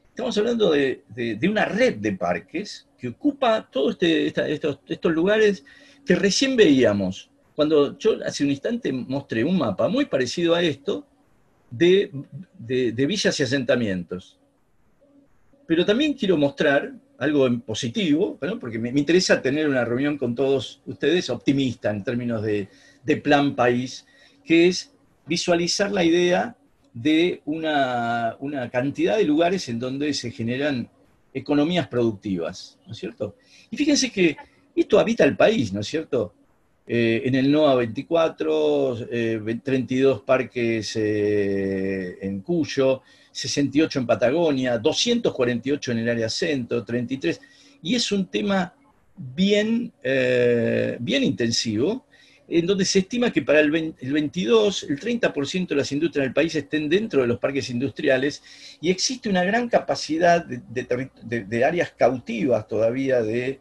estamos 0.10 0.38
hablando 0.38 0.72
de, 0.72 1.04
una 1.50 1.64
red 1.64 1.96
de 1.96 2.12
parques 2.12 2.88
que 2.98 3.08
ocupa 3.08 3.70
todos 3.72 3.98
este, 4.02 4.52
estos, 4.52 4.80
lugares 5.14 5.64
que 6.06 6.16
recién 6.16 6.58
veíamos. 6.58 7.30
Cuando 7.56 7.98
yo 7.98 8.18
hace 8.26 8.44
un 8.44 8.50
instante 8.50 8.92
mostré 8.92 9.46
un 9.46 9.58
mapa 9.58 9.88
muy 9.88 10.06
parecido 10.06 10.56
a 10.56 10.62
esto 10.62 11.08
de, 11.72 12.12
villas 12.60 13.40
y 13.40 13.44
asentamientos. 13.44 14.37
Pero 15.68 15.86
también 15.86 16.14
quiero 16.14 16.38
mostrar 16.38 16.94
algo 17.20 17.46
en 17.46 17.62
positivo, 17.62 18.38
porque 18.60 18.80
me, 18.80 18.90
interesa 18.90 19.42
tener 19.42 19.68
una 19.68 19.84
reunión 19.84 20.18
con 20.18 20.34
todos 20.34 20.82
ustedes 20.86 21.30
optimista 21.30 21.92
en 21.92 22.04
términos 22.04 22.42
de, 22.42 22.68
plan 23.24 23.56
país, 23.56 24.06
que 24.44 24.68
es 24.68 24.94
visualizar 25.26 25.92
la 25.92 26.04
idea 26.04 26.56
de 26.94 27.42
una, 27.46 28.38
cantidad 28.72 29.18
de 29.18 29.24
lugares 29.24 29.68
en 29.70 29.80
donde 29.80 30.14
se 30.14 30.32
generan 30.32 30.90
economías 31.34 31.88
productivas, 31.88 32.78
¿no 32.86 32.94
es 32.94 33.00
cierto? 33.00 33.36
Y 33.70 33.78
fíjense 33.78 34.12
que 34.12 34.36
esto 34.76 35.00
habita 35.00 35.24
el 35.24 35.36
país, 35.36 35.74
¿no 35.74 35.82
es 35.82 35.88
cierto? 35.88 36.34
Eh, 36.88 37.24
en 37.26 37.36
el 37.36 37.52
NOA 37.52 37.76
24, 37.76 38.98
32 39.64 40.22
parques 40.22 40.96
eh, 40.96 42.18
en 42.22 42.42
Cuyo, 42.42 43.02
68 43.38 44.00
en 44.00 44.08
Patagonia, 44.08 44.78
248 44.80 45.92
en 45.92 45.98
el 46.00 46.10
área 46.10 46.30
centro, 46.30 46.84
33. 46.84 47.40
Y 47.84 47.94
es 47.94 48.12
un 48.12 48.26
tema 48.26 48.74
bien, 49.16 49.94
eh, 50.02 50.98
bien 51.00 51.24
intensivo, 51.24 52.08
en 52.48 52.66
donde 52.66 52.86
se 52.86 53.00
estima 53.00 53.32
que 53.32 53.44
para 53.44 53.60
el, 53.60 53.70
22 53.70 54.84
el 54.84 55.00
30% 55.00 55.68
de 55.68 55.76
las 55.76 55.92
industrias 55.92 56.26
del 56.26 56.34
país 56.34 56.56
estén 56.56 56.90
dentro 56.90 57.22
de 57.22 57.28
los 57.28 57.40
parques 57.40 57.70
industriales 57.70 58.42
y 58.82 58.90
existe 58.90 59.30
una 59.30 59.44
gran 59.44 59.68
capacidad 59.70 60.44
de, 60.46 61.66
áreas 61.66 61.92
cautivas 61.92 62.68
todavía 62.68 63.22
de 63.22 63.60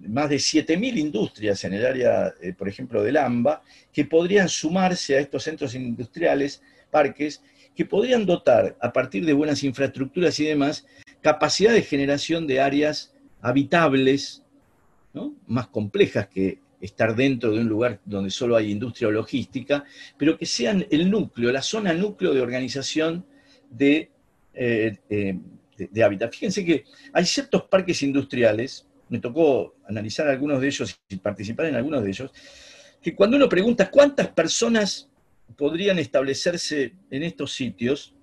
más 0.00 0.30
de 0.30 0.36
7.000 0.36 0.96
industrias 0.96 1.64
en 1.64 1.74
el 1.74 1.84
área, 1.84 2.32
eh, 2.40 2.54
por 2.56 2.68
ejemplo, 2.68 3.02
del 3.02 3.16
AMBA, 3.16 3.62
que 3.92 4.04
podrían 4.04 4.48
sumarse 4.48 5.16
a 5.16 5.20
estos 5.20 5.42
centros 5.42 5.74
industriales, 5.74 6.62
parques, 6.88 7.42
que 7.78 7.84
podrían 7.84 8.26
dotar, 8.26 8.76
a 8.80 8.92
partir 8.92 9.24
de 9.24 9.32
buenas 9.32 9.62
infraestructuras 9.62 10.40
y 10.40 10.46
demás, 10.46 10.84
capacidad 11.20 11.72
de 11.72 11.82
generación 11.82 12.44
de 12.48 12.58
áreas 12.58 13.14
habitables, 13.40 14.42
más 15.46 15.68
complejas 15.68 16.26
que 16.26 16.58
estar 16.80 17.14
dentro 17.14 17.52
de 17.52 17.60
un 17.60 17.68
lugar 17.68 18.00
donde 18.04 18.30
solo 18.30 18.56
hay 18.56 18.72
industria 18.72 19.06
o 19.06 19.10
logística, 19.12 19.84
pero 20.16 20.36
que 20.36 20.44
sean 20.44 20.88
el 20.90 21.08
núcleo, 21.08 21.52
la 21.52 21.62
zona 21.62 21.94
núcleo 21.94 22.34
de 22.34 22.40
organización 22.40 23.24
de, 23.70 24.10
eh, 24.54 24.96
eh, 25.08 25.38
de, 25.76 26.02
hábitat. 26.02 26.32
Fíjense 26.32 26.64
que 26.64 26.82
hay 27.12 27.26
ciertos 27.26 27.62
parques 27.62 28.02
industriales, 28.02 28.88
me 29.08 29.20
tocó 29.20 29.76
analizar 29.86 30.26
algunos 30.26 30.60
de 30.60 30.66
ellos 30.66 31.00
y 31.08 31.14
participar 31.18 31.66
en 31.66 31.76
algunos 31.76 32.02
de 32.02 32.10
ellos, 32.10 32.32
que 33.00 33.14
cuando 33.14 33.36
uno 33.36 33.48
pregunta 33.48 33.88
cuántas 33.88 34.26
personas 34.30 35.07
podrían 35.56 35.98
establecerse 35.98 36.94
en 37.10 37.22
estos 37.22 37.52
sitios, 37.52 38.14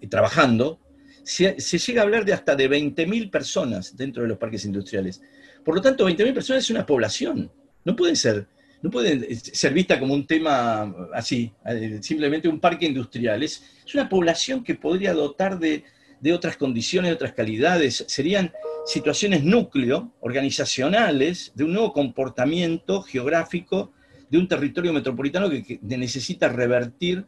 eh, 0.00 0.06
trabajando, 0.06 0.78
se, 1.22 1.78
llega 1.78 2.00
a 2.00 2.04
hablar 2.04 2.24
de 2.24 2.32
hasta 2.32 2.56
de 2.56 2.68
20.000 2.68 3.30
personas 3.30 3.96
dentro 3.96 4.22
de 4.22 4.28
los 4.28 4.38
parques 4.38 4.64
industriales. 4.64 5.20
Por 5.64 5.74
lo 5.74 5.82
tanto, 5.82 6.08
20.000 6.08 6.34
personas 6.34 6.64
es 6.64 6.70
una 6.70 6.86
población. 6.86 7.50
No 7.84 7.94
pueden 7.94 8.16
ser, 8.16 8.46
no 8.82 8.90
pueden 8.90 9.36
ser 9.40 9.72
vista 9.72 9.98
como 9.98 10.14
un 10.14 10.26
tema 10.26 10.94
así, 11.14 11.52
eh, 11.66 11.98
simplemente 12.02 12.48
un 12.48 12.60
parque 12.60 12.86
industrial. 12.86 13.42
Es, 13.42 13.62
una 13.94 14.08
población 14.08 14.62
que 14.62 14.76
podría 14.76 15.12
dotar 15.12 15.58
de, 15.58 15.84
otras 16.32 16.56
condiciones, 16.56 17.10
de 17.10 17.14
otras 17.14 17.32
calidades. 17.32 18.04
Serían 18.06 18.52
situaciones 18.86 19.42
núcleo, 19.44 20.12
organizacionales, 20.20 21.52
de 21.54 21.64
un 21.64 21.72
nuevo 21.72 21.92
comportamiento 21.92 23.02
geográfico 23.02 23.92
de 24.30 24.38
un 24.38 24.48
territorio 24.48 24.92
metropolitano 24.92 25.50
que 25.50 25.78
necesita 25.82 26.48
revertir 26.48 27.24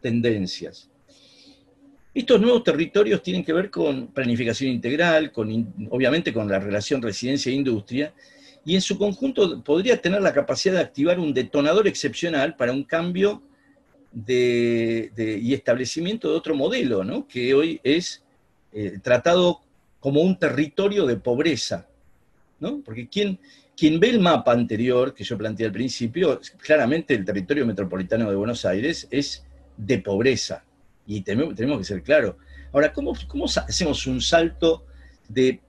tendencias. 0.00 0.88
Estos 2.14 2.40
nuevos 2.40 2.62
territorios 2.62 3.22
tienen 3.22 3.42
que 3.42 3.52
ver 3.52 3.70
con 3.70 4.06
planificación 4.06 4.70
integral, 4.70 5.32
con, 5.32 5.74
obviamente 5.90 6.32
con 6.32 6.48
la 6.48 6.60
relación 6.60 7.02
residencia 7.02 7.50
e 7.50 8.12
y 8.66 8.74
en 8.76 8.80
su 8.80 8.96
conjunto 8.96 9.62
podría 9.62 10.00
tener 10.00 10.22
la 10.22 10.32
capacidad 10.32 10.74
de 10.74 10.80
activar 10.80 11.18
un 11.18 11.34
detonador 11.34 11.88
excepcional 11.88 12.54
para 12.54 12.72
un 12.72 12.84
cambio 12.84 13.42
y 14.14 15.52
establecimiento 15.52 16.30
de 16.30 16.36
otro 16.36 16.54
modelo, 16.54 17.02
¿no? 17.02 17.26
que 17.26 17.52
hoy 17.52 17.80
es 17.82 18.22
eh, 18.72 19.00
tratado 19.02 19.60
como 19.98 20.22
un 20.22 20.38
territorio 20.38 21.06
de 21.06 21.16
pobreza. 21.16 21.88
¿no? 22.60 22.80
Porque 22.84 23.08
quien, 23.08 23.40
quien 23.76 23.98
ve 23.98 24.10
el 24.10 24.20
mapa 24.20 24.52
anterior 24.52 25.14
que 25.14 25.24
yo 25.24 25.36
planteé 25.36 25.66
al 25.66 25.72
principio, 25.72 26.40
claramente 26.58 27.14
el 27.14 27.24
territorio 27.24 27.66
metropolitano 27.66 28.28
de 28.28 28.36
Buenos 28.36 28.64
Aires 28.64 29.08
es 29.10 29.44
de 29.76 29.98
pobreza, 29.98 30.64
y 31.06 31.20
tenemos, 31.22 31.54
que 31.54 31.84
ser 31.84 32.02
claros. 32.02 32.36
Ahora, 32.72 32.92
¿cómo, 32.92 33.12
¿cómo, 33.28 33.44
hacemos 33.44 34.06
un 34.06 34.20
salto 34.20 34.86
de, 35.28 35.60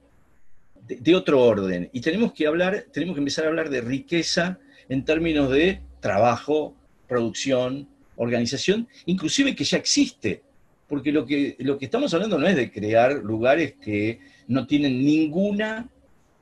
de, 0.87 1.15
otro 1.15 1.41
orden? 1.41 1.89
Y 1.93 2.01
tenemos 2.01 2.33
que 2.33 2.47
hablar, 2.47 2.85
tenemos 2.91 3.15
que 3.15 3.19
empezar 3.19 3.45
a 3.45 3.49
hablar 3.49 3.69
de 3.69 3.81
riqueza 3.81 4.59
en 4.87 5.03
términos 5.03 5.51
de 5.51 5.81
trabajo, 5.99 6.75
producción, 7.07 7.87
organización, 8.15 8.87
inclusive 9.05 9.55
que 9.55 9.63
ya 9.63 9.77
existe. 9.77 10.43
Porque 10.87 11.11
lo 11.11 11.25
que, 11.25 11.55
lo 11.59 11.77
que 11.77 11.85
estamos 11.85 12.13
hablando 12.13 12.37
no 12.37 12.47
es 12.47 12.55
de 12.55 12.71
crear 12.71 13.13
lugares 13.13 13.73
que 13.81 14.19
no 14.47 14.67
tienen 14.67 15.03
ninguna 15.03 15.89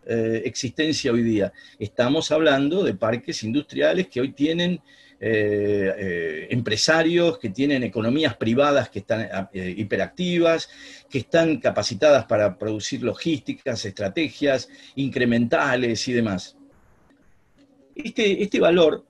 eh, 0.07 0.41
existencia 0.45 1.11
hoy 1.11 1.23
día. 1.23 1.53
Estamos 1.79 2.31
hablando 2.31 2.83
de 2.83 2.93
parques 2.93 3.43
industriales 3.43 4.07
que 4.07 4.21
hoy 4.21 4.31
tienen 4.31 4.81
eh, 5.25 5.95
eh, 5.97 6.47
empresarios 6.49 7.39
que 7.39 7.47
tienen 7.47 7.81
economías 7.81 8.35
privadas 8.35 8.89
que 8.89 8.99
están 8.99 9.47
eh, 9.53 9.73
hiperactivas, 9.77 10.69
que 11.09 11.19
están 11.19 11.61
capacitadas 11.61 12.25
para 12.25 12.57
producir 12.57 13.03
logísticas, 13.03 13.85
estrategias 13.85 14.67
incrementales 14.95 16.05
y 16.09 16.11
demás. 16.11 16.57
Este, 17.95 18.43
este 18.43 18.59
valor, 18.59 19.05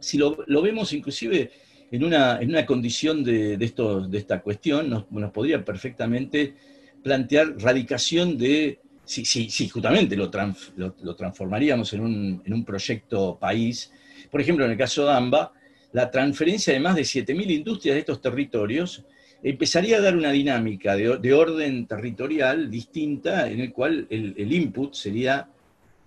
si 0.00 0.16
lo, 0.16 0.38
vemos 0.62 0.94
inclusive 0.94 1.50
en 1.90 2.02
una, 2.02 2.40
en 2.40 2.48
una 2.48 2.64
condición 2.64 3.22
de, 3.22 3.58
esto, 3.60 4.08
de 4.08 4.16
esta 4.16 4.40
cuestión, 4.40 4.88
nos, 4.88 5.04
podría 5.32 5.62
perfectamente 5.62 6.54
plantear 7.02 7.58
radicación 7.58 8.38
de, 8.38 8.78
si, 9.04 9.24
si, 9.24 9.68
justamente 9.68 10.16
lo, 10.16 10.30
transformaríamos 10.30 11.92
en 11.92 12.00
un, 12.46 12.64
proyecto 12.64 13.36
país, 13.38 13.92
por 14.30 14.40
ejemplo, 14.40 14.64
en 14.64 14.72
el 14.72 14.78
caso 14.78 15.04
de 15.04 15.12
AMBA, 15.12 15.52
la 15.92 16.10
transferencia 16.10 16.72
de 16.72 16.80
más 16.80 16.94
de 16.94 17.02
7.000 17.02 17.50
industrias 17.50 17.94
de 17.94 18.00
estos 18.00 18.20
territorios 18.20 19.04
empezaría 19.42 19.98
a 19.98 20.00
dar 20.00 20.16
una 20.16 20.30
dinámica 20.30 20.96
de, 20.96 21.34
orden 21.34 21.86
territorial 21.86 22.70
distinta 22.70 23.50
en 23.50 23.60
el 23.60 23.72
cual 23.72 24.06
el, 24.08 24.52
input 24.52 24.94
sería 24.94 25.48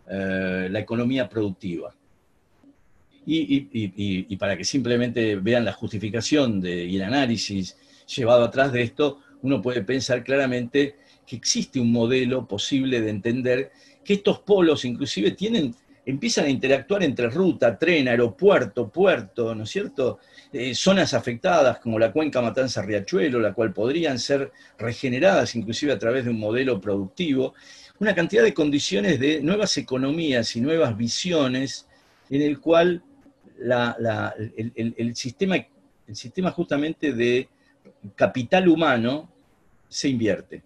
eh, 0.10 0.68
la 0.72 0.80
economía 0.80 1.28
productiva. 1.28 1.94
Y, 3.28 4.36
para 4.38 4.56
que 4.56 4.64
simplemente 4.64 5.36
vean 5.36 5.66
la 5.66 5.74
justificación 5.74 6.62
y 6.64 6.96
el 6.96 7.02
análisis 7.02 7.76
llevado 8.16 8.44
atrás 8.44 8.72
de 8.72 8.84
esto, 8.84 9.20
uno 9.42 9.62
puede 9.62 9.82
pensar 9.82 10.24
claramente 10.24 10.96
que 11.26 11.36
existe 11.36 11.80
un 11.80 11.92
modelo 11.92 12.48
posible 12.48 13.02
de 13.02 13.10
entender 13.10 13.72
que 14.04 14.14
estos 14.14 14.40
polos 14.40 14.86
inclusive 14.86 15.32
tienen 15.32 15.76
empiezan 16.06 16.46
a 16.46 16.50
interactuar 16.50 17.04
entre 17.04 17.30
ruta, 17.30 17.78
tren, 17.78 18.08
aeropuerto, 18.08 18.90
puerto, 18.90 19.56
¿no 19.56 19.64
es 19.64 19.70
cierto? 19.70 20.20
Eh, 20.54 20.76
zonas 20.76 21.14
afectadas 21.14 21.80
como 21.80 21.98
la 21.98 22.12
cuenca 22.12 22.42
Matanza-Riachuelo, 22.42 23.40
la 23.40 23.54
cual 23.54 23.74
podrían 23.74 24.20
ser 24.20 24.52
regeneradas 24.78 25.56
inclusive 25.56 25.92
a 25.92 26.00
través 26.00 26.26
de 26.26 26.32
un 26.32 26.40
modelo 26.40 26.80
productivo, 26.80 27.56
una 28.00 28.14
cantidad 28.14 28.44
de 28.44 28.54
condiciones 28.54 29.20
de 29.20 29.42
nuevas 29.42 29.76
economías 29.78 30.56
y 30.56 30.62
nuevas 30.62 30.96
visiones 30.96 31.88
en 32.30 32.42
el 32.42 32.60
cual 32.60 33.02
el, 33.58 35.16
sistema, 35.16 35.56
el 35.56 36.16
sistema 36.16 36.52
justamente 36.52 37.14
de 37.14 37.48
capital 38.16 38.68
humano 38.68 39.32
se 39.88 40.10
invierte. 40.10 40.62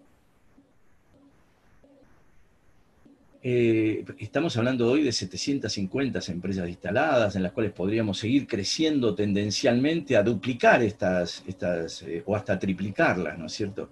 Eh, 3.42 4.04
estamos 4.18 4.54
hablando 4.58 4.90
hoy 4.90 5.02
de 5.02 5.12
750 5.12 6.20
empresas 6.28 6.68
instaladas, 6.68 7.36
en 7.36 7.42
las 7.42 7.52
cuales 7.52 7.72
podríamos 7.72 8.18
seguir 8.18 8.46
creciendo 8.46 9.14
tendencialmente 9.14 10.14
a 10.16 10.22
duplicar 10.22 10.82
estas, 10.82 11.42
estas 11.46 12.02
eh, 12.02 12.22
o 12.26 12.36
hasta 12.36 12.58
triplicarlas, 12.58 13.38
¿no 13.38 13.46
es 13.46 13.52
cierto? 13.52 13.88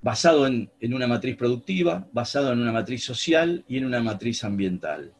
Basado 0.00 0.46
en, 0.46 0.70
en, 0.80 0.94
una 0.94 1.08
matriz 1.08 1.36
productiva, 1.36 2.06
basado 2.12 2.52
en 2.52 2.60
una 2.60 2.72
matriz 2.72 3.02
social 3.04 3.64
y 3.66 3.78
en 3.78 3.86
una 3.86 4.00
matriz 4.00 4.44
ambiental. 4.44 5.12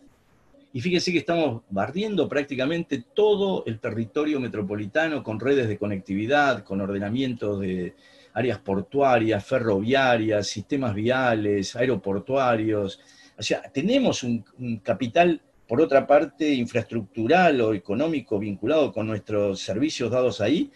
Y 0.73 0.81
fíjense 0.81 1.11
que 1.11 1.19
estamos 1.19 1.63
barriendo 1.71 2.29
prácticamente 2.29 3.05
todo 3.15 3.65
el 3.67 3.81
territorio 3.81 4.39
metropolitano 4.39 5.25
con 5.25 5.41
redes 5.41 5.67
de 5.69 5.77
conectividad, 5.77 6.63
con 6.63 6.81
ordenamientos 6.81 7.61
de, 7.61 7.95
áreas 8.35 8.59
portuarias, 8.59 9.45
ferroviarias, 9.45 10.47
sistemas 10.47 10.95
viales, 10.95 11.77
aeroportuarios. 11.77 13.01
O 13.39 13.43
sea, 13.43 13.63
tenemos 13.73 14.23
un, 14.23 14.45
capital, 14.83 15.41
por 15.67 15.81
otra 15.81 16.07
parte, 16.07 16.53
infraestructural 16.53 17.61
o 17.61 17.75
económico 17.75 18.39
vinculado 18.39 18.93
con 18.93 19.07
nuestros 19.07 19.61
servicios 19.61 20.11
dados 20.11 20.41
ahí, 20.41 20.71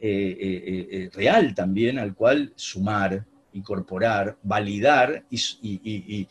eh, 0.00 0.36
eh, 0.40 0.88
eh, 0.90 1.10
real 1.12 1.54
también, 1.54 1.98
al 1.98 2.14
cual 2.14 2.52
sumar, 2.54 3.24
incorporar, 3.52 4.36
validar 4.42 5.24
y, 5.30 6.26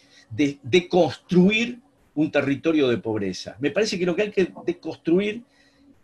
deconstruir 0.64 1.80
un 2.16 2.32
territorio 2.32 2.88
de 2.88 2.98
pobreza. 2.98 3.56
Me 3.60 3.72
parece 3.72 3.98
que 3.98 4.06
lo 4.06 4.16
que 4.16 4.24
hay 4.24 4.32
que 4.32 4.52
deconstruir 4.66 5.44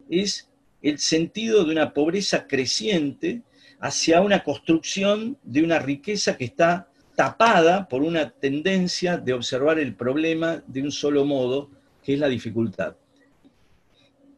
es 0.09 0.49
el 0.82 0.99
sentido 0.99 1.66
de 1.66 1.72
una 1.72 1.93
pobreza 1.93 2.45
creciente 2.47 3.41
hacia 3.86 4.19
una 4.21 4.43
construcción 4.43 5.38
de 5.43 5.63
una 5.63 5.77
riqueza 5.77 6.36
que 6.38 6.45
está 6.45 6.89
tapada 7.15 7.88
por 7.88 8.01
una 8.01 8.31
tendencia 8.31 9.17
de 9.17 9.33
observar 9.33 9.77
el 9.77 9.93
problema 9.93 10.63
de 10.65 10.81
un 10.81 10.91
solo 10.91 11.23
modo, 11.23 11.69
que 12.03 12.15
es 12.15 12.19
la 12.19 12.27
dificultad. 12.27 12.95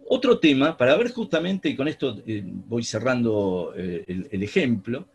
Otro 0.10 0.38
tema, 0.38 0.78
para 0.78 0.98
ver 0.98 1.12
justamente, 1.12 1.70
y 1.70 1.78
con 1.78 1.88
esto 1.88 2.22
eh, 2.28 2.44
voy 2.46 2.84
cerrando 2.84 3.74
eh, 3.76 4.28
el, 4.32 4.44
ejemplo, 4.44 5.08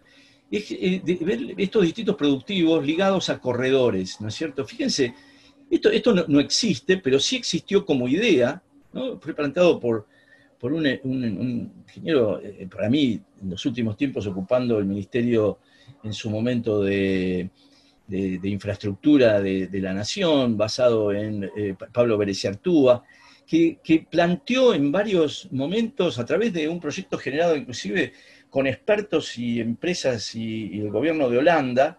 es 0.50 0.66
eh, 0.70 1.02
ver 1.20 1.54
estos 1.58 1.82
distritos 1.82 2.16
productivos 2.16 2.84
ligados 2.86 3.28
a 3.28 3.38
corredores, 3.38 4.18
¿no 4.18 4.28
es 4.28 4.34
cierto? 4.34 4.64
Fíjense, 4.64 5.14
esto, 5.70 5.90
esto 5.90 6.14
no, 6.26 6.40
existe, 6.40 6.96
pero 6.96 7.18
sí 7.18 7.36
existió 7.36 7.84
como 7.84 8.08
idea, 8.08 8.62
fue 9.20 9.34
planteado 9.34 9.78
por, 9.78 10.06
por 10.62 10.72
un, 10.72 10.86
ingeniero, 10.86 12.40
eh, 12.40 12.68
para 12.72 12.88
mí, 12.88 13.20
en 13.42 13.50
los 13.50 13.66
últimos 13.66 13.96
tiempos 13.96 14.28
ocupando 14.28 14.78
el 14.78 14.84
ministerio 14.84 15.58
en 16.04 16.12
su 16.12 16.30
momento 16.30 16.84
de, 16.84 17.50
infraestructura 18.08 19.40
de, 19.40 19.80
la 19.80 19.92
nación, 19.92 20.56
basado 20.56 21.12
en 21.12 21.50
eh, 21.56 21.74
Pablo 21.92 22.16
Bereciartúa, 22.16 23.02
que, 23.44 23.80
que, 23.82 24.06
planteó 24.08 24.72
en 24.72 24.92
varios 24.92 25.48
momentos, 25.50 26.20
a 26.20 26.24
través 26.24 26.52
de 26.52 26.68
un 26.68 26.78
proyecto 26.78 27.18
generado 27.18 27.56
inclusive 27.56 28.12
con 28.48 28.68
expertos 28.68 29.36
y 29.36 29.58
empresas 29.58 30.32
y, 30.36 30.76
y 30.76 30.78
el 30.78 30.92
gobierno 30.92 31.28
de 31.28 31.38
Holanda, 31.38 31.98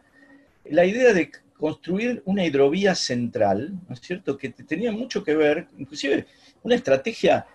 la 0.69 0.85
idea 0.85 1.11
de 1.11 1.31
construir 1.57 2.21
una 2.23 2.45
hidrovía 2.45 2.95
central, 2.95 3.73
¿no 3.89 3.93
es 3.93 3.99
cierto?, 3.99 4.37
que 4.37 4.51
tenía 4.51 4.93
mucho 4.93 5.21
que 5.21 5.35
ver, 5.35 5.67
inclusive 5.77 6.27
una 6.63 6.75
estrategia 6.75 7.45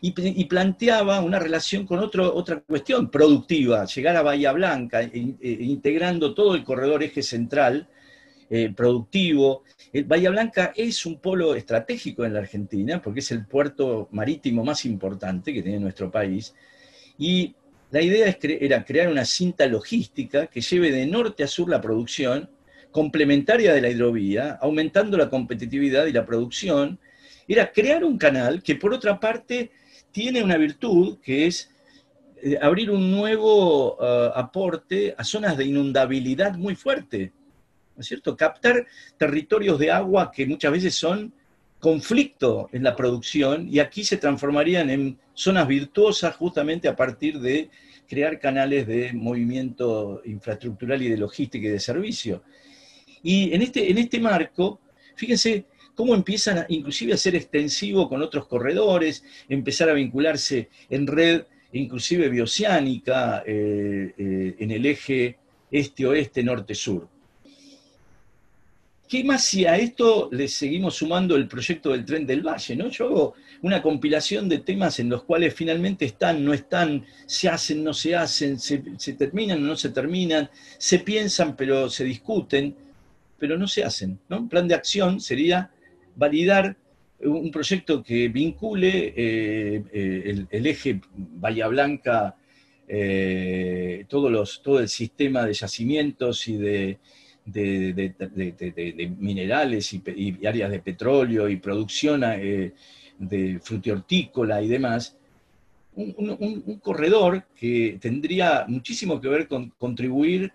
y, 0.00 0.44
planteaba 0.44 1.20
una 1.20 1.38
relación 1.38 1.84
con 1.84 1.98
otra 1.98 2.60
cuestión 2.60 3.10
productiva, 3.10 3.84
llegar 3.84 4.16
a 4.16 4.22
Bahía 4.22 4.52
Blanca, 4.52 5.02
eh, 5.02 5.10
integrando 5.42 6.34
todo 6.34 6.54
el 6.54 6.64
corredor 6.64 7.02
eje 7.02 7.22
central 7.22 7.88
eh, 8.48 8.72
productivo. 8.74 9.64
Bahía 10.06 10.30
Blanca 10.30 10.72
es 10.74 11.04
un 11.04 11.18
polo 11.20 11.54
estratégico 11.54 12.24
en 12.24 12.32
la 12.32 12.40
Argentina, 12.40 13.02
porque 13.02 13.20
es 13.20 13.30
el 13.30 13.44
puerto 13.46 14.08
marítimo 14.12 14.64
más 14.64 14.84
importante 14.86 15.52
que 15.52 15.62
tiene 15.62 15.80
nuestro 15.80 16.10
país, 16.10 16.54
y 17.18 17.54
la 17.90 18.02
idea 18.02 18.36
era 18.42 18.84
crear 18.84 19.08
una 19.08 19.24
cinta 19.24 19.66
logística 19.66 20.46
que 20.46 20.60
lleve 20.60 20.92
de 20.92 21.06
norte 21.06 21.42
a 21.42 21.46
sur 21.46 21.70
la 21.70 21.80
producción, 21.80 22.50
complementaria 22.90 23.72
de 23.72 23.80
la 23.80 23.88
hidrovía, 23.88 24.58
aumentando 24.60 25.16
la 25.16 25.30
competitividad 25.30 26.06
y 26.06 26.12
la 26.12 26.26
producción. 26.26 26.98
Era 27.46 27.72
crear 27.72 28.04
un 28.04 28.18
canal 28.18 28.62
que 28.62 28.76
por 28.76 28.92
otra 28.92 29.18
parte 29.18 29.70
tiene 30.10 30.42
una 30.42 30.56
virtud 30.56 31.18
que 31.22 31.46
es 31.46 31.70
eh, 32.42 32.58
abrir 32.60 32.90
un 32.90 33.10
nuevo 33.10 33.96
eh, 34.00 34.30
aporte 34.34 35.14
a 35.16 35.24
zonas 35.24 35.56
de 35.56 35.64
inundabilidad 35.64 36.56
muy 36.56 36.74
fuerte, 36.74 37.32
¿no 37.96 38.00
es 38.00 38.06
cierto? 38.06 38.36
Captar 38.36 38.86
territorios 39.16 39.78
de 39.78 39.90
agua 39.90 40.30
que 40.30 40.46
muchas 40.46 40.72
veces 40.72 40.94
son 40.94 41.32
conflicto 41.80 42.68
en 42.72 42.82
la 42.82 42.96
producción 42.96 43.68
y 43.70 43.78
aquí 43.78 44.04
se 44.04 44.16
transformarían 44.16 44.90
en 44.90 45.18
zonas 45.34 45.68
virtuosas 45.68 46.34
justamente 46.36 46.88
a 46.88 46.96
partir 46.96 47.38
de 47.40 47.70
crear 48.08 48.40
canales 48.40 48.86
de 48.86 49.12
movimiento 49.12 50.22
infraestructural 50.24 51.02
y 51.02 51.08
de 51.08 51.16
logística 51.16 51.66
y 51.66 51.70
de 51.70 51.80
servicio. 51.80 52.42
Y 53.22 53.52
en 53.52 53.62
este, 53.62 53.90
en 53.90 53.98
este 53.98 54.18
marco, 54.18 54.80
fíjense 55.14 55.66
cómo 55.94 56.14
empiezan 56.14 56.64
inclusive 56.68 57.12
a 57.12 57.16
ser 57.16 57.36
extensivo 57.36 58.08
con 58.08 58.22
otros 58.22 58.46
corredores, 58.46 59.24
empezar 59.48 59.88
a 59.90 59.94
vincularse 59.94 60.68
en 60.88 61.06
red 61.06 61.42
inclusive 61.72 62.28
bioceánica 62.28 63.42
eh, 63.46 64.14
eh, 64.16 64.56
en 64.58 64.70
el 64.70 64.86
eje 64.86 65.36
este-oeste, 65.70 66.42
norte-sur. 66.42 67.08
¿Qué 69.08 69.24
más 69.24 69.44
si 69.44 69.64
a 69.64 69.76
esto 69.78 70.28
le 70.30 70.48
seguimos 70.48 70.96
sumando 70.96 71.34
el 71.34 71.48
proyecto 71.48 71.92
del 71.92 72.04
tren 72.04 72.26
del 72.26 72.42
Valle? 72.42 72.76
¿no? 72.76 72.88
Yo 72.90 73.06
hago 73.06 73.34
una 73.62 73.80
compilación 73.80 74.50
de 74.50 74.58
temas 74.58 74.98
en 74.98 75.08
los 75.08 75.22
cuales 75.22 75.54
finalmente 75.54 76.04
están, 76.04 76.44
no 76.44 76.52
están, 76.52 77.06
se 77.24 77.48
hacen, 77.48 77.82
no 77.82 77.94
se 77.94 78.14
hacen, 78.14 78.58
se, 78.58 78.78
terminan 79.14 79.66
no 79.66 79.76
se 79.76 79.88
terminan, 79.88 80.50
se 80.76 80.98
piensan 80.98 81.56
pero 81.56 81.88
se 81.88 82.04
discuten, 82.04 82.76
pero 83.38 83.56
no 83.56 83.66
se 83.66 83.82
hacen. 83.82 84.18
Un 84.28 84.48
plan 84.48 84.68
de 84.68 84.74
acción 84.74 85.20
sería 85.20 85.70
validar 86.14 86.76
un 87.20 87.50
proyecto 87.50 88.02
que 88.02 88.28
vincule 88.28 89.14
eh, 89.16 89.82
eh, 89.90 90.46
el, 90.50 90.66
eje 90.66 91.00
Bahía 91.14 91.66
Blanca, 91.68 92.36
eh, 92.86 94.04
todo 94.08 94.78
el 94.80 94.88
sistema 94.88 95.46
de 95.46 95.54
yacimientos 95.54 96.46
y 96.46 96.56
de 96.58 96.98
de, 97.52 99.14
minerales 99.18 99.92
y, 99.92 100.46
áreas 100.46 100.70
de 100.70 100.80
petróleo 100.80 101.48
y 101.48 101.56
producción 101.56 102.22
eh, 102.24 102.72
de 103.18 103.58
frutihortícola 103.62 104.62
y 104.62 104.68
demás, 104.68 105.16
un, 105.94 106.80
corredor 106.80 107.44
que 107.56 107.98
tendría 108.00 108.64
muchísimo 108.68 109.20
que 109.20 109.28
ver 109.28 109.48
con 109.48 109.70
contribuir 109.78 110.52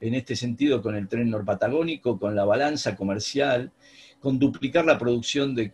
en 0.00 0.14
este 0.14 0.36
sentido 0.36 0.80
con 0.82 0.94
el 0.94 1.08
tren 1.08 1.30
norpatagónico, 1.30 2.18
con 2.18 2.34
la 2.34 2.44
balanza 2.44 2.96
comercial, 2.96 3.72
con 4.20 4.38
duplicar 4.38 4.84
la 4.84 4.98
producción 4.98 5.54
de, 5.54 5.70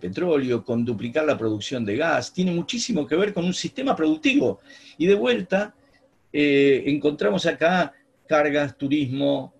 petróleo, 0.00 0.64
con 0.64 0.84
duplicar 0.84 1.24
la 1.24 1.38
producción 1.38 1.84
de 1.84 1.96
gas, 1.96 2.32
tiene 2.32 2.52
muchísimo 2.52 3.06
que 3.06 3.16
ver 3.16 3.32
con 3.32 3.44
un 3.44 3.54
sistema 3.54 3.94
productivo. 3.94 4.60
Y 4.98 5.06
de 5.06 5.14
vuelta 5.14 5.74
eh, 6.32 6.82
encontramos 6.86 7.46
acá 7.46 7.92
cargas, 8.26 8.76
turismo, 8.76 9.54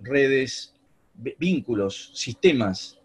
redes, 0.00 0.74
vínculos, 1.38 2.10
sistemas, 2.14 2.98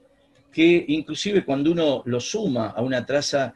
que 0.51 0.85
inclusive 0.87 1.45
cundo 1.45 1.71
uno 1.71 2.03
lo 2.05 2.19
suma 2.19 2.67
a 2.69 2.81
una 2.81 3.05
traza, 3.05 3.53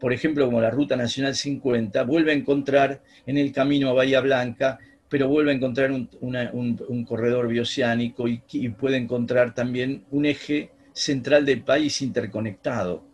por 0.00 0.12
ejemplo, 0.12 0.46
como 0.46 0.60
la 0.60 0.70
Ruta 0.70 0.96
Nacional 0.96 1.34
50, 1.34 2.02
vuelve 2.04 2.32
a 2.32 2.34
encontrar 2.34 3.02
en 3.26 3.36
el 3.36 3.52
camino 3.52 3.90
a 3.90 3.92
Bahía 3.92 4.20
Blanca, 4.20 4.78
pero 5.08 5.28
vuelve 5.28 5.52
a 5.52 5.54
encontrar 5.54 5.90
un, 5.90 7.04
corredor 7.06 7.48
bioceánico 7.48 8.28
y, 8.28 8.68
puede 8.70 8.96
encontrar 8.96 9.54
también 9.54 10.04
un 10.10 10.26
eje 10.26 10.70
central 10.92 11.44
del 11.44 11.62
país 11.62 12.00
interconectado. 12.02 13.04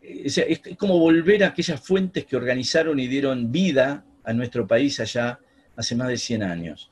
Es 0.00 0.38
como 0.76 0.98
volver 0.98 1.44
a 1.44 1.48
aquellas 1.48 1.80
fuentes 1.80 2.26
que 2.26 2.36
organizaron 2.36 3.00
y 3.00 3.06
dieron 3.06 3.50
vida 3.50 4.04
a 4.22 4.32
nuestro 4.34 4.66
país 4.66 5.00
allá 5.00 5.38
hace 5.76 5.94
más 5.96 6.08
de 6.08 6.18
100 6.18 6.42
años 6.42 6.90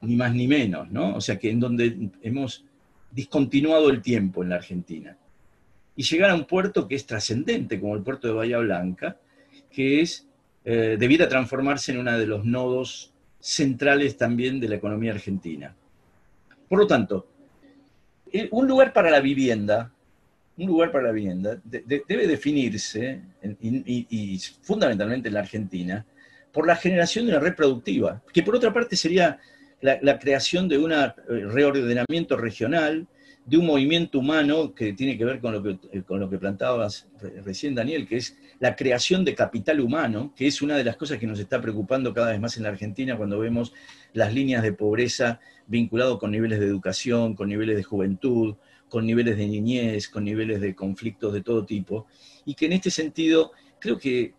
ni 0.00 0.16
más 0.16 0.34
ni 0.34 0.46
menos, 0.46 0.90
¿no? 0.90 1.14
O 1.16 1.20
sea 1.20 1.38
que 1.38 1.50
en 1.50 1.60
donde 1.60 2.10
hemos 2.22 2.64
discontinuado 3.10 3.90
el 3.90 4.02
tiempo 4.02 4.42
en 4.42 4.50
la 4.50 4.56
Argentina. 4.56 5.16
Y 5.96 6.02
llegar 6.02 6.30
a 6.30 6.34
un 6.34 6.44
puerto 6.44 6.86
que 6.86 6.94
es 6.94 7.06
trascendente, 7.06 7.80
como 7.80 7.94
el 7.96 8.02
puerto 8.02 8.28
de 8.28 8.34
Bahía 8.34 8.58
Blanca, 8.58 9.16
que 9.70 10.02
es, 10.02 10.26
eh, 10.64 10.96
debiera 10.98 11.28
transformarse 11.28 11.92
en 11.92 11.98
uno 11.98 12.18
de 12.18 12.26
los 12.26 12.44
nodos 12.44 13.12
centrales 13.40 14.16
también 14.16 14.60
de 14.60 14.68
la 14.68 14.76
economía 14.76 15.12
argentina. 15.12 15.74
Por 16.68 16.80
lo 16.80 16.86
tanto, 16.86 17.26
eh, 18.32 18.48
un 18.50 18.66
lugar 18.66 18.92
para 18.92 19.10
la 19.10 19.20
vivienda, 19.20 19.92
un 20.58 20.66
lugar 20.66 20.90
para 20.90 21.04
la 21.04 21.12
vivienda 21.12 21.60
debe 21.64 22.26
definirse, 22.26 23.20
y, 23.60 24.40
fundamentalmente 24.62 25.28
en 25.28 25.34
la 25.34 25.40
Argentina, 25.40 26.04
por 26.52 26.66
la 26.66 26.76
generación 26.76 27.26
de 27.26 27.32
una 27.32 27.40
red 27.40 27.54
productiva, 27.54 28.22
que 28.32 28.42
por 28.42 28.56
otra 28.56 28.72
parte 28.72 28.96
sería 28.96 29.38
la, 30.00 30.18
creación 30.18 30.68
de 30.68 30.78
un 30.78 30.92
eh, 30.92 31.12
reordenamiento 31.28 32.36
regional, 32.36 33.06
de 33.44 33.56
un 33.56 33.66
movimiento 33.66 34.18
humano 34.18 34.74
que 34.74 34.92
tiene 34.92 35.16
que 35.16 35.24
ver 35.24 35.40
con 35.40 35.52
lo 35.52 35.62
que, 35.62 35.78
eh, 35.92 36.02
con 36.02 36.18
lo 36.18 36.28
que 36.28 36.38
plantabas 36.38 37.06
recién, 37.44 37.74
Daniel, 37.74 38.08
que 38.08 38.16
es 38.16 38.36
la 38.58 38.74
creación 38.74 39.24
de 39.24 39.34
capital 39.34 39.80
humano, 39.80 40.32
que 40.36 40.48
es 40.48 40.62
una 40.62 40.76
de 40.76 40.82
las 40.82 40.96
cosas 40.96 41.18
que 41.18 41.26
nos 41.26 41.38
está 41.38 41.60
preocupando 41.60 42.12
cada 42.12 42.32
vez 42.32 42.40
más 42.40 42.56
en 42.56 42.64
la 42.64 42.70
Argentina 42.70 43.16
cuando 43.16 43.38
vemos 43.38 43.72
las 44.12 44.34
líneas 44.34 44.62
de 44.62 44.72
pobreza 44.72 45.38
vinculadas 45.68 46.16
con 46.18 46.32
niveles 46.32 46.58
de 46.58 46.66
educación, 46.66 47.34
con 47.34 47.48
niveles 47.48 47.76
de 47.76 47.82
juventud, 47.84 48.56
con 48.88 49.06
niveles 49.06 49.36
de 49.36 49.46
niñez, 49.46 50.08
con 50.08 50.24
niveles 50.24 50.60
de 50.60 50.74
conflictos 50.74 51.32
de 51.32 51.42
todo 51.42 51.64
tipo, 51.64 52.06
y 52.44 52.54
que 52.54 52.66
en 52.66 52.72
este 52.72 52.90
sentido 52.90 53.52
creo 53.78 53.98
que 53.98 54.34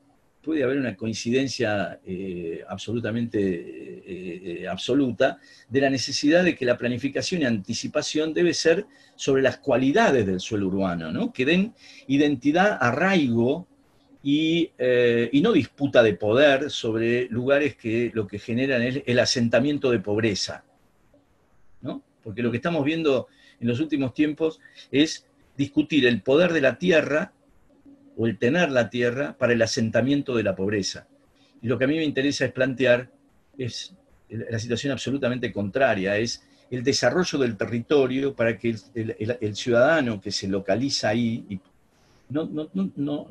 puede 0.47 0.63
haber 0.63 0.77
una 0.77 0.95
coincidencia 0.95 1.99
eh, 2.05 2.63
absolutamente 2.69 3.37
eh, 3.37 4.61
eh, 4.61 4.67
absoluta 4.69 5.39
de 5.67 5.81
la 5.81 5.89
necesidad 5.89 6.45
de 6.45 6.55
que 6.55 6.63
la 6.63 6.77
planificación 6.77 7.41
y 7.41 7.45
anticipación 7.45 8.33
debe 8.33 8.53
ser 8.53 8.85
sobre 9.17 9.41
las 9.41 9.57
cualidades 9.57 10.25
del 10.25 10.39
suelo 10.39 10.67
urbano, 10.67 11.11
¿no? 11.11 11.33
que 11.33 11.43
den 11.43 11.73
identidad, 12.07 12.77
arraigo 12.79 13.67
y, 14.23 14.71
y, 15.33 15.41
no 15.41 15.51
disputa 15.51 16.01
de 16.01 16.13
poder 16.13 16.71
sobre 16.71 17.25
lugares 17.25 17.75
que 17.75 18.11
lo 18.13 18.25
que 18.25 18.39
generan 18.39 18.83
es 18.83 19.01
el 19.05 19.19
asentamiento 19.19 19.91
de 19.91 19.99
pobreza. 19.99 20.63
¿no? 21.81 22.01
Porque 22.23 22.41
lo 22.41 22.51
que 22.51 22.57
estamos 22.57 22.85
viendo 22.85 23.27
en 23.59 23.67
los 23.67 23.81
últimos 23.81 24.13
tiempos 24.13 24.61
es 24.91 25.27
discutir 25.57 26.07
el 26.07 26.21
poder 26.21 26.53
de 26.53 26.61
la 26.61 26.77
tierra 26.77 27.33
o 28.17 28.27
el 28.27 28.37
tener 28.37 28.71
la 28.71 28.89
tierra 28.89 29.37
para 29.37 29.53
el 29.53 29.61
asentamiento 29.61 30.35
de 30.35 30.43
la 30.43 30.55
pobreza. 30.55 31.07
Y 31.61 31.67
lo 31.67 31.77
que 31.77 31.85
a 31.85 31.87
mí 31.87 31.95
me 31.95 32.03
interesa 32.03 32.45
es 32.45 32.51
plantear 32.51 33.09
es 33.57 33.93
la 34.29 34.59
situación 34.59 34.91
absolutamente 34.91 35.53
contraria, 35.53 36.17
es 36.17 36.43
el 36.69 36.83
desarrollo 36.83 37.39
del 37.39 37.55
territorio 37.55 38.35
para 38.35 38.57
que 38.57 38.75
el, 38.93 39.55
ciudadano 39.55 40.19
que 40.19 40.31
se 40.31 40.47
localiza 40.47 41.09
ahí 41.09 41.59
no, 42.29 42.45
no, 42.45 42.69
no, 42.95 43.27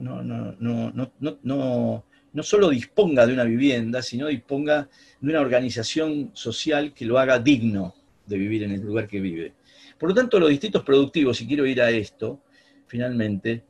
no, 1.42 2.04
no 2.32 2.42
solo 2.42 2.70
disponga 2.70 3.26
de 3.26 3.34
una 3.34 3.44
vivienda, 3.44 4.02
sino 4.02 4.28
disponga 4.28 4.88
de 5.20 5.30
una 5.30 5.40
organización 5.40 6.30
social 6.32 6.94
que 6.94 7.04
lo 7.04 7.18
haga 7.18 7.38
digno 7.38 7.94
de 8.26 8.38
vivir 8.38 8.62
en 8.62 8.72
el 8.72 8.80
lugar 8.80 9.06
que 9.06 9.20
vive. 9.20 9.52
Por 9.98 10.10
lo 10.10 10.14
tanto, 10.14 10.38
los 10.38 10.50
distritos 10.50 10.82
productivos, 10.82 11.36
si 11.36 11.46
quiero 11.46 11.66
ir 11.66 11.80
a 11.80 11.90
esto, 11.90 12.40
finalmente, 12.86 13.64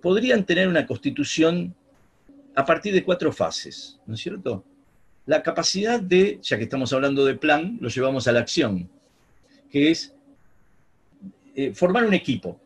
podrían 0.00 0.44
tener 0.44 0.68
una 0.68 0.86
constitución 0.86 1.74
a 2.54 2.64
partir 2.64 2.92
de 2.92 3.04
cuatro 3.04 3.32
fases, 3.32 3.98
¿no 4.06 4.14
es 4.14 4.20
cierto? 4.20 4.64
La 5.26 5.42
capacidad 5.42 6.00
de, 6.00 6.38
ya 6.42 6.56
que 6.56 6.64
estamos 6.64 6.92
hablando 6.92 7.24
de 7.24 7.36
plan, 7.36 7.78
lo 7.80 7.88
llevamos 7.88 8.26
a 8.26 8.32
la 8.32 8.40
acción, 8.40 8.88
que 9.70 9.90
es 9.90 10.14
eh, 11.54 11.72
formar 11.74 12.04
un 12.04 12.14
equipo. 12.14 12.58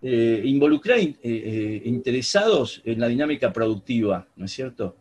Eh, 0.00 0.42
involucrar 0.44 1.00
eh, 1.00 1.82
interesados 1.84 2.80
en 2.84 3.00
la 3.00 3.08
dinámica 3.08 3.52
productiva, 3.52 4.28
¿no 4.36 4.44
es 4.44 4.52
cierto? 4.52 4.94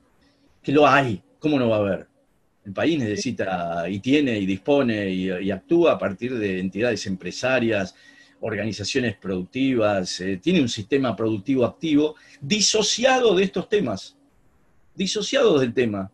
Que 0.64 0.72
lo 0.72 0.88
hay, 0.88 1.22
¿cómo 1.38 1.60
no 1.60 1.70
va 1.70 1.76
a 1.76 1.80
haber? 1.80 2.08
El 2.66 2.74
país 2.74 2.98
necesita 2.98 3.88
y 3.88 4.00
tiene 4.00 4.40
y 4.40 4.48
dispone 4.48 5.12
y 5.12 5.52
actúa 5.52 5.94
a 5.94 5.98
partir 6.00 6.36
de 6.38 6.60
entidades 6.60 7.06
empresarias, 7.06 7.96
organizaciones 8.42 9.16
productivas, 9.16 10.22
eh, 10.22 10.40
tiene 10.42 10.62
un 10.62 10.70
sistema 10.70 11.16
productivo 11.16 11.66
activo 11.66 12.16
disociado 12.42 13.36
de 13.36 13.44
estos 13.44 13.70
temas, 13.70 14.16
disociado 14.96 15.60
del 15.60 15.74
tema, 15.74 16.12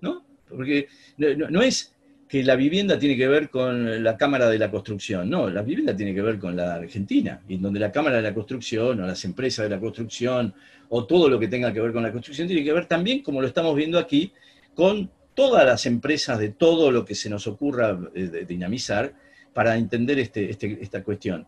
¿no? 0.00 0.24
Porque 0.48 0.88
no, 1.16 1.62
es 1.62 1.94
que 2.28 2.42
la 2.42 2.56
vivienda 2.56 2.98
tiene 2.98 3.16
que 3.16 3.28
ver 3.28 3.50
con 3.50 4.02
la 4.02 4.16
Cámara 4.16 4.48
de 4.48 4.58
la 4.58 4.70
Construcción, 4.70 5.30
no, 5.30 5.48
la 5.48 5.62
vivienda 5.62 5.94
tiene 5.94 6.14
que 6.14 6.22
ver 6.22 6.38
con 6.38 6.56
la 6.56 6.74
Argentina, 6.74 7.40
y 7.48 7.58
donde 7.58 7.80
la 7.80 7.92
Cámara 7.92 8.16
de 8.16 8.22
la 8.22 8.34
Construcción 8.34 9.00
o 9.00 9.06
las 9.06 9.24
empresas 9.24 9.64
de 9.64 9.70
la 9.70 9.80
construcción 9.80 10.54
o 10.88 11.06
todo 11.06 11.28
lo 11.28 11.38
que 11.38 11.48
tenga 11.48 11.72
que 11.72 11.80
ver 11.80 11.92
con 11.92 12.02
la 12.02 12.12
construcción 12.12 12.48
tiene 12.48 12.64
que 12.64 12.72
ver 12.72 12.86
también, 12.86 13.22
como 13.22 13.40
lo 13.40 13.46
estamos 13.46 13.74
viendo 13.76 13.98
aquí, 13.98 14.32
con 14.74 15.10
todas 15.34 15.64
las 15.64 15.86
empresas 15.86 16.38
de 16.38 16.50
todo 16.50 16.90
lo 16.90 17.04
que 17.04 17.14
se 17.14 17.28
nos 17.28 17.46
ocurra 17.46 17.98
eh, 18.14 18.44
dinamizar, 18.46 19.12
para 19.54 19.76
entender 19.76 20.18
este, 20.18 20.50
este, 20.50 20.78
esta 20.82 21.02
cuestión. 21.02 21.46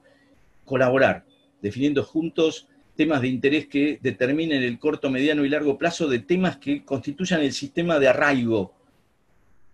Colaborar, 0.65 1.25
definiendo 1.61 2.03
juntos 2.03 2.69
temas 2.97 3.21
de 3.21 3.29
interés 3.29 3.67
que 3.67 3.99
determinen 4.01 4.63
el 4.63 4.79
corto, 4.79 5.11
mediano 5.11 5.45
y 5.45 5.51
largo 5.51 5.77
plazo 5.77 6.09
de 6.09 6.21
temas 6.21 6.57
que 6.57 6.83
constituyan 6.85 7.43
el 7.43 7.53
sistema 7.53 7.99
de 7.99 8.09
arraigo. 8.09 8.73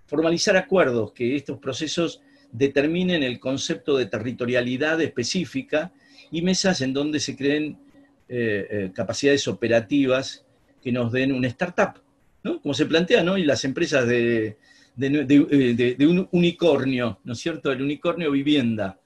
Formalizar 0.07 0.57
acuerdos, 0.57 1.13
que 1.13 1.37
estos 1.37 1.59
procesos 1.59 2.21
determinen 2.51 3.23
el 3.23 3.39
concepto 3.39 3.97
de 3.97 4.07
territorialidad 4.07 5.01
específica 5.01 5.93
y 6.31 6.43
mesas 6.43 6.81
en 6.81 6.93
donde 6.93 7.21
se 7.21 7.37
creen 7.37 7.79
eh, 8.29 8.67
eh, 8.71 8.91
capacidades 8.93 9.47
operativas 9.47 10.45
que 10.83 10.91
nos 10.91 11.13
den 11.13 11.33
una 11.33 11.49
startup, 11.49 11.95
¿no? 12.43 12.61
Como 12.61 12.75
se 12.75 12.87
plantea, 12.87 13.23
¿no? 13.23 13.39
Y 13.39 13.45
las 13.45 13.65
empresas 13.65 14.07
de, 14.07 14.57
eh, 15.01 15.95
de, 15.99 16.07
un 16.07 16.29
unicornio, 16.33 17.21
¿no 17.25 17.33
es 17.33 17.39
cierto? 17.39 17.73
El 17.73 17.83
unicornio 17.83 18.31
vivienda, 18.31 18.99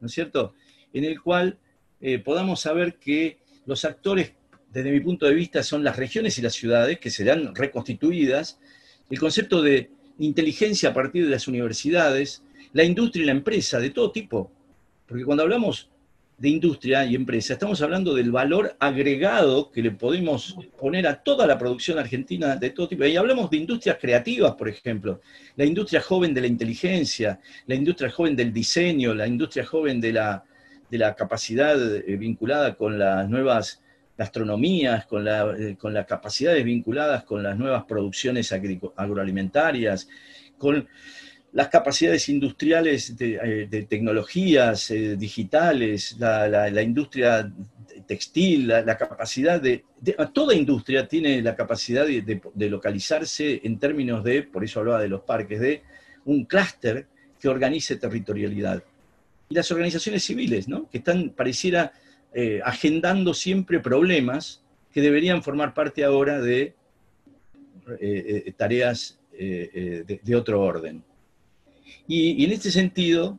¿no 0.00 0.06
es 0.06 0.12
cierto? 0.12 0.54
En 0.92 1.04
el 1.04 1.20
cual 1.20 1.58
eh, 2.00 2.18
podamos 2.18 2.60
saber 2.60 2.96
que 2.96 3.38
los 3.66 3.84
actores, 3.84 4.32
desde 4.70 4.90
mi 4.90 5.00
punto 5.00 5.26
de 5.26 5.34
vista, 5.34 5.62
son 5.62 5.82
las 5.82 5.96
regiones 5.96 6.38
y 6.38 6.42
las 6.42 6.54
ciudades 6.54 6.98
que 6.98 7.10
serán 7.10 7.54
reconstituidas, 7.54 8.60
el 9.08 9.18
concepto 9.18 9.62
de 9.62 9.90
inteligencia 10.18 10.90
a 10.90 10.94
partir 10.94 11.24
de 11.24 11.30
las 11.30 11.48
universidades, 11.48 12.42
la 12.72 12.84
industria 12.84 13.22
y 13.22 13.26
la 13.26 13.32
empresa 13.32 13.80
de 13.80 13.90
todo 13.90 14.12
tipo. 14.12 14.52
Porque 15.06 15.24
cuando 15.24 15.42
hablamos 15.42 15.90
de 16.40 16.48
industria 16.48 17.04
y 17.04 17.14
empresa, 17.14 17.52
estamos 17.52 17.82
hablando 17.82 18.14
del 18.14 18.30
valor 18.30 18.74
agregado 18.78 19.70
que 19.70 19.82
le 19.82 19.90
podemos 19.90 20.56
poner 20.78 21.06
a 21.06 21.22
toda 21.22 21.46
la 21.46 21.58
producción 21.58 21.98
argentina 21.98 22.56
de 22.56 22.70
todo 22.70 22.88
tipo. 22.88 23.04
Y 23.04 23.14
hablamos 23.14 23.50
de 23.50 23.58
industrias 23.58 23.98
creativas, 24.00 24.54
por 24.54 24.66
ejemplo, 24.66 25.20
la 25.56 25.66
industria 25.66 26.00
joven 26.00 26.32
de 26.32 26.40
la 26.40 26.46
inteligencia, 26.46 27.38
la 27.66 27.74
industria 27.74 28.10
joven 28.10 28.34
del 28.34 28.54
diseño, 28.54 29.12
la 29.12 29.26
industria 29.26 29.66
joven 29.66 30.00
de 30.00 30.14
la, 30.14 30.42
de 30.90 30.96
la 30.96 31.14
capacidad 31.14 31.76
eh, 31.78 32.16
vinculada 32.16 32.74
con 32.74 32.98
las 32.98 33.28
nuevas 33.28 33.82
gastronomías, 34.16 35.04
con, 35.04 35.26
la, 35.26 35.54
eh, 35.58 35.76
con 35.78 35.92
las 35.92 36.06
capacidades 36.06 36.64
vinculadas 36.64 37.24
con 37.24 37.42
las 37.42 37.58
nuevas 37.58 37.84
producciones 37.84 38.50
agroalimentarias, 38.96 40.08
con 40.56 40.88
las 41.52 41.68
capacidades 41.68 42.28
industriales 42.28 43.16
de, 43.16 43.66
eh, 43.70 43.86
tecnologías 43.88 44.90
eh, 44.90 45.16
digitales, 45.16 46.16
la, 46.18 46.82
industria 46.82 47.52
textil, 48.06 48.68
la, 48.68 48.96
capacidad 48.96 49.60
de, 49.60 49.84
Toda 50.32 50.54
industria 50.54 51.06
tiene 51.08 51.42
la 51.42 51.56
capacidad 51.56 52.06
de, 52.06 52.68
localizarse 52.68 53.60
en 53.64 53.78
términos 53.78 54.22
de, 54.22 54.44
por 54.44 54.64
eso 54.64 54.80
hablaba 54.80 55.00
de 55.00 55.08
los 55.08 55.22
parques, 55.22 55.60
de 55.60 55.82
un 56.24 56.44
clúster 56.44 57.06
que 57.40 57.48
organice 57.48 57.96
territorialidad. 57.96 58.82
Y 59.48 59.54
las 59.54 59.70
organizaciones 59.72 60.22
civiles, 60.22 60.68
¿no? 60.68 60.88
que 60.88 60.98
están, 60.98 61.30
pareciera, 61.30 61.92
eh, 62.32 62.60
agendando 62.64 63.34
siempre 63.34 63.80
problemas 63.80 64.62
que 64.92 65.00
deberían 65.00 65.42
formar 65.42 65.74
parte 65.74 66.04
ahora 66.04 66.40
de 66.40 66.74
tareas 68.56 69.18
de 69.32 70.36
otro 70.36 70.60
orden. 70.60 71.02
Y, 72.06 72.44
en 72.44 72.52
este 72.52 72.70
sentido, 72.70 73.38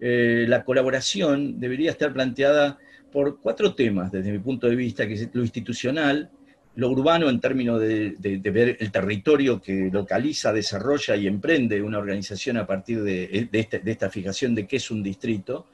eh, 0.00 0.46
la 0.48 0.64
colaboración 0.64 1.58
debería 1.60 1.90
estar 1.90 2.12
planteada 2.12 2.78
por 3.12 3.40
cuatro 3.40 3.74
temas 3.74 4.12
desde 4.12 4.32
mi 4.32 4.38
punto 4.38 4.68
de 4.68 4.76
vista, 4.76 5.06
que 5.06 5.14
es 5.14 5.28
lo 5.32 5.42
institucional, 5.42 6.30
lo 6.76 6.90
urbano 6.90 7.30
en 7.30 7.40
términos 7.40 7.80
de, 7.80 8.14
ver 8.20 8.76
el 8.78 8.92
territorio 8.92 9.60
que 9.60 9.88
localiza, 9.90 10.52
desarrolla 10.52 11.16
y 11.16 11.26
emprende 11.26 11.80
una 11.80 11.98
organización 11.98 12.58
a 12.58 12.66
partir 12.66 13.02
de, 13.02 13.48
este, 13.50 13.80
esta 13.84 14.10
fijación 14.10 14.54
de 14.54 14.66
qué 14.66 14.76
es 14.76 14.90
un 14.90 15.02
distrito, 15.02 15.66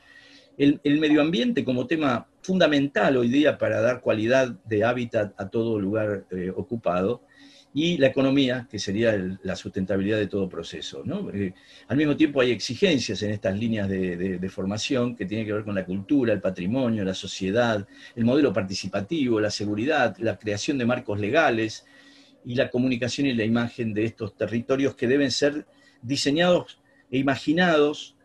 el, 0.57 0.81
medio 0.85 1.20
ambiente 1.20 1.64
como 1.64 1.87
tema 1.87 2.27
fundamental 2.43 3.16
hoy 3.16 3.29
día 3.29 3.59
para 3.59 3.81
dar 3.81 4.01
cualidad 4.01 4.55
de 4.64 4.85
hábitat 4.85 5.35
a 5.39 5.49
todo 5.49 5.81
lugar 5.81 6.25
eh, 6.31 6.53
ocupado, 6.55 7.23
y 7.75 7.97
la 7.97 8.09
economía, 8.09 8.66
que 8.70 8.79
sería 8.79 9.16
la 9.43 9.57
sustentabilidad 9.57 10.18
de 10.18 10.27
todo 10.27 10.49
proceso. 10.49 11.03
Eh, 11.33 11.55
al 11.89 11.97
mismo 11.97 12.16
tiempo 12.16 12.41
hay 12.41 12.51
exigencias 12.51 13.23
en 13.23 13.31
estas 13.31 13.59
líneas 13.59 13.89
de, 13.89 14.49
formación 14.51 15.16
que 15.16 15.25
tienen 15.25 15.47
que 15.47 15.55
ver 15.55 15.64
con 15.64 15.75
la 15.75 15.87
cultura, 15.87 16.35
el 16.35 16.41
patrimonio, 16.41 17.05
la 17.05 17.14
sociedad, 17.14 17.87
el 18.14 18.25
modelo 18.25 18.53
participativo, 18.53 19.41
la 19.41 19.51
seguridad, 19.51 20.16
la 20.18 20.39
creación 20.39 20.77
de 20.77 20.85
marcos 20.85 21.18
legales 21.18 21.87
y 22.45 22.55
la 22.57 22.70
comunicación 22.70 23.27
y 23.27 23.35
la 23.35 23.45
imagen 23.45 23.95
de 23.95 24.05
estos 24.05 24.37
territorios 24.37 24.95
que 24.95 25.09
deben 25.09 25.31
ser 25.31 25.66
diseñados 26.03 26.79
e 27.11 27.18
imaginados 27.18 28.16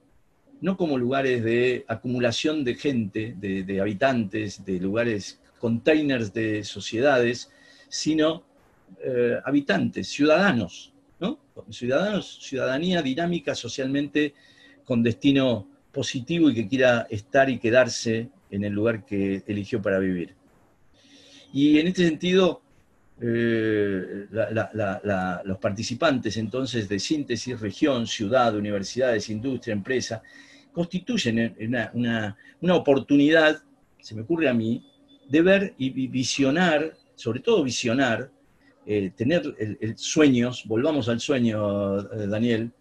no 0.60 0.76
como 0.76 0.98
lugares 0.98 1.44
de 1.44 1.86
acumulación 1.88 2.64
de 2.64 2.76
gente, 2.76 3.36
de, 3.38 3.64
de 3.64 3.80
habitantes, 3.80 4.66
de 4.66 4.80
lugares, 4.80 5.40
containers 5.60 6.34
de 6.34 6.64
sociedades, 6.64 7.52
sino 7.90 8.47
eh, 9.04 9.40
habitantes, 9.46 10.08
ciudadanos, 10.08 10.94
¿no? 11.20 11.40
Ciudadanos, 11.70 12.40
ciudadanía 12.42 13.02
dinámica 13.02 13.54
socialmente 13.56 14.34
con 14.84 15.04
destino 15.04 15.68
positivo 15.92 16.50
y 16.50 16.56
que 16.56 16.68
quiera 16.68 17.08
estar 17.10 17.50
y 17.50 17.60
quedarse 17.60 18.30
en 18.50 18.64
el 18.64 18.74
lugar 18.74 19.06
que 19.06 19.44
eligió 19.48 19.82
para 19.82 20.00
vivir. 20.00 20.36
Y 21.54 21.80
en 21.80 21.88
este 21.88 22.08
sentido, 22.08 22.62
eh, 23.20 24.28
los 25.44 25.58
participantes 25.58 26.38
entonces 26.38 26.88
de 26.88 27.00
síntesis, 27.00 27.60
región, 27.60 28.08
ciudad, 28.08 28.56
universidades, 28.56 29.30
industria, 29.30 29.74
empresa, 29.74 30.22
constituyen 30.72 31.56
una, 31.94 32.38
una 32.62 32.76
oportunidad, 32.76 33.62
se 34.00 34.16
me 34.16 34.22
ocurre 34.22 34.48
a 34.50 34.54
mí, 34.54 34.86
de 35.28 35.42
ver 35.42 35.74
y 35.78 36.08
visionar, 36.08 36.94
sobre 37.16 37.40
todo 37.40 37.64
visionar, 37.64 38.32
tener 39.16 39.44
sueños, 39.98 40.64
volvamos 40.66 41.10
al 41.10 41.20
sueño, 41.20 42.00
eh, 42.00 42.28
Daniel, 42.28 42.72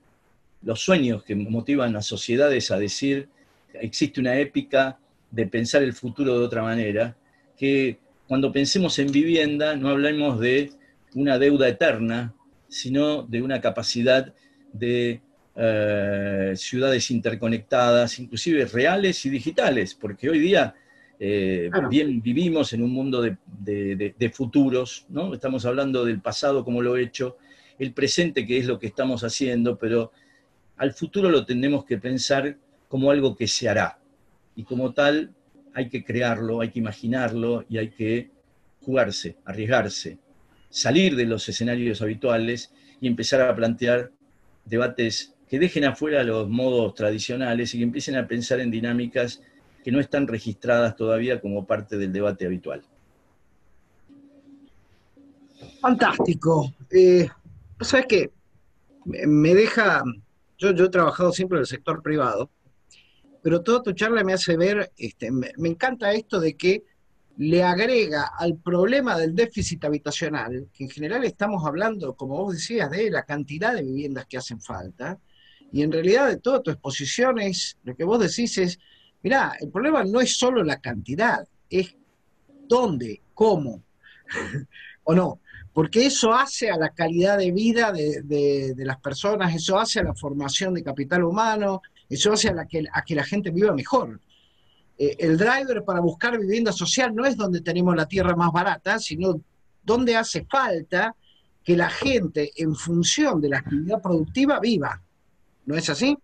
los 0.62 0.80
sueños 0.80 1.24
que 1.24 1.34
motivan 1.34 1.96
a 1.96 2.02
sociedades 2.02 2.70
a 2.70 2.78
decir, 2.78 3.28
existe 3.74 4.20
una 4.20 4.38
épica 4.38 4.98
de 5.30 5.46
pensar 5.46 5.82
el 5.82 5.92
futuro 5.92 6.38
de 6.38 6.44
otra 6.44 6.62
manera, 6.62 7.16
que 7.58 7.98
cuando 8.28 8.52
pensemos 8.52 8.98
en 8.98 9.10
vivienda 9.10 9.76
no 9.76 9.88
hablemos 9.88 10.38
de 10.38 10.72
una 11.14 11.38
deuda 11.38 11.68
eterna, 11.68 12.32
sino 12.68 13.22
de 13.22 13.42
una 13.42 13.60
capacidad 13.60 14.32
de 14.72 15.20
eh, 15.56 16.52
ciudades 16.56 17.10
interconectadas, 17.10 18.18
inclusive 18.18 18.66
reales 18.66 19.24
y 19.26 19.30
digitales, 19.30 19.94
porque 19.94 20.30
hoy 20.30 20.38
día 20.38 20.74
eh, 21.18 21.70
bien, 21.88 22.20
vivimos 22.20 22.72
en 22.72 22.82
un 22.82 22.92
mundo 22.92 23.22
de, 23.22 24.30
futuros, 24.32 25.06
¿no? 25.08 25.32
Estamos 25.32 25.64
hablando 25.64 26.04
del 26.04 26.20
pasado 26.20 26.64
como 26.64 26.82
lo 26.82 26.96
he 26.96 27.02
hecho, 27.02 27.36
el 27.78 27.92
presente 27.92 28.46
que 28.46 28.58
es 28.58 28.66
lo 28.66 28.78
que 28.78 28.86
estamos 28.86 29.24
haciendo, 29.24 29.78
pero 29.78 30.12
al 30.76 30.92
futuro 30.92 31.30
lo 31.30 31.44
tenemos 31.46 31.84
que 31.84 31.98
pensar 31.98 32.56
como 32.88 33.10
algo 33.10 33.36
que 33.36 33.48
se 33.48 33.68
hará. 33.68 33.98
Y 34.54 34.64
como 34.64 34.92
tal, 34.92 35.34
hay 35.74 35.88
que 35.88 36.04
crearlo, 36.04 36.60
hay 36.60 36.70
que 36.70 36.78
imaginarlo 36.78 37.64
y 37.68 37.78
hay 37.78 37.90
que 37.90 38.30
jugarse, 38.82 39.36
arriesgarse, 39.44 40.18
salir 40.70 41.16
de 41.16 41.26
los 41.26 41.48
escenarios 41.48 42.00
habituales 42.02 42.72
y 43.00 43.06
empezar 43.06 43.42
a 43.42 43.54
plantear 43.54 44.12
debates 44.64 45.34
que 45.48 45.58
dejen 45.58 45.84
afuera 45.84 46.22
los 46.22 46.48
modos 46.48 46.94
tradicionales 46.94 47.74
y 47.74 47.78
que 47.78 47.84
empiecen 47.84 48.16
a 48.16 48.26
pensar 48.26 48.60
en 48.60 48.70
dinámicas 48.70 49.42
que 49.86 49.92
no 49.92 50.00
están 50.00 50.26
registradas 50.26 50.96
todavía 50.96 51.40
como 51.40 51.64
parte 51.64 51.96
del 51.96 52.12
debate 52.12 52.44
habitual. 52.44 52.82
Fantástico. 55.80 56.74
Eh, 56.90 57.28
¿Sabes 57.80 58.06
qué? 58.08 58.32
Me 59.04 59.54
deja, 59.54 60.02
yo, 60.58 60.70
he 60.70 60.88
trabajado 60.88 61.30
siempre 61.30 61.58
en 61.58 61.60
el 61.60 61.66
sector 61.68 62.02
privado, 62.02 62.50
pero 63.44 63.62
toda 63.62 63.84
tu 63.84 63.92
charla 63.92 64.24
me 64.24 64.32
hace 64.32 64.56
ver, 64.56 64.90
este, 64.96 65.30
me, 65.30 65.52
encanta 65.56 66.12
esto 66.12 66.40
de 66.40 66.56
que 66.56 66.82
le 67.36 67.62
agrega 67.62 68.32
al 68.36 68.56
problema 68.56 69.16
del 69.16 69.36
déficit 69.36 69.84
habitacional, 69.84 70.68
que 70.72 70.82
en 70.82 70.90
general 70.90 71.22
estamos 71.22 71.64
hablando, 71.64 72.16
como 72.16 72.38
vos 72.38 72.54
decías, 72.54 72.90
de 72.90 73.08
la 73.08 73.22
cantidad 73.22 73.72
de 73.72 73.84
viviendas 73.84 74.26
que 74.26 74.38
hacen 74.38 74.60
falta, 74.60 75.20
y 75.70 75.82
en 75.82 75.92
realidad 75.92 76.26
de 76.26 76.38
toda 76.38 76.60
tu 76.60 76.72
exposición 76.72 77.38
es, 77.38 77.78
lo 77.84 77.94
que 77.94 78.02
vos 78.02 78.18
decís 78.18 78.58
es, 78.58 78.80
Mirá, 79.22 79.56
el 79.60 79.70
problema 79.70 80.04
no 80.04 80.20
es 80.20 80.36
solo 80.36 80.62
la 80.62 80.80
cantidad, 80.80 81.46
es 81.68 81.94
dónde, 82.68 83.22
cómo, 83.34 83.82
o 85.04 85.14
no, 85.14 85.40
porque 85.72 86.06
eso 86.06 86.32
hace 86.32 86.70
a 86.70 86.76
la 86.76 86.90
calidad 86.90 87.38
de 87.38 87.52
vida 87.52 87.92
de, 87.92 88.74
las 88.78 88.98
personas, 89.00 89.54
eso 89.54 89.78
hace 89.78 90.00
a 90.00 90.04
la 90.04 90.14
formación 90.14 90.74
de 90.74 90.82
capital 90.82 91.24
humano, 91.24 91.82
eso 92.08 92.32
hace 92.32 92.48
a, 92.48 92.54
la 92.54 92.66
que, 92.66 92.84
a 92.90 93.02
que 93.02 93.14
la 93.14 93.24
gente 93.24 93.50
viva 93.50 93.74
mejor. 93.74 94.20
Eh, 94.98 95.16
el 95.18 95.36
driver 95.36 95.84
para 95.84 96.00
buscar 96.00 96.38
vivienda 96.38 96.72
social 96.72 97.14
no 97.14 97.26
es 97.26 97.36
donde 97.36 97.60
tenemos 97.60 97.94
la 97.94 98.06
tierra 98.08 98.34
más 98.34 98.50
barata, 98.52 98.98
sino 98.98 99.40
donde 99.82 100.16
hace 100.16 100.46
falta 100.46 101.14
que 101.62 101.76
la 101.76 101.90
gente, 101.90 102.52
en 102.56 102.74
función 102.74 103.40
de 103.40 103.48
la 103.48 103.58
actividad 103.58 104.00
productiva, 104.00 104.60
viva. 104.60 105.02
¿No 105.66 105.76
es 105.76 105.90
así? 105.90 106.16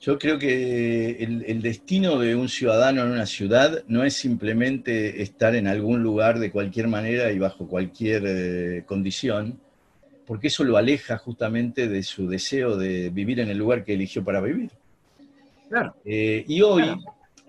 Yo 0.00 0.18
creo 0.18 0.38
que 0.38 1.22
el, 1.22 1.60
destino 1.60 2.18
de 2.18 2.34
un 2.34 2.48
ciudadano 2.48 3.02
en 3.02 3.10
una 3.10 3.26
ciudad 3.26 3.84
no 3.86 4.02
es 4.02 4.14
simplemente 4.14 5.20
estar 5.20 5.54
en 5.54 5.66
algún 5.66 6.02
lugar 6.02 6.38
de 6.38 6.50
cualquier 6.50 6.88
manera 6.88 7.30
y 7.30 7.38
bajo 7.38 7.68
cualquier 7.68 8.22
eh, 8.26 8.84
condición, 8.86 9.60
porque 10.26 10.46
eso 10.46 10.64
lo 10.64 10.78
aleja 10.78 11.18
justamente 11.18 11.86
de 11.86 12.02
su 12.02 12.26
deseo 12.28 12.78
de 12.78 13.10
vivir 13.10 13.40
en 13.40 13.50
el 13.50 13.58
lugar 13.58 13.84
que 13.84 13.92
eligió 13.92 14.24
para 14.24 14.40
vivir. 14.40 14.70
Claro. 15.68 15.94
Eh, 16.06 16.46
y 16.48 16.62
hoy, 16.62 16.84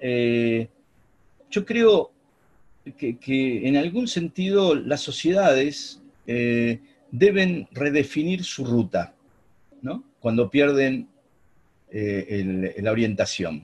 eh, 0.02 0.68
yo 1.50 1.66
creo 1.66 2.12
que, 2.98 3.16
que, 3.18 3.66
en 3.66 3.78
algún 3.78 4.10
sentido 4.10 4.76
las 4.76 5.00
sociedades 5.00 6.02
deben 7.12 7.68
redefinir 7.72 8.44
su 8.44 8.66
ruta, 8.66 9.14
¿no? 9.82 10.04
Cuando 10.20 10.50
pierden 10.50 11.08
eh, 11.92 12.74
la 12.82 12.92
orientación. 12.92 13.64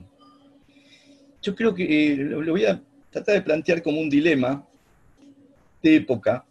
Yo 1.42 1.54
creo 1.54 1.74
que 1.74 2.12
eh, 2.12 2.16
lo 2.16 2.52
voy 2.52 2.64
a 2.64 2.80
tratar 3.10 3.36
de 3.36 3.42
plantear 3.42 3.82
como 3.82 4.00
un 4.00 4.10
dilema 4.10 4.66
de 5.82 5.96
época, 5.96 6.44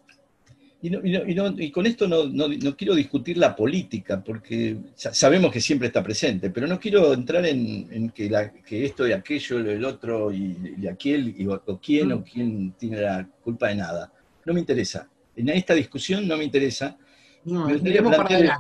y 0.80 0.91
y, 0.95 1.71
con 1.71 1.88
esto 1.88 2.07
no, 2.07 2.75
quiero 2.75 2.93
discutir 2.93 3.38
la 3.38 3.55
política, 3.55 4.23
porque 4.23 4.78
sabemos 4.95 5.51
que 5.51 5.59
siempre 5.59 5.88
está 5.88 6.03
presente, 6.03 6.51
pero 6.51 6.67
no 6.67 6.80
quiero 6.80 7.13
entrar 7.13 7.45
en, 7.45 8.11
que, 8.11 8.86
esto 8.86 9.07
y 9.07 9.11
aquello, 9.11 9.59
el 9.59 9.84
otro 9.84 10.32
y, 10.32 10.88
aquel, 10.88 11.34
y, 11.38 11.47
o, 11.47 11.80
quién 11.82 12.11
o 12.11 12.17
mm. 12.17 12.23
quién 12.23 12.71
tiene 12.78 13.01
la 13.01 13.28
culpa 13.43 13.69
de 13.69 13.75
nada. 13.75 14.11
No 14.45 14.53
me 14.53 14.59
interesa. 14.59 15.09
En 15.36 15.49
esta 15.49 15.73
discusión 15.73 16.28
no 16.28 16.38
me 16.38 16.43
interesa. 16.43 16.95
me, 17.43 17.73
gustaría 17.73 18.57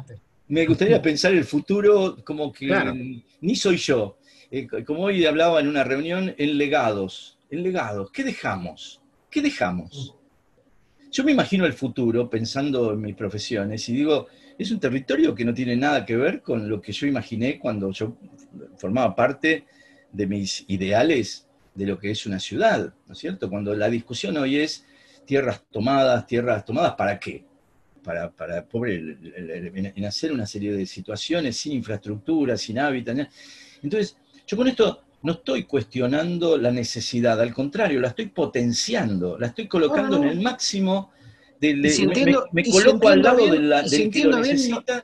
me 0.47 0.65
gustaría 0.65 1.01
pensar 1.01 1.33
el 1.33 1.43
futuro 1.43 2.17
como 2.23 2.51
que 2.51 2.67
ni 3.41 3.55
soy 3.55 3.77
yo. 3.77 4.17
Eh, 4.49 4.67
como 4.85 5.03
hoy 5.03 5.25
hablaba 5.25 5.59
en 5.59 5.67
una 5.67 5.83
reunión, 5.83 6.33
en 6.37 6.57
legados. 6.57 7.37
En 7.49 7.63
legados. 7.63 8.11
¿Qué 8.11 8.23
dejamos? 8.23 9.01
¿Qué 9.29 9.41
dejamos? 9.41 10.15
Yo 11.11 11.23
me 11.23 11.31
imagino 11.31 11.65
el 11.65 11.73
futuro 11.73 12.29
pensando 12.29 12.93
en 12.93 13.01
mis 13.01 13.15
profesiones 13.15 13.87
y 13.89 13.93
digo, 13.93 14.27
es 14.57 14.71
un 14.71 14.79
territorio 14.79 15.35
que 15.35 15.45
no 15.45 15.53
tiene 15.53 15.75
nada 15.75 16.05
que 16.05 16.15
ver 16.15 16.41
con 16.41 16.69
lo 16.69 16.81
que 16.81 16.91
yo 16.91 17.07
imaginé 17.07 17.59
cuando 17.59 17.91
yo 17.91 18.17
formaba 18.77 19.15
parte 19.15 19.65
de 20.11 20.27
mis 20.27 20.65
ideales 20.67 21.47
de 21.75 21.85
lo 21.85 21.99
que 21.99 22.11
es 22.11 22.25
una 22.25 22.39
ciudad, 22.39 22.93
¿no 23.05 23.13
es 23.13 23.19
cierto? 23.19 23.49
Cuando 23.49 23.73
la 23.75 23.89
discusión 23.89 24.35
hoy 24.37 24.57
es 24.57 24.85
tierras 25.25 25.63
tomadas, 25.71 26.25
tierras 26.25 26.65
tomadas, 26.65 26.95
¿para 26.95 27.19
qué? 27.19 27.45
Para, 28.07 28.31
para 28.31 28.65
pobre, 28.65 29.17
en 29.35 30.05
hacer 30.05 30.31
una 30.31 30.45
serie 30.45 30.71
de 30.71 30.85
situaciones 30.85 31.57
sin 31.57 31.73
infraestructura, 31.73 32.55
sin 32.55 32.79
hábitat. 32.79 33.27
Entonces, 33.83 34.15
yo 34.47 34.55
con 34.55 34.69
esto 34.69 35.03
no 35.23 35.33
estoy 35.33 35.65
cuestionando 35.65 36.57
la 36.57 36.71
necesidad, 36.71 37.41
al 37.41 37.53
contrario, 37.53 37.99
la 37.99 38.07
estoy 38.07 38.27
potenciando, 38.27 39.37
la 39.37 39.47
estoy 39.47 39.67
colocando 39.67 40.23
en 40.23 40.29
el 40.29 40.39
máximo 40.39 41.11
del... 41.59 41.81
me, 42.53 42.63
coloco 42.63 43.09
al 43.09 43.21
lado 43.21 43.45
de 43.45 43.59
la, 43.59 43.81
del 43.81 44.09
que 44.09 44.23
lo 44.23 44.39
necesita. 44.39 45.03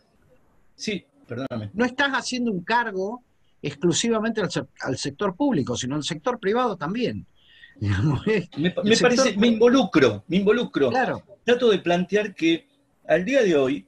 sí, 0.73 1.03
perdóname. 1.27 1.71
No 1.73 1.83
estás 1.83 2.11
haciendo 2.11 2.51
un 2.51 2.63
cargo 2.63 3.21
exclusivamente 3.61 4.41
al, 4.79 4.97
sector 4.97 5.35
público, 5.35 5.75
sino 5.75 5.95
al 5.95 6.05
sector 6.05 6.39
privado 6.39 6.77
también. 6.77 7.27
me, 7.81 8.95
parece, 8.95 9.35
me 9.35 9.47
involucro, 9.47 10.23
me 10.29 10.37
involucro. 10.37 10.89
Claro. 10.89 11.21
Trato 11.43 11.69
de 11.69 11.79
plantear 11.79 12.33
que 12.33 12.71
al 13.07 13.25
día 13.25 13.43
de 13.43 13.55
hoy 13.55 13.85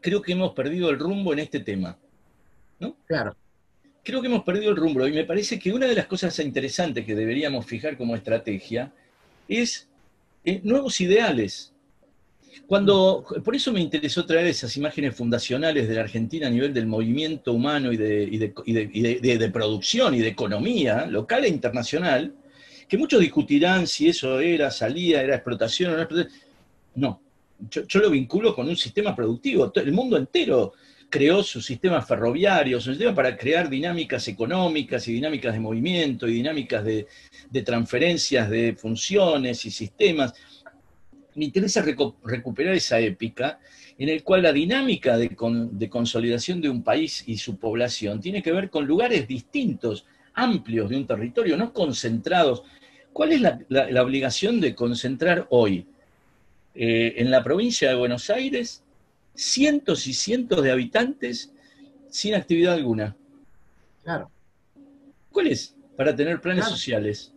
creo 0.00 0.22
que 0.22 0.32
hemos 0.32 0.52
perdido 0.52 0.90
el 0.90 0.98
rumbo 0.98 1.32
en 1.32 1.40
este 1.40 1.60
tema. 1.60 1.98
¿no? 2.78 2.96
Claro 3.06 3.36
creo 4.02 4.20
que 4.20 4.26
hemos 4.26 4.42
perdido 4.42 4.70
el 4.70 4.76
rumbo 4.76 5.06
y 5.06 5.12
me 5.12 5.24
parece 5.24 5.58
que 5.58 5.72
una 5.72 5.86
de 5.86 5.94
las 5.94 6.06
cosas 6.06 6.38
interesantes 6.40 7.04
que 7.04 7.14
deberíamos 7.14 7.66
fijar 7.66 7.96
como 7.96 8.16
estrategia 8.16 8.92
es 9.48 9.88
eh, 10.44 10.60
nuevos 10.64 11.00
ideales. 11.00 11.72
Cuando, 12.66 13.24
por 13.44 13.54
eso 13.54 13.72
me 13.72 13.80
interesó 13.80 14.26
traer 14.26 14.46
esas 14.46 14.76
imágenes 14.76 15.14
fundacionales 15.16 15.88
de 15.88 15.94
la 15.94 16.02
Argentina 16.02 16.48
a 16.48 16.50
nivel 16.50 16.74
del 16.74 16.86
movimiento 16.86 17.52
humano 17.52 17.92
y 17.92 17.96
de, 17.96 19.50
producción 19.52 20.14
y 20.14 20.20
de 20.20 20.28
economía 20.28 21.06
local 21.06 21.44
e 21.44 21.48
internacional, 21.48 22.34
que 22.88 22.98
muchos 22.98 23.20
discutirán 23.20 23.86
si 23.86 24.08
eso 24.08 24.38
era, 24.40 24.70
salía, 24.70 25.22
era 25.22 25.36
explotación 25.36 25.92
o 25.92 25.96
no 25.96 26.02
explotación. 26.02 26.42
No, 26.94 27.21
yo, 27.70 28.00
lo 28.00 28.10
vinculo 28.10 28.54
con 28.54 28.68
un 28.68 28.76
sistema 28.76 29.14
productivo. 29.14 29.72
El 29.74 29.92
mundo 29.92 30.16
entero 30.16 30.72
creó 31.08 31.42
su 31.42 31.60
sistema 31.60 32.00
ferroviario, 32.00 32.80
su 32.80 32.90
sistema 32.90 33.14
para 33.14 33.36
crear 33.36 33.68
dinámicas 33.68 34.26
económicas 34.28 35.06
y 35.08 35.12
dinámicas 35.12 35.52
de 35.52 35.60
movimiento 35.60 36.26
y 36.26 36.34
dinámicas 36.34 36.84
de, 36.84 37.06
transferencias 37.62 38.48
de 38.48 38.74
funciones 38.74 39.64
y 39.66 39.70
sistemas. 39.70 40.32
Me 41.34 41.44
interesa 41.44 41.84
recuperar 42.24 42.74
esa 42.74 42.98
épica 42.98 43.58
en 43.98 44.08
el 44.08 44.22
cual 44.22 44.42
la 44.42 44.52
dinámica 44.52 45.16
de, 45.16 45.36
consolidación 45.88 46.60
de 46.60 46.70
un 46.70 46.82
país 46.82 47.24
y 47.26 47.36
su 47.36 47.58
población 47.58 48.20
tiene 48.20 48.42
que 48.42 48.52
ver 48.52 48.70
con 48.70 48.86
lugares 48.86 49.28
distintos, 49.28 50.06
amplios 50.34 50.88
de 50.90 50.96
un 50.96 51.06
territorio, 51.06 51.56
no 51.56 51.72
concentrados. 51.72 52.62
¿Cuál 53.12 53.32
es 53.32 53.42
la, 53.42 54.02
obligación 54.02 54.60
de 54.60 54.74
concentrar 54.74 55.46
hoy 55.50 55.86
eh, 56.74 57.14
en 57.16 57.30
la 57.30 57.42
provincia 57.42 57.88
de 57.88 57.94
Buenos 57.94 58.30
Aires 58.30 58.82
cientos 59.34 60.06
y 60.06 60.12
cientos 60.12 60.62
de 60.62 60.70
habitantes 60.70 61.52
sin 62.08 62.34
actividad 62.34 62.74
alguna. 62.74 63.16
Claro. 64.02 64.30
¿Cuál 65.30 65.48
es? 65.48 65.74
Para 65.96 66.14
tener 66.14 66.40
planes 66.40 66.66
sociales. 66.66 67.32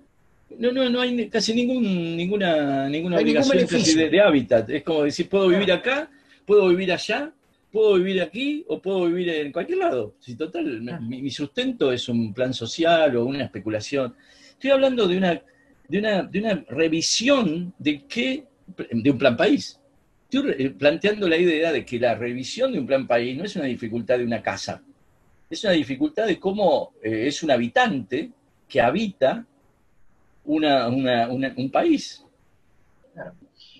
No, 0.57 0.71
no, 0.71 0.89
no 0.89 1.01
hay 1.01 1.29
casi 1.29 1.53
ningún, 1.53 2.15
ninguna, 2.15 2.87
ninguna 2.89 3.17
obligación 3.17 3.65
de, 4.11 4.21
hábitat. 4.21 4.69
Es 4.69 4.83
como 4.83 5.03
decir, 5.03 5.27
puedo 5.27 5.47
vivir 5.47 5.71
acá, 5.71 6.09
puedo 6.45 6.67
vivir 6.69 6.91
allá, 6.91 7.31
puedo 7.71 7.95
vivir 7.95 8.21
aquí 8.21 8.63
o 8.67 8.81
puedo 8.81 9.05
vivir 9.05 9.29
en 9.29 9.51
cualquier 9.51 9.79
lado. 9.79 10.15
Si 10.19 10.35
total, 10.35 10.81
mi, 11.01 11.29
sustento 11.31 11.91
es 11.91 12.07
un 12.07 12.33
plan 12.33 12.53
social 12.53 13.15
o 13.17 13.25
una 13.25 13.43
especulación. 13.43 14.13
Estoy 14.51 14.71
hablando 14.71 15.07
de 15.07 15.17
una, 15.17 15.41
de 15.87 15.99
una, 15.99 16.23
de 16.23 16.39
una 16.39 16.65
revisión 16.69 17.73
de 17.79 18.03
qué, 18.05 18.45
de 18.67 19.11
un 19.11 19.17
plan 19.17 19.37
país 19.37 19.79
estoy 20.29 20.65
eh, 20.65 20.69
planteando 20.71 21.27
la 21.27 21.37
idea 21.37 21.71
de 21.71 21.85
que 21.85 21.99
la 21.99 22.15
revisión 22.15 22.71
de 22.71 22.79
un 22.79 22.87
plan 22.87 23.07
país 23.07 23.37
no 23.37 23.43
es 23.43 23.55
una 23.55 23.65
dificultad 23.65 24.17
de 24.17 24.25
una 24.25 24.41
casa, 24.41 24.81
es 25.49 25.63
una 25.63 25.73
dificultad 25.73 26.25
de 26.25 26.39
cómo 26.39 26.93
eh, 27.01 27.27
es 27.27 27.43
un 27.43 27.51
habitante 27.51 28.31
que 28.67 28.81
habita 28.81 29.45
un 30.45 31.71
país. 31.71 32.23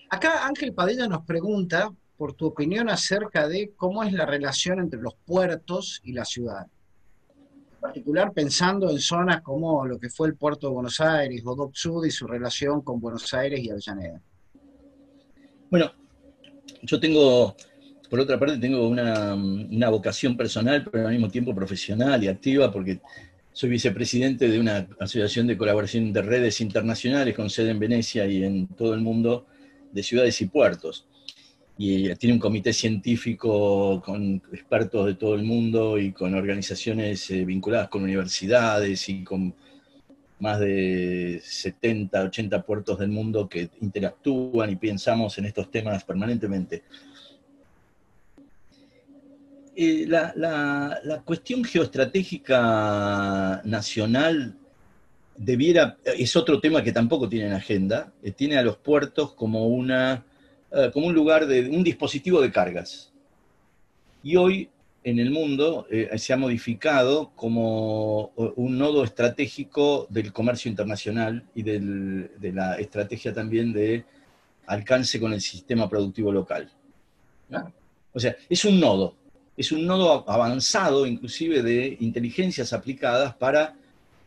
Acá 0.10 0.48
Ángel 0.48 0.74
Padilla 0.74 1.08
nos 1.08 1.24
pregunta 1.24 1.92
por 2.18 2.34
tu 2.34 2.48
opinión 2.48 2.90
acerca 2.90 3.48
de 3.48 3.74
cómo 3.76 4.04
es 4.04 4.14
la 4.14 4.26
relación 4.26 4.80
entre 4.80 5.02
los 5.02 5.16
puertos 5.26 6.02
y 6.04 6.14
la 6.14 6.26
ciudad. 6.26 6.66
En 7.76 7.82
particular 7.82 8.32
pensando 8.32 8.90
en 8.90 9.00
zonas 9.00 9.42
como 9.42 9.86
lo 9.86 10.00
que 10.00 10.10
fue 10.10 10.28
el 10.28 10.36
puerto 10.36 10.68
de 10.68 10.74
Buenos 10.74 11.00
Aires 11.02 11.44
o 11.46 11.56
Dock 11.56 11.76
Sud 11.76 12.06
y 12.06 12.12
su 12.12 12.26
relación 12.26 12.82
con 12.82 13.00
Buenos 13.00 13.32
Aires 13.34 13.60
y 13.60 13.70
Avellaneda. 13.70 14.22
Bueno, 15.70 15.92
yo 16.84 17.00
tengo, 17.00 17.56
por 18.10 18.20
otra 18.20 18.40
parte, 18.40 18.58
tengo 18.58 18.88
una, 18.88 19.90
vocación 19.90 20.38
personal, 20.38 20.88
pero 20.92 21.08
al 21.08 21.14
mismo 21.14 21.30
tiempo 21.30 21.56
profesional 21.56 22.24
y 22.24 22.28
activa, 22.28 22.72
porque 22.72 23.00
soy 23.52 23.70
vicepresidente 23.70 24.48
de 24.48 24.60
una 24.60 24.88
asociación 25.00 25.48
de 25.48 25.58
colaboración 25.58 26.14
de 26.14 26.22
redes 26.22 26.62
internacionales 26.62 27.36
con 27.36 27.50
sede 27.50 27.72
en 27.72 27.80
Venecia 27.80 28.28
y 28.28 28.44
en 28.44 28.68
todo 28.68 28.94
el 28.94 29.02
mundo 29.02 29.46
de 29.92 30.04
ciudades 30.04 30.40
y 30.42 30.48
puertos. 30.48 31.08
Y 31.78 32.14
tiene 32.16 32.34
un 32.34 32.40
comité 32.40 32.72
científico 32.72 34.02
con 34.06 34.42
expertos 34.54 35.08
de 35.08 35.16
todo 35.16 35.36
el 35.36 35.44
mundo 35.44 35.98
y 35.98 36.14
con 36.14 36.34
organizaciones 36.34 37.30
eh, 37.32 37.44
vinculadas 37.44 37.90
con 37.90 38.04
universidades 38.04 39.10
y 39.10 39.24
con 39.24 39.54
más 40.40 40.60
de 40.60 41.42
70, 41.44 42.24
80 42.24 42.62
puertos 42.64 43.00
del 43.00 43.10
mundo 43.10 43.48
que 43.48 43.70
interactúan 43.82 44.70
y 44.70 44.76
pensamos 44.76 45.38
en 45.38 45.46
estos 45.46 45.72
temas 45.72 46.04
permanentemente. 46.04 46.84
Eh, 49.78 50.06
la, 50.08 51.22
cuestión 51.26 51.64
geoestratégica 51.64 53.62
nacional 53.66 54.56
debiera, 55.36 55.98
es 56.06 56.36
otro 56.36 56.62
tema 56.62 56.82
que 56.82 56.94
tampoco 56.94 57.28
tiene 57.28 57.48
en 57.48 57.54
agenda, 57.54 58.14
eh, 58.24 58.32
tiene 58.32 58.58
a 58.58 58.62
los 58.62 58.78
puertos 58.78 59.34
como, 59.34 59.68
una, 59.68 60.24
eh, 60.72 60.90
como 60.94 61.08
un 61.08 61.14
lugar 61.14 61.46
de 61.46 61.70
un 61.70 61.84
dispositivo 61.84 62.42
de 62.42 62.52
cargas. 62.52 63.12
Y 64.24 64.38
hoy 64.38 64.70
en 65.06 65.20
el 65.20 65.30
mundo 65.30 65.86
eh, 65.92 66.10
se 66.18 66.34
ha 66.34 66.38
modificado 66.38 67.32
como 67.36 68.32
un 68.36 68.78
nodo 68.80 69.04
estratégico 69.04 70.08
del 70.10 70.34
comercio 70.34 70.68
internacional 70.68 71.46
y 71.54 71.62
de 71.62 72.52
la 72.52 72.80
estrategia 72.80 73.32
también 73.32 73.72
de 73.72 74.04
alcance 74.66 75.20
con 75.20 75.32
el 75.32 75.42
sistema 75.42 75.88
productivo 75.88 76.32
local. 76.32 76.72
O 78.14 78.20
sea, 78.20 78.36
es 78.50 78.66
un 78.66 78.80
nodo, 78.80 79.16
es 79.56 79.72
un 79.72 79.86
nodo 79.86 80.28
avanzado 80.28 81.06
inclusive 81.06 81.62
de 81.62 81.98
inteligencias 82.00 82.74
aplicadas 82.74 83.36
para, 83.36 83.76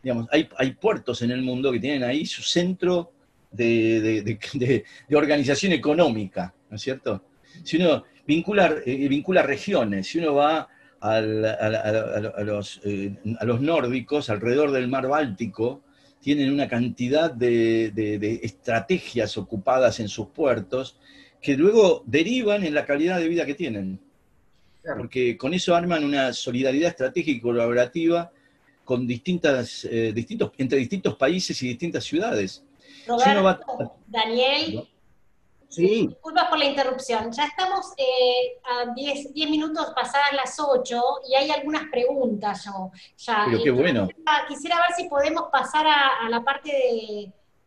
digamos, 0.01 0.29
hay, 0.31 0.71
puertos 0.75 1.21
en 1.23 1.31
el 1.31 1.41
mundo 1.41 1.73
que 1.73 1.81
tienen 1.81 2.05
ahí 2.05 2.25
su 2.25 2.41
centro 2.41 3.11
de, 3.51 4.37
organización 5.11 5.73
económica, 5.73 6.53
¿no 6.69 6.77
es 6.77 6.81
cierto? 6.81 7.21
Si 7.65 7.75
uno 7.75 8.05
vincula, 8.29 8.75
eh, 8.85 9.07
vincula 9.07 9.41
regiones. 9.41 10.07
Si 10.07 10.19
uno 10.19 10.35
va 10.35 10.67
a, 11.01 11.19
los, 11.19 12.79
eh, 12.85 13.15
a, 13.39 13.45
los, 13.45 13.59
nórdicos, 13.59 14.29
alrededor 14.29 14.71
del 14.71 14.87
mar 14.87 15.07
Báltico, 15.07 15.81
tienen 16.21 16.53
una 16.53 16.67
cantidad 16.67 17.31
de, 17.31 18.39
estrategias 18.43 19.35
ocupadas 19.37 19.99
en 19.99 20.09
sus 20.09 20.27
puertos 20.27 20.99
que 21.41 21.57
luego 21.57 22.03
derivan 22.05 22.63
en 22.63 22.75
la 22.75 22.85
calidad 22.85 23.17
de 23.19 23.27
vida 23.27 23.47
que 23.47 23.55
tienen. 23.55 23.99
Porque 24.83 25.35
con 25.35 25.53
eso 25.53 25.75
arman 25.75 26.03
una 26.03 26.31
solidaridad 26.33 26.89
estratégica 26.89 27.37
y 27.37 27.41
colaborativa 27.41 28.31
con 28.83 29.07
distintas, 29.07 29.85
eh, 29.85 30.11
distintos, 30.13 30.51
entre 30.57 30.77
distintos 30.77 31.15
países 31.15 31.61
y 31.63 31.67
distintas 31.69 32.03
ciudades. 32.03 32.63
Roberto, 33.07 33.95
Daniel, 34.07 34.87
Sí. 35.69 36.07
Disculpas 36.07 36.49
por 36.49 36.57
la 36.57 36.65
interrupción. 36.65 37.31
Ya 37.31 37.45
estamos 37.45 37.93
eh, 37.95 38.59
a 38.63 38.91
10, 38.93 39.33
minutos 39.49 39.93
pasadas 39.95 40.33
las 40.33 40.59
8 40.59 41.01
y 41.29 41.35
hay 41.35 41.51
algunas 41.51 41.83
preguntas 41.91 42.65
yo. 42.65 42.91
Ya. 43.17 43.45
Pero 43.45 43.63
qué 43.63 43.71
bueno. 43.71 44.07
Quisiera, 44.47 44.77
ver 44.77 44.95
si 44.97 45.07
podemos 45.07 45.43
pasar 45.51 45.85
a, 45.87 46.27
la 46.27 46.43
parte 46.43 46.71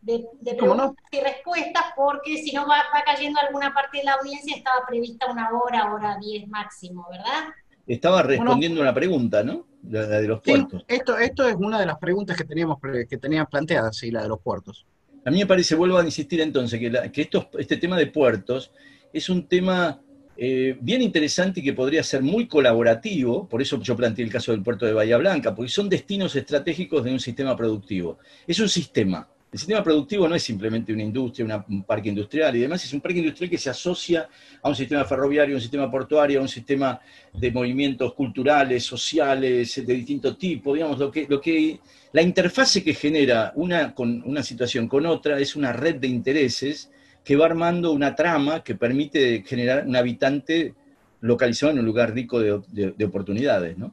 de, 0.00 0.26
preguntas 0.42 0.94
y 1.12 1.20
respuestas, 1.20 1.84
porque 1.94 2.38
si 2.38 2.52
no 2.52 2.66
va, 2.66 2.82
cayendo 3.06 3.38
alguna 3.40 3.72
parte 3.72 3.98
de 3.98 4.04
la 4.04 4.14
audiencia, 4.14 4.56
estaba 4.56 4.84
prevista 4.86 5.30
una 5.30 5.50
hora, 5.50 5.94
hora 5.94 6.18
10 6.20 6.48
máximo, 6.48 7.06
¿verdad? 7.08 7.54
Estaba 7.86 8.22
respondiendo 8.22 8.80
una 8.80 8.92
pregunta, 8.92 9.44
¿no? 9.44 9.66
La, 9.88 10.06
de 10.06 10.28
los 10.28 10.40
puertos. 10.40 10.84
esto, 10.86 11.18
esto 11.18 11.48
es 11.48 11.56
una 11.56 11.78
de 11.78 11.86
las 11.86 11.98
preguntas 11.98 12.36
que 12.36 12.44
teníamos 12.44 12.78
que 12.80 13.18
tenían 13.18 13.46
planteadas, 13.46 13.96
sí, 13.96 14.10
la 14.10 14.22
de 14.22 14.28
los 14.28 14.40
puertos. 14.40 14.86
A 15.24 15.30
mí 15.30 15.38
me 15.38 15.46
parece, 15.46 15.74
vuelvo 15.74 15.98
a 15.98 16.04
insistir 16.04 16.40
entonces, 16.40 16.80
que, 16.80 17.28
este 17.58 17.76
tema 17.76 17.96
de 17.96 18.06
puertos 18.06 18.72
es 19.12 19.28
un 19.28 19.46
tema 19.46 20.00
eh, 20.36 20.76
bien 20.80 21.02
interesante 21.02 21.60
y 21.60 21.62
que 21.62 21.72
podría 21.74 22.02
ser 22.02 22.22
muy 22.22 22.48
colaborativo, 22.48 23.48
por 23.48 23.62
eso 23.62 23.80
yo 23.80 23.96
planteé 23.96 24.24
el 24.24 24.32
caso 24.32 24.52
del 24.52 24.62
puerto 24.62 24.86
de 24.86 24.92
Bahía 24.92 25.18
Blanca, 25.18 25.54
porque 25.54 25.70
son 25.70 25.88
destinos 25.88 26.34
estratégicos 26.34 27.04
de 27.04 27.12
un 27.12 27.20
sistema 27.20 27.56
productivo. 27.56 28.18
Es 28.46 28.58
un 28.58 28.68
sistema. 28.68 29.28
El 29.52 29.58
sistema 29.58 29.84
productivo 29.84 30.26
no 30.26 30.34
es 30.34 30.42
simplemente 30.42 30.94
una 30.94 31.02
industria, 31.02 31.62
un 31.68 31.84
parque 31.84 32.08
industrial 32.08 32.56
y 32.56 32.60
demás, 32.60 32.82
es 32.86 32.92
un 32.94 33.02
parque 33.02 33.18
industrial 33.18 33.50
que 33.50 33.58
se 33.58 33.68
asocia 33.68 34.26
a 34.62 34.68
un 34.70 34.74
sistema 34.74 35.04
ferroviario, 35.04 35.54
a 35.54 35.58
un 35.58 35.60
sistema 35.60 35.90
portuario, 35.90 36.38
a 36.38 36.42
un 36.42 36.48
sistema 36.48 36.98
de 37.34 37.50
movimientos 37.50 38.14
culturales, 38.14 38.82
sociales, 38.82 39.84
de 39.86 39.92
distinto 39.92 40.38
tipo, 40.38 40.72
digamos, 40.72 40.98
lo 40.98 41.10
que, 41.10 41.78
la 42.12 42.22
interfase 42.22 42.82
que 42.82 42.94
genera 42.94 43.52
una, 43.54 43.94
con, 43.94 44.22
una 44.24 44.42
situación 44.42 44.88
con 44.88 45.04
otra 45.04 45.38
es 45.38 45.54
una 45.54 45.74
red 45.74 45.96
de 45.96 46.08
intereses 46.08 46.90
que 47.22 47.36
va 47.36 47.44
armando 47.44 47.92
una 47.92 48.14
trama 48.14 48.64
que 48.64 48.74
permite 48.74 49.42
generar 49.46 49.86
un 49.86 49.96
habitante 49.96 50.74
localizado 51.20 51.72
en 51.72 51.80
un 51.80 51.84
lugar 51.84 52.14
rico 52.14 52.40
de, 52.40 53.04
oportunidades, 53.04 53.76
¿no? 53.76 53.92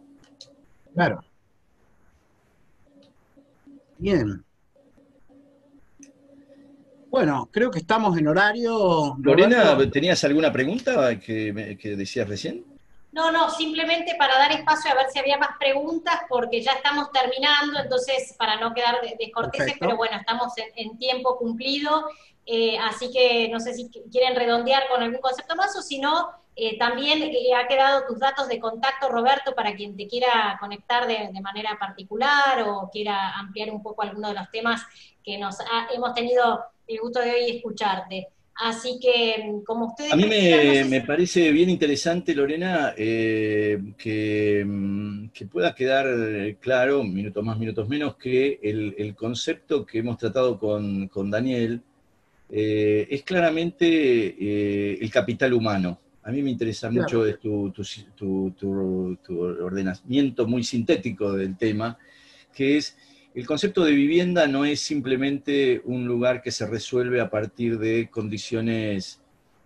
Claro. 0.94 1.22
Bien. 3.98 4.46
Bueno, 7.10 7.50
creo 7.52 7.72
que 7.72 7.80
estamos 7.80 8.18
en 8.18 8.28
horario. 8.28 9.16
Lorena, 9.20 9.78
¿tenías 9.92 10.24
alguna 10.24 10.52
pregunta 10.52 11.20
que, 11.20 11.78
que 11.82 11.96
decías 11.96 12.28
recién? 12.28 12.64
No, 13.12 13.32
no, 13.32 13.50
simplemente 13.50 14.16
para 14.18 14.38
dar 14.38 14.52
espacio 14.52 14.92
a 14.92 14.96
ver 14.96 15.08
si 15.12 15.18
había 15.18 15.38
más 15.40 15.58
preguntas, 15.60 16.20
porque 16.30 16.62
ya 16.62 16.74
estamos 16.74 17.12
terminando, 17.12 17.80
entonces 17.80 18.36
para 18.38 18.60
no 18.60 18.74
quedar 18.74 19.00
descorteses, 19.18 19.76
pero 19.80 19.98
bueno, 19.98 20.18
estamos 20.18 20.54
en, 20.76 20.98
tiempo 21.00 21.36
cumplido, 21.38 22.08
eh, 22.46 22.78
así 22.78 23.12
que 23.12 23.50
no 23.50 23.60
sé 23.60 23.74
si 23.74 23.90
quieren 24.12 24.36
redondear 24.36 24.88
con 24.88 25.02
algún 25.02 25.20
concepto 25.20 25.56
más 25.56 25.76
o 25.76 25.82
si 25.82 25.98
no, 25.98 26.30
eh, 26.62 26.78
también 26.78 27.24
eh, 27.24 27.56
ha 27.56 27.68
quedado 27.68 28.06
tus 28.06 28.20
datos 28.20 28.50
de 28.50 28.60
contacto, 28.60 29.08
Roberto, 29.08 29.56
para 29.56 29.76
quien 29.76 29.96
te 29.96 30.08
quiera 30.08 30.58
conectar 30.60 31.08
de, 31.08 31.32
manera 31.42 31.78
particular 31.80 32.64
o 32.68 32.90
quiera 32.92 33.32
ampliar 33.38 33.72
un 33.72 33.82
poco 33.82 34.02
alguno 34.02 34.28
de 34.28 34.34
los 34.34 34.52
temas 34.52 34.82
que 35.30 35.38
nos 35.38 35.58
hemos 35.94 36.14
tenido 36.16 36.60
el 36.88 37.00
gusto 37.00 37.20
de 37.20 37.32
hoy 37.32 37.58
escucharte. 37.58 38.30
Así 38.56 39.00
que, 39.00 39.62
como 39.64 39.86
ustedes... 39.86 40.12
A 40.12 40.16
mí 40.16 40.26
me, 40.26 41.02
parece 41.02 41.52
bien 41.52 41.70
interesante, 41.70 42.34
Lorena, 42.34 42.94
eh, 42.98 43.78
mm, 43.80 45.28
que, 45.30 45.46
pueda 45.46 45.74
quedar 45.76 46.08
claro, 46.60 47.04
minutos 47.04 47.46
más, 47.46 47.58
minutos 47.58 47.88
menos, 47.88 48.16
que 48.16 48.60
el, 48.62 49.16
concepto 49.16 49.86
que 49.86 50.00
hemos 50.00 50.18
tratado 50.18 50.60
con, 50.60 51.30
Daniel 51.30 51.82
eh, 52.50 53.08
es 53.10 53.22
claramente 53.22 53.86
eh, 53.86 54.98
el 55.00 55.12
capital 55.12 55.54
humano. 55.54 56.00
A 56.24 56.32
mí 56.32 56.42
me 56.42 56.50
interesa 56.50 56.90
mucho 56.90 57.24
tu, 57.38 57.72
tu 57.72 59.40
ordenamiento 59.40 60.48
muy 60.48 60.64
sintético 60.64 61.34
del 61.34 61.56
tema, 61.56 61.98
que 62.54 62.78
es 62.78 62.98
el 63.40 63.48
concepto 63.48 63.86
de 63.86 63.94
vivienda 63.94 64.48
no 64.48 64.66
es 64.66 64.82
simplemente 64.82 65.82
un 65.86 66.06
lugar 66.06 66.42
que 66.42 66.52
se 66.52 66.68
resuelve 66.68 67.22
a 67.22 67.30
partir 67.30 67.80
de 67.80 68.10
condiciones 68.10 69.22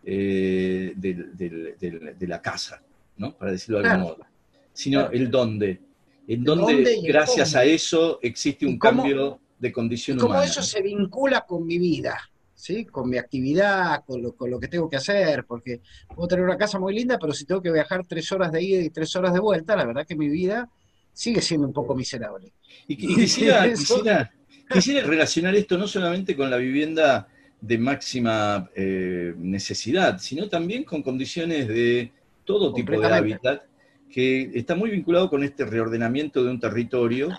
eh, 0.05 0.93
de, 0.95 2.27
la 2.27 2.39
casa, 2.39 2.83
¿no? 3.17 3.35
para 3.35 3.51
decirlo 3.51 3.81
de 3.81 3.89
algún 3.89 4.09
modo, 4.09 4.25
sino 4.73 5.09
el 5.09 5.31
dónde. 5.31 5.81
En 6.27 6.43
dónde, 6.43 7.01
gracias 7.01 7.55
a 7.55 7.65
eso, 7.65 8.19
existe 8.21 8.67
un 8.67 8.77
cambio 8.77 9.39
de 9.57 9.71
condición 9.71 10.19
humana. 10.19 10.35
Cómo 10.35 10.43
eso 10.43 10.61
se 10.61 10.81
vincula 10.83 11.41
con 11.41 11.65
mi 11.65 11.79
vida, 11.79 12.19
¿sí? 12.53 12.85
con 12.85 13.09
mi 13.09 13.17
actividad, 13.17 14.03
con 14.05 14.21
lo, 14.21 14.35
con 14.35 14.51
lo 14.51 14.59
que 14.59 14.67
tengo 14.67 14.87
que 14.87 14.97
hacer, 14.97 15.45
porque 15.45 15.81
puedo 16.13 16.27
tener 16.27 16.45
una 16.45 16.57
casa 16.57 16.77
muy 16.77 16.93
linda, 16.93 17.17
pero 17.17 17.33
si 17.33 17.45
tengo 17.45 17.61
que 17.61 17.71
viajar 17.71 18.05
tres 18.05 18.31
horas 18.31 18.51
de 18.51 18.61
ida 18.61 18.81
y 18.81 18.91
tres 18.91 19.15
horas 19.15 19.33
de 19.33 19.39
vuelta, 19.39 19.75
la 19.75 19.85
verdad 19.85 20.05
que 20.05 20.15
mi 20.15 20.29
vida 20.29 20.69
sigue 21.13 21.41
siendo 21.41 21.67
un 21.67 21.73
poco 21.73 21.95
miserable. 21.95 22.51
Y, 22.87 22.97
quisiera, 22.97 23.71
quisiera, 23.71 25.07
relacionar 25.07 25.55
esto 25.55 25.77
no 25.77 25.87
solamente 25.87 26.35
con 26.35 26.49
la 26.49 26.57
vivienda 26.57 27.27
de 27.61 27.77
máxima 27.77 28.69
eh, 28.75 29.33
necesidad, 29.37 30.19
sino 30.19 30.49
también 30.49 30.83
con 30.83 31.01
condiciones 31.01 31.67
de 31.67 32.11
todo 32.43 32.73
tipo 32.73 32.99
de 32.99 33.07
hábitat, 33.07 33.63
que 34.11 34.51
está 34.53 34.75
muy 34.75 34.91
vinculado 34.91 35.29
con 35.29 35.43
este 35.43 35.65
reordenamiento 35.65 36.43
de 36.43 36.51
un 36.51 36.59
territorio 36.59 37.29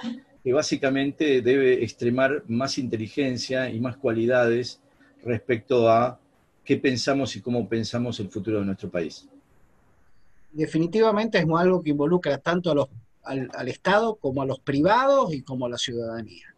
que 0.42 0.52
básicamente 0.52 1.40
debe 1.40 1.84
extremar 1.84 2.42
más 2.48 2.78
inteligencia 2.78 3.70
y 3.70 3.80
más 3.80 3.96
cualidades 3.96 4.80
respecto 5.24 5.90
a 5.90 6.18
qué 6.64 6.76
pensamos 6.76 7.36
y 7.36 7.40
cómo 7.40 7.68
pensamos 7.68 8.18
el 8.20 8.28
futuro 8.28 8.60
de 8.60 8.66
nuestro 8.66 8.90
país. 8.90 9.28
Definitivamente 10.52 11.38
es 11.38 11.46
algo 11.56 11.82
que 11.82 11.90
involucra 11.90 12.38
tanto 12.38 12.70
a 12.70 12.74
los 12.74 12.88
al, 13.24 13.68
Estado 13.68 14.16
como 14.16 14.42
a 14.42 14.46
los 14.46 14.60
privados 14.60 15.32
y 15.32 15.42
como 15.42 15.66
a 15.66 15.68
la 15.68 15.78
ciudadanía. 15.78 16.54